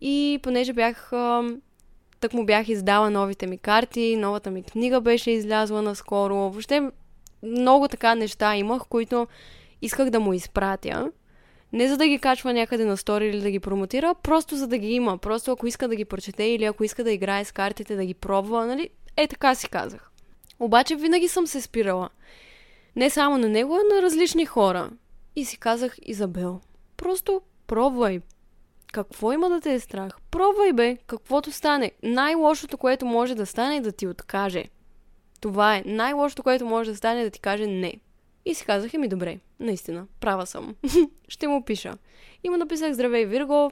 И 0.00 0.40
понеже 0.42 0.72
бях 0.72 1.12
так 2.20 2.32
му 2.32 2.44
бях 2.44 2.68
издала 2.68 3.10
новите 3.10 3.46
ми 3.46 3.58
карти, 3.58 4.16
новата 4.16 4.50
ми 4.50 4.62
книга 4.62 5.00
беше 5.00 5.30
излязла 5.30 5.82
наскоро. 5.82 6.34
Въобще 6.34 6.90
много 7.42 7.88
така 7.88 8.14
неща 8.14 8.56
имах, 8.56 8.82
които 8.88 9.26
исках 9.82 10.10
да 10.10 10.20
му 10.20 10.32
изпратя. 10.32 11.12
Не 11.72 11.88
за 11.88 11.96
да 11.96 12.08
ги 12.08 12.18
качва 12.18 12.52
някъде 12.52 12.84
на 12.84 12.96
стори 12.96 13.28
или 13.28 13.40
да 13.40 13.50
ги 13.50 13.60
промотира, 13.60 14.14
просто 14.22 14.56
за 14.56 14.66
да 14.66 14.78
ги 14.78 14.88
има. 14.88 15.18
Просто 15.18 15.52
ако 15.52 15.66
иска 15.66 15.88
да 15.88 15.96
ги 15.96 16.04
прочете 16.04 16.44
или 16.44 16.64
ако 16.64 16.84
иска 16.84 17.04
да 17.04 17.12
играе 17.12 17.44
с 17.44 17.52
картите, 17.52 17.96
да 17.96 18.04
ги 18.04 18.14
пробва, 18.14 18.66
нали? 18.66 18.88
Е, 19.16 19.26
така 19.26 19.54
си 19.54 19.68
казах. 19.68 20.10
Обаче 20.58 20.96
винаги 20.96 21.28
съм 21.28 21.46
се 21.46 21.60
спирала. 21.60 22.08
Не 22.96 23.10
само 23.10 23.38
на 23.38 23.48
него, 23.48 23.74
а 23.74 23.94
на 23.94 24.02
различни 24.02 24.46
хора. 24.46 24.90
И 25.36 25.44
си 25.44 25.56
казах, 25.56 25.96
Изабел, 26.02 26.60
просто 26.96 27.40
пробвай. 27.66 28.20
Какво 28.92 29.32
има 29.32 29.48
да 29.48 29.60
те 29.60 29.74
е 29.74 29.80
страх? 29.80 30.12
Пробвай 30.30 30.72
бе, 30.72 30.96
каквото 31.06 31.52
стане. 31.52 31.92
Най-лошото, 32.02 32.78
което 32.78 33.06
може 33.06 33.34
да 33.34 33.46
стане 33.46 33.76
е 33.76 33.80
да 33.80 33.92
ти 33.92 34.06
откаже. 34.06 34.64
Това 35.40 35.76
е. 35.76 35.82
Най-лошото, 35.86 36.42
което 36.42 36.66
може 36.66 36.90
да 36.90 36.96
стане 36.96 37.20
е 37.20 37.24
да 37.24 37.30
ти 37.30 37.40
каже 37.40 37.66
не. 37.66 37.94
И 38.44 38.54
си 38.54 38.64
казах, 38.64 38.92
ми 38.92 39.08
добре, 39.08 39.38
наистина, 39.60 40.06
права 40.20 40.46
съм. 40.46 40.74
Ще 41.28 41.48
му 41.48 41.64
пиша. 41.64 41.94
И 42.44 42.50
му 42.50 42.56
написах, 42.56 42.92
здравей 42.92 43.26
Вирго, 43.26 43.70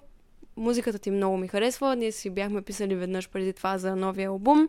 музиката 0.57 0.99
ти 0.99 1.11
много 1.11 1.37
ми 1.37 1.49
харесва, 1.49 1.97
ние 1.97 2.13
си 2.13 2.31
бяхме 2.31 2.63
писали 2.63 2.95
веднъж 2.95 3.29
преди 3.29 3.53
това 3.53 3.79
за 3.79 3.97
новия 3.97 4.29
албум, 4.29 4.69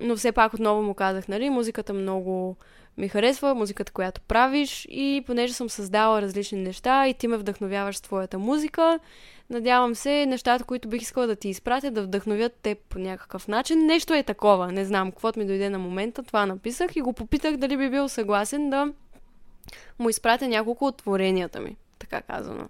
но 0.00 0.16
все 0.16 0.32
пак 0.32 0.54
отново 0.54 0.82
му 0.82 0.94
казах, 0.94 1.28
нали, 1.28 1.50
музиката 1.50 1.92
много 1.92 2.56
ми 2.98 3.08
харесва, 3.08 3.54
музиката, 3.54 3.92
която 3.92 4.20
правиш 4.20 4.86
и 4.90 5.24
понеже 5.26 5.52
съм 5.52 5.70
създала 5.70 6.22
различни 6.22 6.58
неща 6.58 7.08
и 7.08 7.14
ти 7.14 7.28
ме 7.28 7.36
вдъхновяваш 7.36 7.96
с 7.96 8.00
твоята 8.00 8.38
музика, 8.38 8.98
надявам 9.50 9.94
се 9.94 10.26
нещата, 10.26 10.64
които 10.64 10.88
бих 10.88 11.02
искала 11.02 11.26
да 11.26 11.36
ти 11.36 11.48
изпратя, 11.48 11.90
да 11.90 12.02
вдъхновят 12.02 12.52
те 12.62 12.74
по 12.74 12.98
някакъв 12.98 13.48
начин. 13.48 13.86
Нещо 13.86 14.14
е 14.14 14.22
такова, 14.22 14.72
не 14.72 14.84
знам, 14.84 15.10
каквото 15.10 15.38
ми 15.38 15.46
дойде 15.46 15.70
на 15.70 15.78
момента, 15.78 16.22
това 16.22 16.46
написах 16.46 16.96
и 16.96 17.00
го 17.00 17.12
попитах 17.12 17.56
дали 17.56 17.76
би 17.76 17.90
бил 17.90 18.08
съгласен 18.08 18.70
да 18.70 18.92
му 19.98 20.10
изпратя 20.10 20.48
няколко 20.48 20.86
от 20.86 20.96
творенията 20.96 21.60
ми, 21.60 21.76
така 21.98 22.22
казано. 22.22 22.68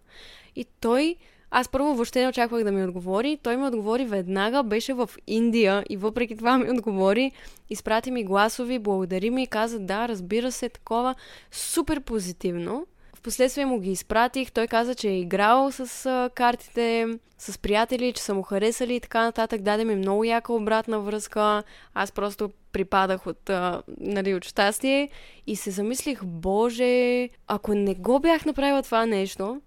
И 0.57 0.67
той, 0.81 1.17
аз 1.51 1.69
първо 1.69 1.95
въобще 1.95 2.23
не 2.23 2.29
очаквах 2.29 2.65
да 2.65 2.73
ми 2.73 2.85
отговори, 2.85 3.39
той 3.43 3.57
ми 3.57 3.67
отговори 3.67 4.05
веднага, 4.05 4.63
беше 4.63 4.93
в 4.93 5.11
Индия 5.27 5.85
и 5.91 5.97
въпреки 5.97 6.37
това 6.37 6.59
ми 6.59 6.71
отговори, 6.71 7.33
изпрати 7.71 8.11
ми 8.11 8.25
гласови, 8.25 8.79
благодари 8.79 9.31
ми 9.31 9.43
и 9.43 9.47
каза 9.47 9.79
да, 9.79 10.09
разбира 10.09 10.53
се, 10.53 10.69
такова 10.69 11.15
супер 11.51 12.01
позитивно. 12.01 12.87
Впоследствие 13.15 13.67
му 13.67 13.81
ги 13.81 13.93
изпратих. 13.93 14.53
Той 14.53 14.67
каза, 14.67 14.95
че 14.95 15.09
е 15.09 15.21
играл 15.21 15.73
с 15.73 16.07
а, 16.07 16.31
картите, 16.35 17.07
с 17.39 17.59
приятели, 17.59 18.13
че 18.13 18.23
са 18.23 18.35
му 18.35 18.43
харесали 18.43 18.95
и 18.95 19.01
така 19.01 19.23
нататък. 19.23 19.63
Даде 19.63 19.85
ми 19.85 19.95
много 19.95 20.25
яка 20.25 20.53
обратна 20.53 21.01
връзка. 21.01 21.63
Аз 21.95 22.13
просто 22.13 22.51
припадах 22.73 23.27
от, 23.27 23.51
а, 23.51 23.83
нали, 24.01 24.35
от 24.35 24.45
щастие 24.45 25.09
и 25.47 25.57
се 25.57 25.71
замислих, 25.71 26.25
боже, 26.25 27.29
ако 27.47 27.75
не 27.75 27.95
го 27.95 28.21
бях 28.21 28.47
направила 28.47 28.83
това 28.83 29.07
нещо, 29.07 29.61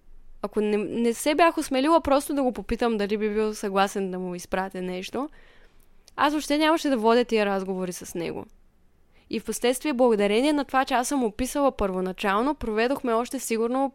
ако 0.44 0.60
не, 0.60 0.76
не 0.76 1.14
се 1.14 1.34
бях 1.34 1.58
осмелила 1.58 2.00
просто 2.00 2.34
да 2.34 2.42
го 2.42 2.52
попитам 2.52 2.96
дали 2.96 3.16
би 3.16 3.30
бил 3.30 3.54
съгласен 3.54 4.10
да 4.10 4.18
му 4.18 4.34
изпратя 4.34 4.82
нещо, 4.82 5.28
аз 6.16 6.32
въобще 6.32 6.58
нямаше 6.58 6.88
да 6.88 6.96
водя 6.96 7.24
тия 7.24 7.46
разговори 7.46 7.92
с 7.92 8.14
него. 8.14 8.46
И 9.30 9.40
в 9.40 9.44
последствие, 9.44 9.92
благодарение 9.92 10.52
на 10.52 10.64
това, 10.64 10.84
че 10.84 10.94
аз 10.94 11.08
съм 11.08 11.24
описала 11.24 11.72
първоначално, 11.72 12.54
проведохме 12.54 13.12
още 13.12 13.38
сигурно 13.38 13.92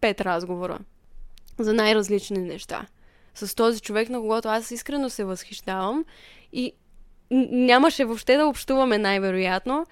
пет 0.00 0.20
разговора 0.20 0.78
за 1.58 1.72
най-различни 1.72 2.38
неща. 2.38 2.86
С 3.34 3.54
този 3.54 3.80
човек, 3.80 4.08
на 4.08 4.20
когото 4.20 4.48
аз 4.48 4.70
искрено 4.70 5.10
се 5.10 5.24
възхищавам 5.24 6.04
и 6.52 6.72
нямаше 7.50 8.04
въобще 8.04 8.36
да 8.36 8.46
общуваме 8.46 8.98
най-вероятно, 8.98 9.86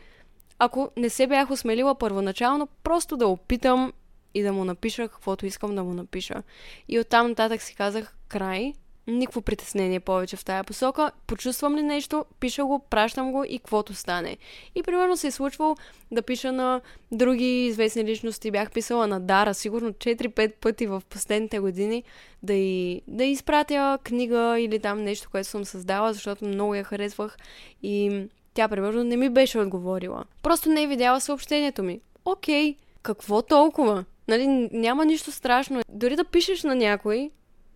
ако 0.59 0.91
не 0.97 1.09
се 1.09 1.27
бях 1.27 1.51
осмелила 1.51 1.95
първоначално 1.95 2.67
просто 2.67 3.17
да 3.17 3.27
опитам 3.27 3.93
и 4.35 4.43
да 4.43 4.53
му 4.53 4.65
напиша 4.65 5.09
каквото 5.09 5.47
искам 5.47 5.75
да 5.75 5.85
му 5.85 5.95
напиша. 5.95 6.43
И 6.89 7.01
оттам 7.01 7.29
нататък 7.29 7.63
си 7.63 7.75
казах 7.75 8.17
край, 8.29 8.73
никакво 9.07 9.43
притеснение 9.43 10.01
повече 10.01 10.37
в 10.37 10.45
тая 10.45 10.65
посока. 10.65 11.11
Почувствам 11.27 11.77
ли 11.77 11.83
нещо, 11.83 12.25
пиша 12.41 12.65
го, 12.65 12.79
пращам 12.79 13.33
го 13.33 13.45
и 13.45 13.59
каквото 13.59 13.95
стане. 13.95 14.37
И 14.75 14.83
примерно 14.83 15.17
се 15.17 15.27
е 15.27 15.31
случвало 15.31 15.77
да 16.11 16.23
пиша 16.23 16.53
на 16.53 16.81
други 17.13 17.67
известни 17.67 18.05
личности. 18.05 18.51
Бях 18.51 18.71
писала 18.71 19.07
на 19.07 19.21
Дара 19.21 19.55
сигурно 19.55 19.93
4-5 19.93 20.53
пъти 20.53 20.87
в 20.87 21.03
последните 21.09 21.59
години 21.59 22.03
да, 22.43 22.55
и, 22.55 23.03
да 23.07 23.25
изпратя 23.25 23.99
книга 24.05 24.61
или 24.61 24.79
там 24.79 25.03
нещо, 25.03 25.29
което 25.31 25.49
съм 25.49 25.65
създала, 25.65 26.13
защото 26.13 26.45
много 26.45 26.75
я 26.75 26.85
харесвах 26.85 27.37
и 27.83 28.25
тя 28.55 28.69
примерно 28.69 29.05
не 29.05 29.17
ми 29.17 29.29
беше 29.29 29.59
отговорила. 29.59 30.25
Просто 30.43 30.69
не 30.69 30.83
е 30.83 30.87
видяла 30.87 31.21
съобщението 31.21 31.83
ми. 31.83 32.01
Окей, 32.25 32.77
какво 33.03 33.43
толкова? 33.43 34.05
Нали, 34.31 34.47
няма 34.73 35.05
нищо 35.05 35.33
страшно. 35.33 35.81
Дори 35.89 36.17
да 36.17 36.25
пишеш 36.25 36.63
на 36.63 36.75
някой, 36.75 37.31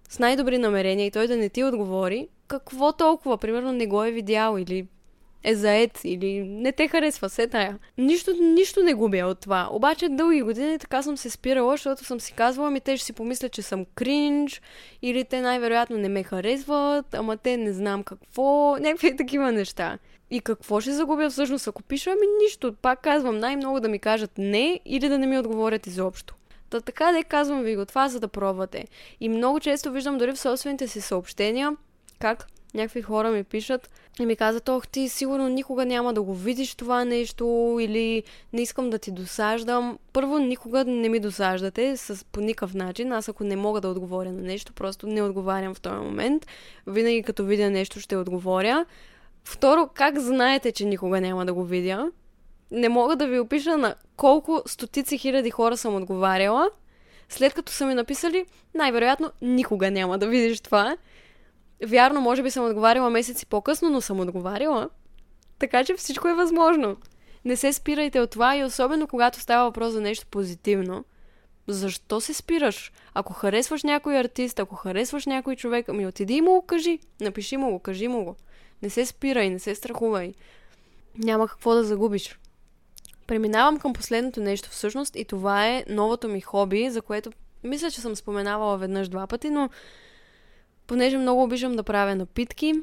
с 0.09 0.19
най-добри 0.19 0.59
намерения 0.59 1.07
и 1.07 1.11
той 1.11 1.27
да 1.27 1.37
не 1.37 1.49
ти 1.49 1.65
отговори, 1.65 2.29
какво 2.49 2.93
толкова? 2.93 3.39
Примерно 3.39 3.73
не 3.73 3.87
го 3.87 4.05
е 4.05 4.11
видял 4.11 4.59
или 4.59 4.87
е 5.45 5.55
заед 5.55 6.01
или 6.05 6.43
не 6.43 6.73
те 6.73 6.89
харесва, 6.89 7.29
се 7.29 7.47
тая. 7.47 7.79
Нищо, 7.99 8.33
нищо 8.41 8.83
не 8.83 8.95
губя 8.95 9.27
от 9.27 9.41
това. 9.41 9.69
Обаче 9.73 10.09
дълги 10.09 10.43
години 10.43 10.79
така 10.79 11.03
съм 11.03 11.17
се 11.17 11.31
спирала, 11.31 11.73
защото 11.73 12.05
съм 12.05 12.21
си 12.21 12.33
казвала, 12.33 12.71
ми 12.71 12.81
те 12.81 12.97
ще 12.97 13.07
си 13.07 13.13
помислят, 13.13 13.53
че 13.53 13.63
съм 13.63 13.87
кринж 13.95 14.63
или 15.03 15.25
те 15.25 15.41
най-вероятно 15.41 15.97
не 15.97 16.09
ме 16.09 16.23
харесват, 16.23 17.15
ама 17.15 17.37
те 17.37 17.57
не 17.57 17.73
знам 17.73 18.03
какво, 18.03 18.77
някакви 18.81 19.17
такива 19.17 19.53
неща. 19.53 19.99
И 20.31 20.41
какво 20.41 20.81
ще 20.81 20.93
загубя 20.93 21.31
всъщност, 21.31 21.69
ако 21.69 21.83
пиша? 21.83 22.11
Ами 22.11 22.27
нищо. 22.43 22.75
Пак 22.83 23.01
казвам, 23.01 23.39
най-много 23.39 23.81
да 23.81 23.89
ми 23.89 23.99
кажат 23.99 24.31
не 24.39 24.81
или 24.85 25.09
да 25.09 25.19
не 25.19 25.27
ми 25.27 25.39
отговорят 25.39 25.87
изобщо. 25.87 26.35
Та 26.75 26.81
така 26.81 27.13
да 27.13 27.25
казвам 27.25 27.63
ви 27.63 27.77
го 27.77 27.85
това, 27.85 28.09
за 28.09 28.21
да 28.21 28.29
пробвате. 28.29 28.85
И 29.21 29.29
много 29.29 29.61
често 29.61 29.93
виждам 29.93 30.19
дори 30.19 30.33
в 30.33 30.39
собствените 30.39 30.89
си 30.89 31.01
съобщения, 31.01 31.77
как 32.19 32.47
някакви 32.75 33.03
хора 33.03 33.31
ми 33.31 33.45
пишат 33.45 33.91
и 34.21 34.27
ми 34.27 34.37
казват, 34.37 34.69
ох, 34.69 34.89
ти 34.89 35.09
сигурно 35.09 35.49
никога 35.49 35.85
няма 35.85 36.15
да 36.15 36.23
го 36.23 36.35
видиш 36.35 36.75
това 36.75 37.05
нещо 37.05 37.79
или 37.81 38.23
не 38.53 38.63
искам 38.63 38.91
да 38.91 38.99
ти 38.99 39.11
досаждам. 39.11 39.99
Първо, 40.13 40.39
никога 40.39 40.85
не 40.85 41.09
ми 41.09 41.21
досаждате 41.21 41.97
с, 41.97 42.25
по 42.25 42.41
никакъв 42.41 42.75
начин. 42.75 43.13
Аз 43.13 43.29
ако 43.29 43.45
не 43.45 43.57
мога 43.57 43.81
да 43.81 43.89
отговоря 43.89 44.33
на 44.33 44.43
нещо, 44.43 44.73
просто 44.73 45.07
не 45.07 45.23
отговарям 45.23 45.75
в 45.75 45.81
този 45.81 45.97
момент. 45.97 46.47
Винаги 46.87 47.23
като 47.23 47.45
видя 47.45 47.71
нещо 47.71 48.01
ще 48.01 48.17
отговоря. 48.17 48.87
Второ, 49.45 49.89
как 49.95 50.19
знаете, 50.19 50.73
че 50.73 50.85
никога 50.85 51.21
няма 51.21 51.47
да 51.47 51.55
го 51.55 51.65
видя? 51.65 52.11
Не 52.75 52.89
мога 52.89 53.17
да 53.17 53.27
ви 53.27 53.41
опиша 53.41 53.77
на 53.77 53.95
колко 54.17 54.63
стотици 54.67 55.19
хиляди 55.19 55.51
хора 55.51 55.77
съм 55.77 55.97
отговаряла. 55.97 56.71
След 57.29 57.55
като 57.55 57.73
са 57.73 57.87
ми 57.87 57.95
написали, 57.95 58.47
най-вероятно 58.75 59.31
никога 59.43 59.91
няма 59.91 60.19
да 60.19 60.27
видиш 60.27 60.61
това. 60.61 60.97
Вярно, 61.87 62.21
може 62.21 62.43
би 62.43 62.51
съм 62.51 62.67
отговаряла 62.67 63.11
месеци 63.11 63.47
по-късно, 63.47 63.91
но 63.91 64.01
съм 64.01 64.21
отговаряла. 64.21 64.89
Така 65.59 65.85
че 65.85 65.95
всичко 65.95 66.29
е 66.29 66.35
възможно. 66.35 66.97
Не 67.45 67.57
се 67.57 67.73
спирайте 67.73 68.21
от 68.21 68.31
това 68.31 68.57
и 68.57 68.65
особено 68.65 69.07
когато 69.07 69.41
става 69.41 69.65
въпрос 69.65 69.93
за 69.93 70.01
нещо 70.01 70.27
позитивно. 70.31 71.05
Защо 71.69 72.21
се 72.21 72.35
спираш? 72.35 72.93
Ако 73.15 73.33
харесваш 73.33 73.83
някой 73.83 74.19
артист, 74.19 74.59
ако 74.59 74.75
харесваш 74.75 75.27
някой 75.27 75.57
човек, 75.57 75.89
ами 75.89 76.07
отиди 76.07 76.35
и 76.35 76.41
му 76.41 76.51
го 76.51 76.63
кажи. 76.63 76.99
Напиши 77.21 77.57
му 77.57 77.71
го, 77.71 77.79
кажи 77.79 78.09
му 78.09 78.25
го. 78.25 78.37
Не 78.83 78.91
се 78.91 79.07
спирай, 79.07 79.51
не 79.51 79.59
се 79.59 79.75
страхувай. 79.75 80.35
Няма 81.19 81.49
какво 81.49 81.75
да 81.75 81.85
загубиш. 81.85 82.39
Преминавам 83.27 83.79
към 83.79 83.93
последното 83.93 84.41
нещо 84.41 84.71
всъщност 84.71 85.17
и 85.17 85.25
това 85.25 85.69
е 85.69 85.85
новото 85.89 86.29
ми 86.29 86.41
хоби, 86.41 86.91
за 86.91 87.03
което 87.03 87.31
мисля, 87.65 87.91
че 87.91 88.01
съм 88.01 88.17
споменавала 88.17 88.79
веднъж 88.79 89.09
два 89.09 89.27
пъти, 89.27 89.51
но 89.51 89.71
понеже 90.87 91.19
много 91.19 91.43
обичам 91.43 91.77
да 91.77 91.83
правя 91.83 92.15
напитки, 92.15 92.75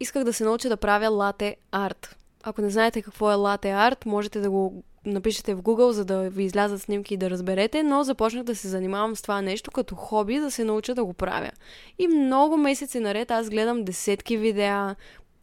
исках 0.00 0.24
да 0.24 0.32
се 0.32 0.44
науча 0.44 0.68
да 0.68 0.76
правя 0.76 1.08
лате 1.08 1.56
арт. 1.72 2.16
Ако 2.42 2.60
не 2.60 2.70
знаете 2.70 3.02
какво 3.02 3.32
е 3.32 3.34
лате 3.34 3.70
арт, 3.70 4.06
можете 4.06 4.40
да 4.40 4.50
го 4.50 4.82
напишете 5.06 5.54
в 5.54 5.62
Google, 5.62 5.90
за 5.90 6.04
да 6.04 6.30
ви 6.30 6.44
излязат 6.44 6.82
снимки 6.82 7.14
и 7.14 7.16
да 7.16 7.30
разберете, 7.30 7.82
но 7.82 8.04
започнах 8.04 8.44
да 8.44 8.56
се 8.56 8.68
занимавам 8.68 9.16
с 9.16 9.22
това 9.22 9.42
нещо 9.42 9.70
като 9.70 9.94
хоби, 9.94 10.38
да 10.38 10.50
се 10.50 10.64
науча 10.64 10.94
да 10.94 11.04
го 11.04 11.12
правя. 11.12 11.50
И 11.98 12.08
много 12.08 12.56
месеци 12.56 13.00
наред 13.00 13.30
аз 13.30 13.50
гледам 13.50 13.84
десетки 13.84 14.36
видеа, 14.36 14.96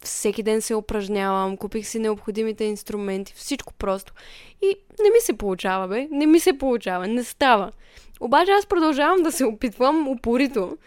всеки 0.04 0.42
ден 0.42 0.62
се 0.62 0.74
упражнявам, 0.74 1.56
купих 1.56 1.86
си 1.86 1.98
необходимите 1.98 2.64
инструменти, 2.64 3.34
всичко 3.36 3.74
просто. 3.74 4.12
И 4.62 4.76
не 5.02 5.10
ми 5.10 5.20
се 5.20 5.32
получава, 5.32 5.88
бе. 5.88 6.08
Не 6.10 6.26
ми 6.26 6.40
се 6.40 6.58
получава, 6.58 7.08
не 7.08 7.24
става. 7.24 7.72
Обаче 8.20 8.50
аз 8.50 8.66
продължавам 8.66 9.22
да 9.22 9.32
се 9.32 9.44
опитвам 9.44 10.08
упорито. 10.08 10.78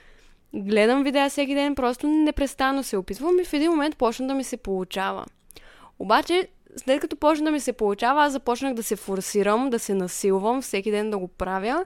гледам 0.55 1.03
видеа 1.03 1.29
всеки 1.29 1.53
ден, 1.53 1.75
просто 1.75 2.07
непрестанно 2.07 2.83
се 2.83 2.97
опитвам 2.97 3.39
и 3.39 3.45
в 3.45 3.53
един 3.53 3.71
момент 3.71 3.97
почна 3.97 4.27
да 4.27 4.33
ми 4.33 4.43
се 4.43 4.57
получава. 4.57 5.25
Обаче, 5.99 6.47
след 6.77 7.01
като 7.01 7.15
почна 7.15 7.45
да 7.45 7.51
ми 7.51 7.59
се 7.59 7.73
получава, 7.73 8.23
аз 8.23 8.31
започнах 8.31 8.73
да 8.73 8.83
се 8.83 8.95
форсирам, 8.95 9.69
да 9.69 9.79
се 9.79 9.93
насилвам, 9.93 10.61
всеки 10.61 10.91
ден 10.91 11.11
да 11.11 11.17
го 11.17 11.27
правя, 11.27 11.85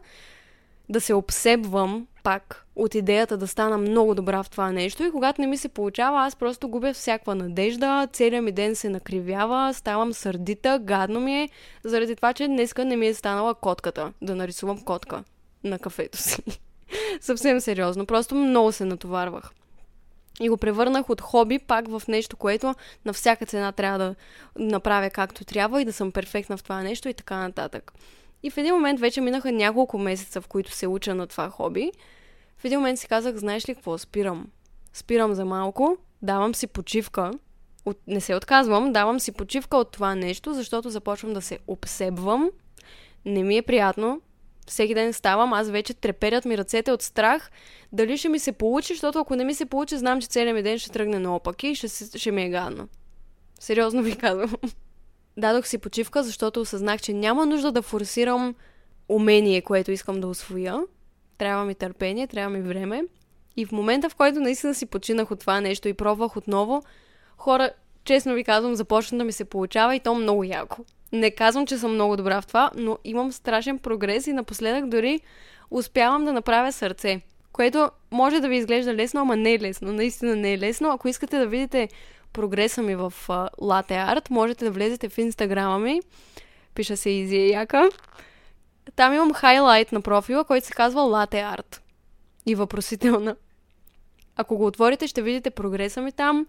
да 0.90 1.02
се 1.02 1.14
обсебвам 1.14 2.08
пак 2.28 2.66
от 2.76 2.96
идеята 2.96 3.38
да 3.38 3.48
стана 3.48 3.78
много 3.78 4.16
добра 4.16 4.44
в 4.44 4.50
това 4.50 4.72
нещо 4.72 5.04
и 5.04 5.12
когато 5.12 5.42
не 5.42 5.48
ми 5.48 5.58
се 5.58 5.70
получава, 5.70 6.26
аз 6.26 6.36
просто 6.36 6.70
губя 6.70 6.94
всякаква 6.94 7.36
надежда, 7.36 8.08
целият 8.14 8.46
ми 8.46 8.52
ден 8.52 8.76
се 8.76 8.90
накривява, 8.90 9.74
ставам 9.74 10.14
сърдита, 10.14 10.80
гадно 10.84 11.20
ми 11.20 11.42
е, 11.42 11.50
заради 11.84 12.16
това, 12.16 12.34
че 12.34 12.48
днеска 12.48 12.86
не 12.86 12.96
ми 12.96 13.08
е 13.08 13.14
станала 13.14 13.56
котката, 13.56 14.14
да 14.22 14.36
нарисувам 14.36 14.82
котка 14.82 15.24
на 15.64 15.80
кафето 15.80 16.18
си. 16.18 16.44
Съвсем 17.22 17.62
сериозно, 17.62 18.06
просто 18.06 18.36
много 18.36 18.72
се 18.72 18.86
натоварвах. 18.86 19.52
И 20.40 20.50
го 20.50 20.58
превърнах 20.58 21.10
от 21.10 21.22
хоби 21.22 21.60
пак 21.60 21.88
в 21.88 22.02
нещо, 22.08 22.38
което 22.38 22.76
на 23.06 23.14
всяка 23.14 23.46
цена 23.46 23.72
трябва 23.72 24.00
да 24.00 24.16
направя 24.60 25.10
както 25.10 25.46
трябва 25.46 25.82
и 25.82 25.86
да 25.86 25.94
съм 25.94 26.12
перфектна 26.12 26.58
в 26.58 26.64
това 26.64 26.84
нещо 26.84 27.10
и 27.10 27.14
така 27.14 27.36
нататък. 27.36 27.94
И 28.44 28.50
в 28.50 28.58
един 28.58 28.74
момент 28.74 29.00
вече 29.00 29.22
минаха 29.22 29.52
няколко 29.52 29.98
месеца, 29.98 30.42
в 30.42 30.48
които 30.48 30.72
се 30.72 30.88
уча 30.88 31.16
на 31.16 31.28
това 31.28 31.50
хоби. 31.50 31.92
В 32.58 32.66
един 32.66 32.80
момент 32.80 33.00
си 33.00 33.08
казах, 33.08 33.36
знаеш 33.36 33.70
ли 33.70 33.76
какво, 33.76 33.98
спирам. 33.98 34.48
Спирам 34.94 35.34
за 35.34 35.46
малко, 35.46 35.98
давам 36.22 36.56
си 36.56 36.68
почивка. 36.68 37.32
От... 37.86 37.98
Не 38.08 38.22
се 38.22 38.36
отказвам, 38.36 38.94
давам 38.94 39.20
си 39.20 39.32
почивка 39.32 39.78
от 39.78 39.92
това 39.92 40.16
нещо, 40.16 40.54
защото 40.54 40.90
започвам 40.90 41.34
да 41.34 41.42
се 41.42 41.60
обсебвам. 41.68 42.50
Не 43.26 43.44
ми 43.44 43.58
е 43.58 43.62
приятно. 43.62 44.22
Всеки 44.68 44.94
ден 44.94 45.14
ставам, 45.14 45.54
аз 45.54 45.70
вече 45.70 45.94
треперят 45.94 46.46
ми 46.46 46.58
ръцете 46.58 46.92
от 46.92 47.02
страх. 47.02 47.52
Дали 47.92 48.18
ще 48.18 48.30
ми 48.30 48.40
се 48.40 48.52
получи, 48.52 48.94
защото 48.94 49.20
ако 49.20 49.36
не 49.36 49.44
ми 49.44 49.54
се 49.54 49.66
получи, 49.66 49.98
знам, 49.98 50.22
че 50.22 50.28
целият 50.28 50.56
ми 50.56 50.64
ден 50.64 50.80
ще 50.80 50.92
тръгне 50.92 51.20
наопаки 51.20 51.68
и 51.68 51.76
ще, 51.76 51.88
ще 52.18 52.32
ми 52.32 52.44
е 52.44 52.50
гадно. 52.50 52.88
Сериозно 53.60 54.04
ви 54.04 54.16
казвам. 54.16 54.56
Дадох 55.38 55.68
си 55.68 55.78
почивка, 55.78 56.24
защото 56.24 56.62
осъзнах, 56.62 57.02
че 57.02 57.14
няма 57.14 57.46
нужда 57.46 57.72
да 57.72 57.82
форсирам 57.82 58.56
умение, 59.10 59.62
което 59.62 59.92
искам 59.92 60.22
да 60.22 60.28
освоя. 60.28 60.84
Трябва 61.38 61.66
ми 61.66 61.76
търпение, 61.76 62.28
трябва 62.28 62.50
ми 62.50 62.62
време. 62.62 63.04
И 63.58 63.66
в 63.66 63.72
момента, 63.72 64.10
в 64.10 64.16
който 64.16 64.40
наистина 64.40 64.76
си 64.76 64.86
починах 64.86 65.32
от 65.32 65.40
това 65.40 65.62
нещо 65.62 65.88
и 65.88 65.94
пробвах 65.94 66.38
отново, 66.38 66.84
хора, 67.38 67.70
честно 68.04 68.34
ви 68.34 68.44
казвам, 68.44 68.76
започна 68.76 69.18
да 69.18 69.24
ми 69.24 69.32
се 69.32 69.46
получава 69.46 69.96
и 69.96 70.00
то 70.00 70.16
много 70.16 70.44
яко. 70.44 70.78
Не 71.12 71.32
казвам, 71.32 71.68
че 71.68 71.78
съм 71.78 71.94
много 71.94 72.18
добра 72.18 72.42
в 72.42 72.48
това, 72.48 72.72
но 72.76 72.98
имам 73.04 73.32
страшен 73.32 73.80
прогрес 73.80 74.28
и 74.28 74.34
напоследък 74.34 74.90
дори 74.90 75.20
успявам 75.72 76.26
да 76.26 76.34
направя 76.34 76.72
сърце. 76.72 77.22
Което 77.52 77.90
може 78.12 78.40
да 78.40 78.50
ви 78.50 78.58
изглежда 78.58 78.94
лесно, 78.94 79.22
ама 79.22 79.36
не 79.36 79.54
е 79.54 79.60
лесно. 79.60 79.94
Наистина 79.94 80.36
не 80.36 80.54
е 80.54 80.58
лесно. 80.58 80.92
Ако 80.92 81.08
искате 81.08 81.38
да 81.38 81.48
видите 81.48 81.90
прогреса 82.34 82.82
ми 82.82 82.96
в 82.96 83.14
Latte 83.62 84.16
Art, 84.16 84.32
можете 84.32 84.66
да 84.66 84.72
влезете 84.72 85.10
в 85.10 85.18
инстаграма 85.18 85.80
ми. 85.80 86.02
Пиша 86.76 86.98
се 86.98 87.10
Изи 87.10 87.50
Яка. 87.50 87.90
Там 88.96 89.14
имам 89.14 89.34
хайлайт 89.34 89.92
на 89.92 90.02
профила, 90.02 90.44
който 90.44 90.68
се 90.68 90.74
казва 90.74 91.02
Latte 91.02 91.58
Art. 91.58 91.80
И 92.46 92.56
въпросителна. 92.56 93.36
Ако 94.36 94.58
го 94.58 94.66
отворите, 94.66 95.08
ще 95.08 95.22
видите 95.22 95.50
прогреса 95.50 96.02
ми 96.02 96.12
там. 96.12 96.48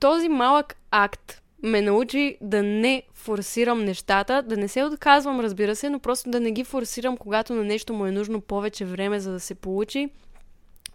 Този 0.00 0.28
малък 0.28 0.76
акт 0.90 1.42
ме 1.62 1.80
научи 1.80 2.38
да 2.40 2.62
не 2.62 3.02
форсирам 3.14 3.84
нещата, 3.84 4.42
да 4.42 4.56
не 4.56 4.68
се 4.68 4.84
отказвам, 4.84 5.40
разбира 5.40 5.76
се, 5.76 5.90
но 5.90 5.98
просто 5.98 6.30
да 6.30 6.40
не 6.40 6.52
ги 6.52 6.64
форсирам, 6.64 7.16
когато 7.16 7.54
на 7.54 7.64
нещо 7.64 7.94
му 7.94 8.06
е 8.06 8.12
нужно 8.12 8.40
повече 8.40 8.84
време, 8.84 9.20
за 9.20 9.32
да 9.32 9.40
се 9.40 9.54
получи 9.54 10.10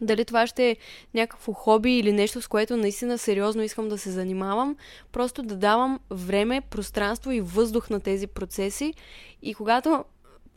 дали 0.01 0.25
това 0.25 0.47
ще 0.47 0.69
е 0.69 0.77
някакво 1.13 1.53
хоби 1.53 1.97
или 1.97 2.11
нещо, 2.11 2.41
с 2.41 2.47
което 2.47 2.77
наистина 2.77 3.17
сериозно 3.17 3.61
искам 3.61 3.89
да 3.89 3.97
се 3.97 4.11
занимавам. 4.11 4.75
Просто 5.11 5.43
да 5.43 5.55
давам 5.55 5.99
време, 6.11 6.61
пространство 6.61 7.31
и 7.31 7.41
въздух 7.41 7.89
на 7.89 7.99
тези 7.99 8.27
процеси. 8.27 8.93
И 9.41 9.53
когато 9.53 10.05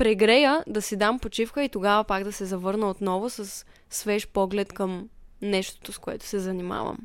прегрея, 0.01 0.65
да 0.67 0.83
си 0.83 0.97
дам 0.97 1.19
почивка 1.19 1.65
и 1.65 1.69
тогава 1.69 2.05
пак 2.05 2.25
да 2.25 2.33
се 2.33 2.45
завърна 2.45 2.91
отново 2.91 3.31
с 3.31 3.67
свеж 3.91 4.29
поглед 4.29 4.73
към 4.73 5.09
нещото, 5.43 5.93
с 5.93 5.99
което 5.99 6.27
се 6.27 6.39
занимавам. 6.39 6.99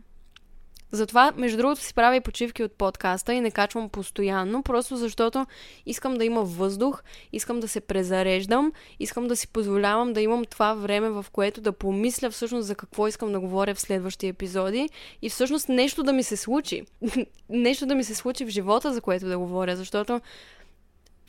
Затова, 0.91 1.33
между 1.35 1.57
другото, 1.57 1.81
си 1.81 1.93
правя 1.93 2.15
и 2.15 2.21
почивки 2.21 2.63
от 2.63 2.71
подкаста 2.71 3.33
и 3.33 3.41
не 3.41 3.51
качвам 3.51 3.89
постоянно, 3.89 4.63
просто 4.63 4.97
защото 4.97 5.45
искам 5.85 6.17
да 6.17 6.25
има 6.25 6.43
въздух, 6.43 7.03
искам 7.31 7.59
да 7.59 7.67
се 7.67 7.81
презареждам, 7.81 8.71
искам 8.99 9.27
да 9.27 9.35
си 9.35 9.47
позволявам 9.47 10.13
да 10.13 10.21
имам 10.21 10.45
това 10.45 10.73
време, 10.73 11.09
в 11.09 11.25
което 11.31 11.61
да 11.61 11.71
помисля 11.71 12.29
всъщност 12.29 12.67
за 12.67 12.75
какво 12.75 13.07
искам 13.07 13.31
да 13.31 13.39
говоря 13.39 13.75
в 13.75 13.81
следващи 13.81 14.27
епизоди 14.27 14.89
и 15.21 15.29
всъщност 15.29 15.69
нещо 15.69 16.03
да 16.03 16.13
ми 16.13 16.23
се 16.23 16.37
случи. 16.37 16.83
нещо 17.49 17.85
да 17.85 17.95
ми 17.95 18.03
се 18.03 18.15
случи 18.15 18.45
в 18.45 18.49
живота, 18.49 18.93
за 18.93 19.01
което 19.01 19.27
да 19.27 19.37
говоря, 19.37 19.75
защото 19.75 20.21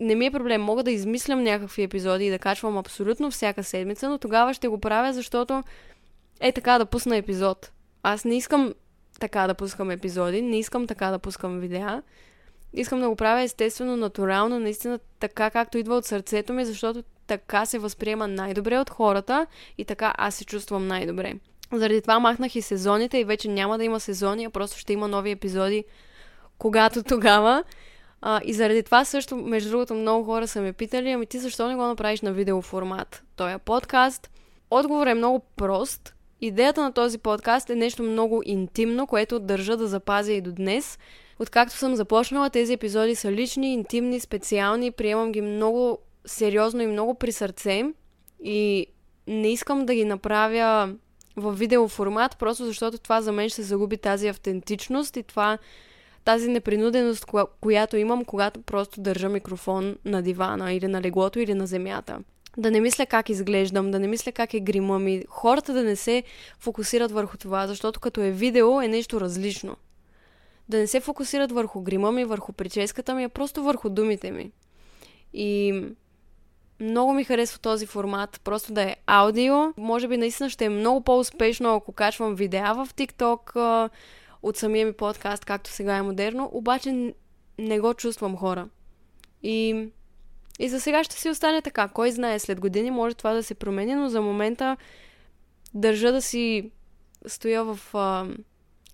не 0.00 0.14
ми 0.14 0.26
е 0.26 0.30
проблем. 0.30 0.62
Мога 0.62 0.82
да 0.82 0.90
измислям 0.90 1.42
някакви 1.42 1.82
епизоди 1.82 2.26
и 2.26 2.30
да 2.30 2.38
качвам 2.38 2.78
абсолютно 2.78 3.30
всяка 3.30 3.64
седмица, 3.64 4.08
но 4.08 4.18
тогава 4.18 4.54
ще 4.54 4.68
го 4.68 4.80
правя, 4.80 5.12
защото 5.12 5.62
е 6.40 6.52
така 6.52 6.78
да 6.78 6.86
пусна 6.86 7.16
епизод. 7.16 7.72
Аз 8.02 8.24
не 8.24 8.36
искам 8.36 8.74
така 9.20 9.46
да 9.46 9.54
пускам 9.54 9.90
епизоди, 9.90 10.42
не 10.42 10.58
искам 10.58 10.86
така 10.86 11.10
да 11.10 11.18
пускам 11.18 11.60
видеа. 11.60 12.02
Искам 12.72 13.00
да 13.00 13.08
го 13.08 13.16
правя 13.16 13.40
естествено, 13.40 13.96
натурално, 13.96 14.58
наистина 14.58 14.98
така 15.20 15.50
както 15.50 15.78
идва 15.78 15.96
от 15.96 16.04
сърцето 16.04 16.52
ми, 16.52 16.64
защото 16.64 17.02
така 17.26 17.66
се 17.66 17.78
възприема 17.78 18.28
най-добре 18.28 18.78
от 18.78 18.90
хората 18.90 19.46
и 19.78 19.84
така 19.84 20.14
аз 20.18 20.34
се 20.34 20.44
чувствам 20.44 20.86
най-добре. 20.86 21.34
Заради 21.72 22.02
това 22.02 22.18
махнах 22.18 22.56
и 22.56 22.62
сезоните 22.62 23.18
и 23.18 23.24
вече 23.24 23.48
няма 23.48 23.78
да 23.78 23.84
има 23.84 24.00
сезони, 24.00 24.44
а 24.44 24.50
просто 24.50 24.78
ще 24.78 24.92
има 24.92 25.08
нови 25.08 25.30
епизоди, 25.30 25.84
когато 26.58 27.02
тогава. 27.08 27.64
А, 28.22 28.40
и 28.44 28.52
заради 28.52 28.82
това 28.82 29.04
също, 29.04 29.36
между 29.36 29.70
другото, 29.70 29.94
много 29.94 30.24
хора 30.24 30.48
са 30.48 30.62
ме 30.62 30.72
питали, 30.72 31.10
ами 31.10 31.26
ти 31.26 31.38
защо 31.38 31.68
не 31.68 31.74
го 31.74 31.82
направиш 31.82 32.20
на 32.20 32.32
видеоформат? 32.32 33.22
Той 33.36 33.52
е 33.52 33.58
подкаст. 33.58 34.30
Отговорът 34.70 35.10
е 35.10 35.14
много 35.14 35.40
прост. 35.56 36.14
Идеята 36.40 36.82
на 36.82 36.92
този 36.92 37.18
подкаст 37.18 37.70
е 37.70 37.74
нещо 37.74 38.02
много 38.02 38.42
интимно, 38.44 39.06
което 39.06 39.38
държа 39.38 39.76
да 39.76 39.86
запазя 39.86 40.32
и 40.32 40.40
до 40.40 40.52
днес. 40.52 40.98
Откакто 41.38 41.76
съм 41.76 41.96
започнала, 41.96 42.50
тези 42.50 42.72
епизоди 42.72 43.14
са 43.14 43.32
лични, 43.32 43.72
интимни, 43.72 44.20
специални, 44.20 44.90
приемам 44.90 45.32
ги 45.32 45.40
много 45.40 45.98
сериозно 46.26 46.82
и 46.82 46.86
много 46.86 47.14
при 47.14 47.32
сърце 47.32 47.84
и 48.44 48.86
не 49.26 49.52
искам 49.52 49.86
да 49.86 49.94
ги 49.94 50.04
направя 50.04 50.94
в 51.36 51.52
видеоформат, 51.52 52.38
просто 52.38 52.64
защото 52.64 52.98
това 52.98 53.20
за 53.20 53.32
мен 53.32 53.48
ще 53.48 53.62
загуби 53.62 53.96
тази 53.96 54.28
автентичност 54.28 55.16
и 55.16 55.22
това 55.22 55.58
тази 56.26 56.48
непринуденост, 56.48 57.24
коя, 57.24 57.44
която 57.60 57.96
имам, 57.96 58.24
когато 58.24 58.62
просто 58.62 59.00
държа 59.00 59.28
микрофон 59.28 59.96
на 60.04 60.22
дивана 60.22 60.72
или 60.72 60.86
на 60.86 61.02
леглото 61.02 61.38
или 61.38 61.54
на 61.54 61.66
земята 61.66 62.18
да 62.56 62.70
не 62.70 62.80
мисля 62.80 63.06
как 63.06 63.28
изглеждам, 63.28 63.90
да 63.90 63.98
не 63.98 64.06
мисля 64.06 64.32
как 64.32 64.54
е 64.54 64.60
грима 64.60 64.98
ми, 64.98 65.24
хората 65.28 65.72
да 65.72 65.84
не 65.84 65.96
се 65.96 66.22
фокусират 66.58 67.12
върху 67.12 67.36
това, 67.36 67.66
защото 67.66 68.00
като 68.00 68.20
е 68.20 68.30
видео 68.30 68.80
е 68.80 68.88
нещо 68.88 69.20
различно. 69.20 69.76
Да 70.68 70.78
не 70.78 70.86
се 70.86 71.00
фокусират 71.00 71.52
върху 71.52 71.80
грима 71.80 72.12
ми, 72.12 72.24
върху 72.24 72.52
прическата 72.52 73.14
ми, 73.14 73.24
а 73.24 73.28
просто 73.28 73.62
върху 73.62 73.88
думите 73.88 74.30
ми. 74.30 74.50
И 75.32 75.82
много 76.80 77.12
ми 77.12 77.24
харесва 77.24 77.58
този 77.58 77.86
формат, 77.86 78.40
просто 78.44 78.72
да 78.72 78.82
е 78.82 78.96
аудио. 79.06 79.54
Може 79.76 80.08
би 80.08 80.16
наистина 80.16 80.50
ще 80.50 80.64
е 80.64 80.68
много 80.68 81.00
по-успешно, 81.00 81.74
ако 81.74 81.92
качвам 81.92 82.34
видеа 82.34 82.74
в 82.74 82.88
TikTok 82.94 83.56
от 84.48 84.56
самия 84.56 84.86
ми 84.86 84.92
подкаст, 84.92 85.44
както 85.44 85.70
сега 85.70 85.96
е 85.96 86.02
модерно, 86.02 86.50
обаче 86.52 87.14
не 87.58 87.80
го 87.80 87.94
чувствам 87.94 88.36
хора. 88.36 88.68
И 89.42 89.88
и 90.58 90.68
за 90.68 90.80
сега 90.80 91.04
ще 91.04 91.16
си 91.16 91.30
остане 91.30 91.62
така. 91.62 91.88
Кой 91.88 92.10
знае, 92.10 92.38
след 92.38 92.60
години 92.60 92.90
може 92.90 93.14
това 93.14 93.32
да 93.32 93.42
се 93.42 93.54
промени, 93.54 93.94
но 93.94 94.08
за 94.08 94.22
момента 94.22 94.76
държа 95.74 96.12
да 96.12 96.22
си 96.22 96.70
стоя 97.26 97.64
в 97.64 97.80
а, 97.94 98.26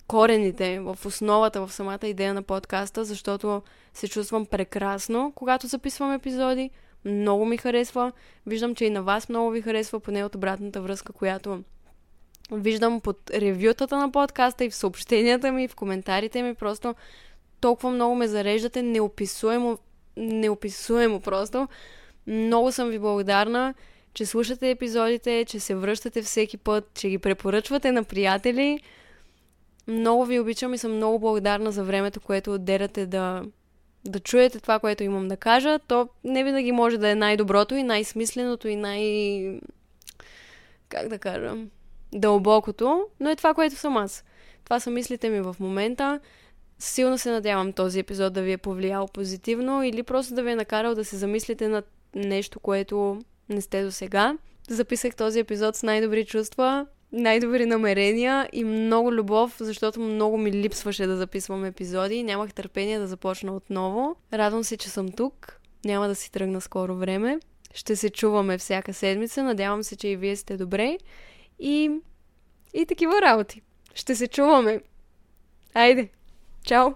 корените, 0.07 0.81
в 0.81 0.99
основата, 1.05 1.67
в 1.67 1.73
самата 1.73 2.07
идея 2.07 2.35
на 2.35 2.43
подкаста, 2.43 3.05
защото 3.05 3.63
се 3.95 4.09
чувствам 4.09 4.47
прекрасно, 4.47 5.33
когато 5.35 5.67
записвам 5.67 6.13
епизоди. 6.13 6.71
Много 7.05 7.45
ми 7.45 7.57
харесва. 7.57 8.13
Виждам, 8.47 8.75
че 8.75 8.85
и 8.85 8.91
на 8.91 9.03
вас 9.03 9.29
много 9.29 9.51
ви 9.51 9.63
харесва, 9.63 10.01
поне 10.01 10.25
от 10.25 10.35
обратната 10.35 10.83
връзка, 10.83 11.13
която 11.13 11.63
виждам 12.53 13.01
под 13.01 13.31
ревютата 13.35 13.97
на 13.97 14.13
подкаста 14.13 14.65
и 14.65 14.71
в 14.71 14.75
съобщенията 14.75 15.53
ми, 15.53 15.65
и 15.65 15.69
в 15.69 15.75
коментарите 15.75 16.43
ми. 16.43 16.55
Просто 16.55 16.95
толкова 17.61 17.91
много 17.91 18.15
ме 18.15 18.29
зареждате, 18.29 18.83
неописуемо 18.83 19.79
неописуемо 20.17 21.21
просто. 21.21 21.69
Много 22.27 22.73
съм 22.73 22.89
ви 22.89 22.99
благодарна, 22.99 23.75
че 24.15 24.27
слушате 24.27 24.71
епизодите, 24.71 25.45
че 25.49 25.61
се 25.61 25.75
връщате 25.75 26.23
всеки 26.23 26.57
път, 26.57 26.91
че 26.95 27.09
ги 27.09 27.19
препоръчвате 27.19 27.93
на 27.93 28.05
приятели. 28.05 28.81
Много 29.87 30.25
ви 30.25 30.41
обичам 30.41 30.75
и 30.75 30.79
съм 30.79 30.97
много 30.97 31.19
благодарна 31.19 31.73
за 31.73 31.85
времето, 31.85 32.21
което 32.21 32.55
отделяте 32.55 33.07
да, 33.07 33.45
да 34.05 34.21
чуете 34.21 34.61
това, 34.61 34.79
което 34.79 35.03
имам 35.03 35.29
да 35.29 35.37
кажа. 35.37 35.79
То 35.79 36.09
не 36.25 36.45
винаги 36.45 36.73
може 36.73 36.99
да 36.99 37.09
е 37.09 37.15
най-доброто 37.15 37.75
и 37.75 37.83
най-смисленото 37.83 38.69
и 38.69 38.77
най... 38.77 39.61
как 40.89 41.09
да 41.09 41.19
кажа... 41.19 41.55
дълбокото, 42.13 43.05
но 43.21 43.31
е 43.31 43.37
това, 43.37 43.55
което 43.55 43.77
съм 43.77 43.97
аз. 43.97 44.25
Това 44.65 44.81
са 44.81 44.91
мислите 44.91 45.29
ми 45.29 45.41
в 45.41 45.57
момента. 45.61 46.21
Силно 46.79 47.19
се 47.19 47.31
надявам 47.31 47.73
този 47.73 47.99
епизод 47.99 48.33
да 48.33 48.43
ви 48.43 48.53
е 48.53 48.59
повлиял 48.59 49.09
позитивно 49.09 49.83
или 49.83 50.03
просто 50.03 50.35
да 50.35 50.43
ви 50.43 50.51
е 50.51 50.57
накарал 50.57 50.95
да 50.95 51.05
се 51.05 51.17
замислите 51.17 51.69
на 51.69 51.83
нещо, 52.15 52.61
което 52.61 53.19
не 53.49 53.61
сте 53.61 53.85
до 53.85 53.91
сега. 53.91 54.37
Записах 54.69 55.17
този 55.17 55.39
епизод 55.39 55.77
с 55.77 55.83
най-добри 55.83 56.25
чувства, 56.25 56.87
най-добри 57.13 57.67
намерения 57.67 58.49
и 58.53 58.65
много 58.65 59.13
любов, 59.13 59.57
защото 59.61 60.01
много 60.01 60.39
ми 60.39 60.53
липсваше 60.53 61.07
да 61.07 61.17
записвам 61.17 61.65
епизоди. 61.65 62.23
Нямах 62.23 62.55
търпение 62.55 62.99
да 62.99 63.07
започна 63.07 63.57
отново. 63.57 64.17
Радвам 64.33 64.65
се, 64.65 64.77
че 64.77 64.89
съм 64.89 65.13
тук. 65.13 65.61
Няма 65.85 66.09
да 66.09 66.15
си 66.15 66.33
тръгна 66.33 66.61
скоро 66.61 66.97
време. 66.97 67.39
Ще 67.75 67.97
се 67.97 68.11
чуваме 68.11 68.59
всяка 68.59 68.95
седмица. 68.95 69.43
Надявам 69.43 69.83
се, 69.83 69.97
че 69.97 70.09
и 70.09 70.17
вие 70.17 70.37
сте 70.37 70.57
добре. 70.57 70.99
И, 71.65 71.91
и 72.75 72.87
такива 72.87 73.23
работи. 73.23 73.63
Ще 73.95 74.17
се 74.17 74.29
чуваме. 74.29 74.81
Айде! 75.75 76.09
Чао! 76.65 76.95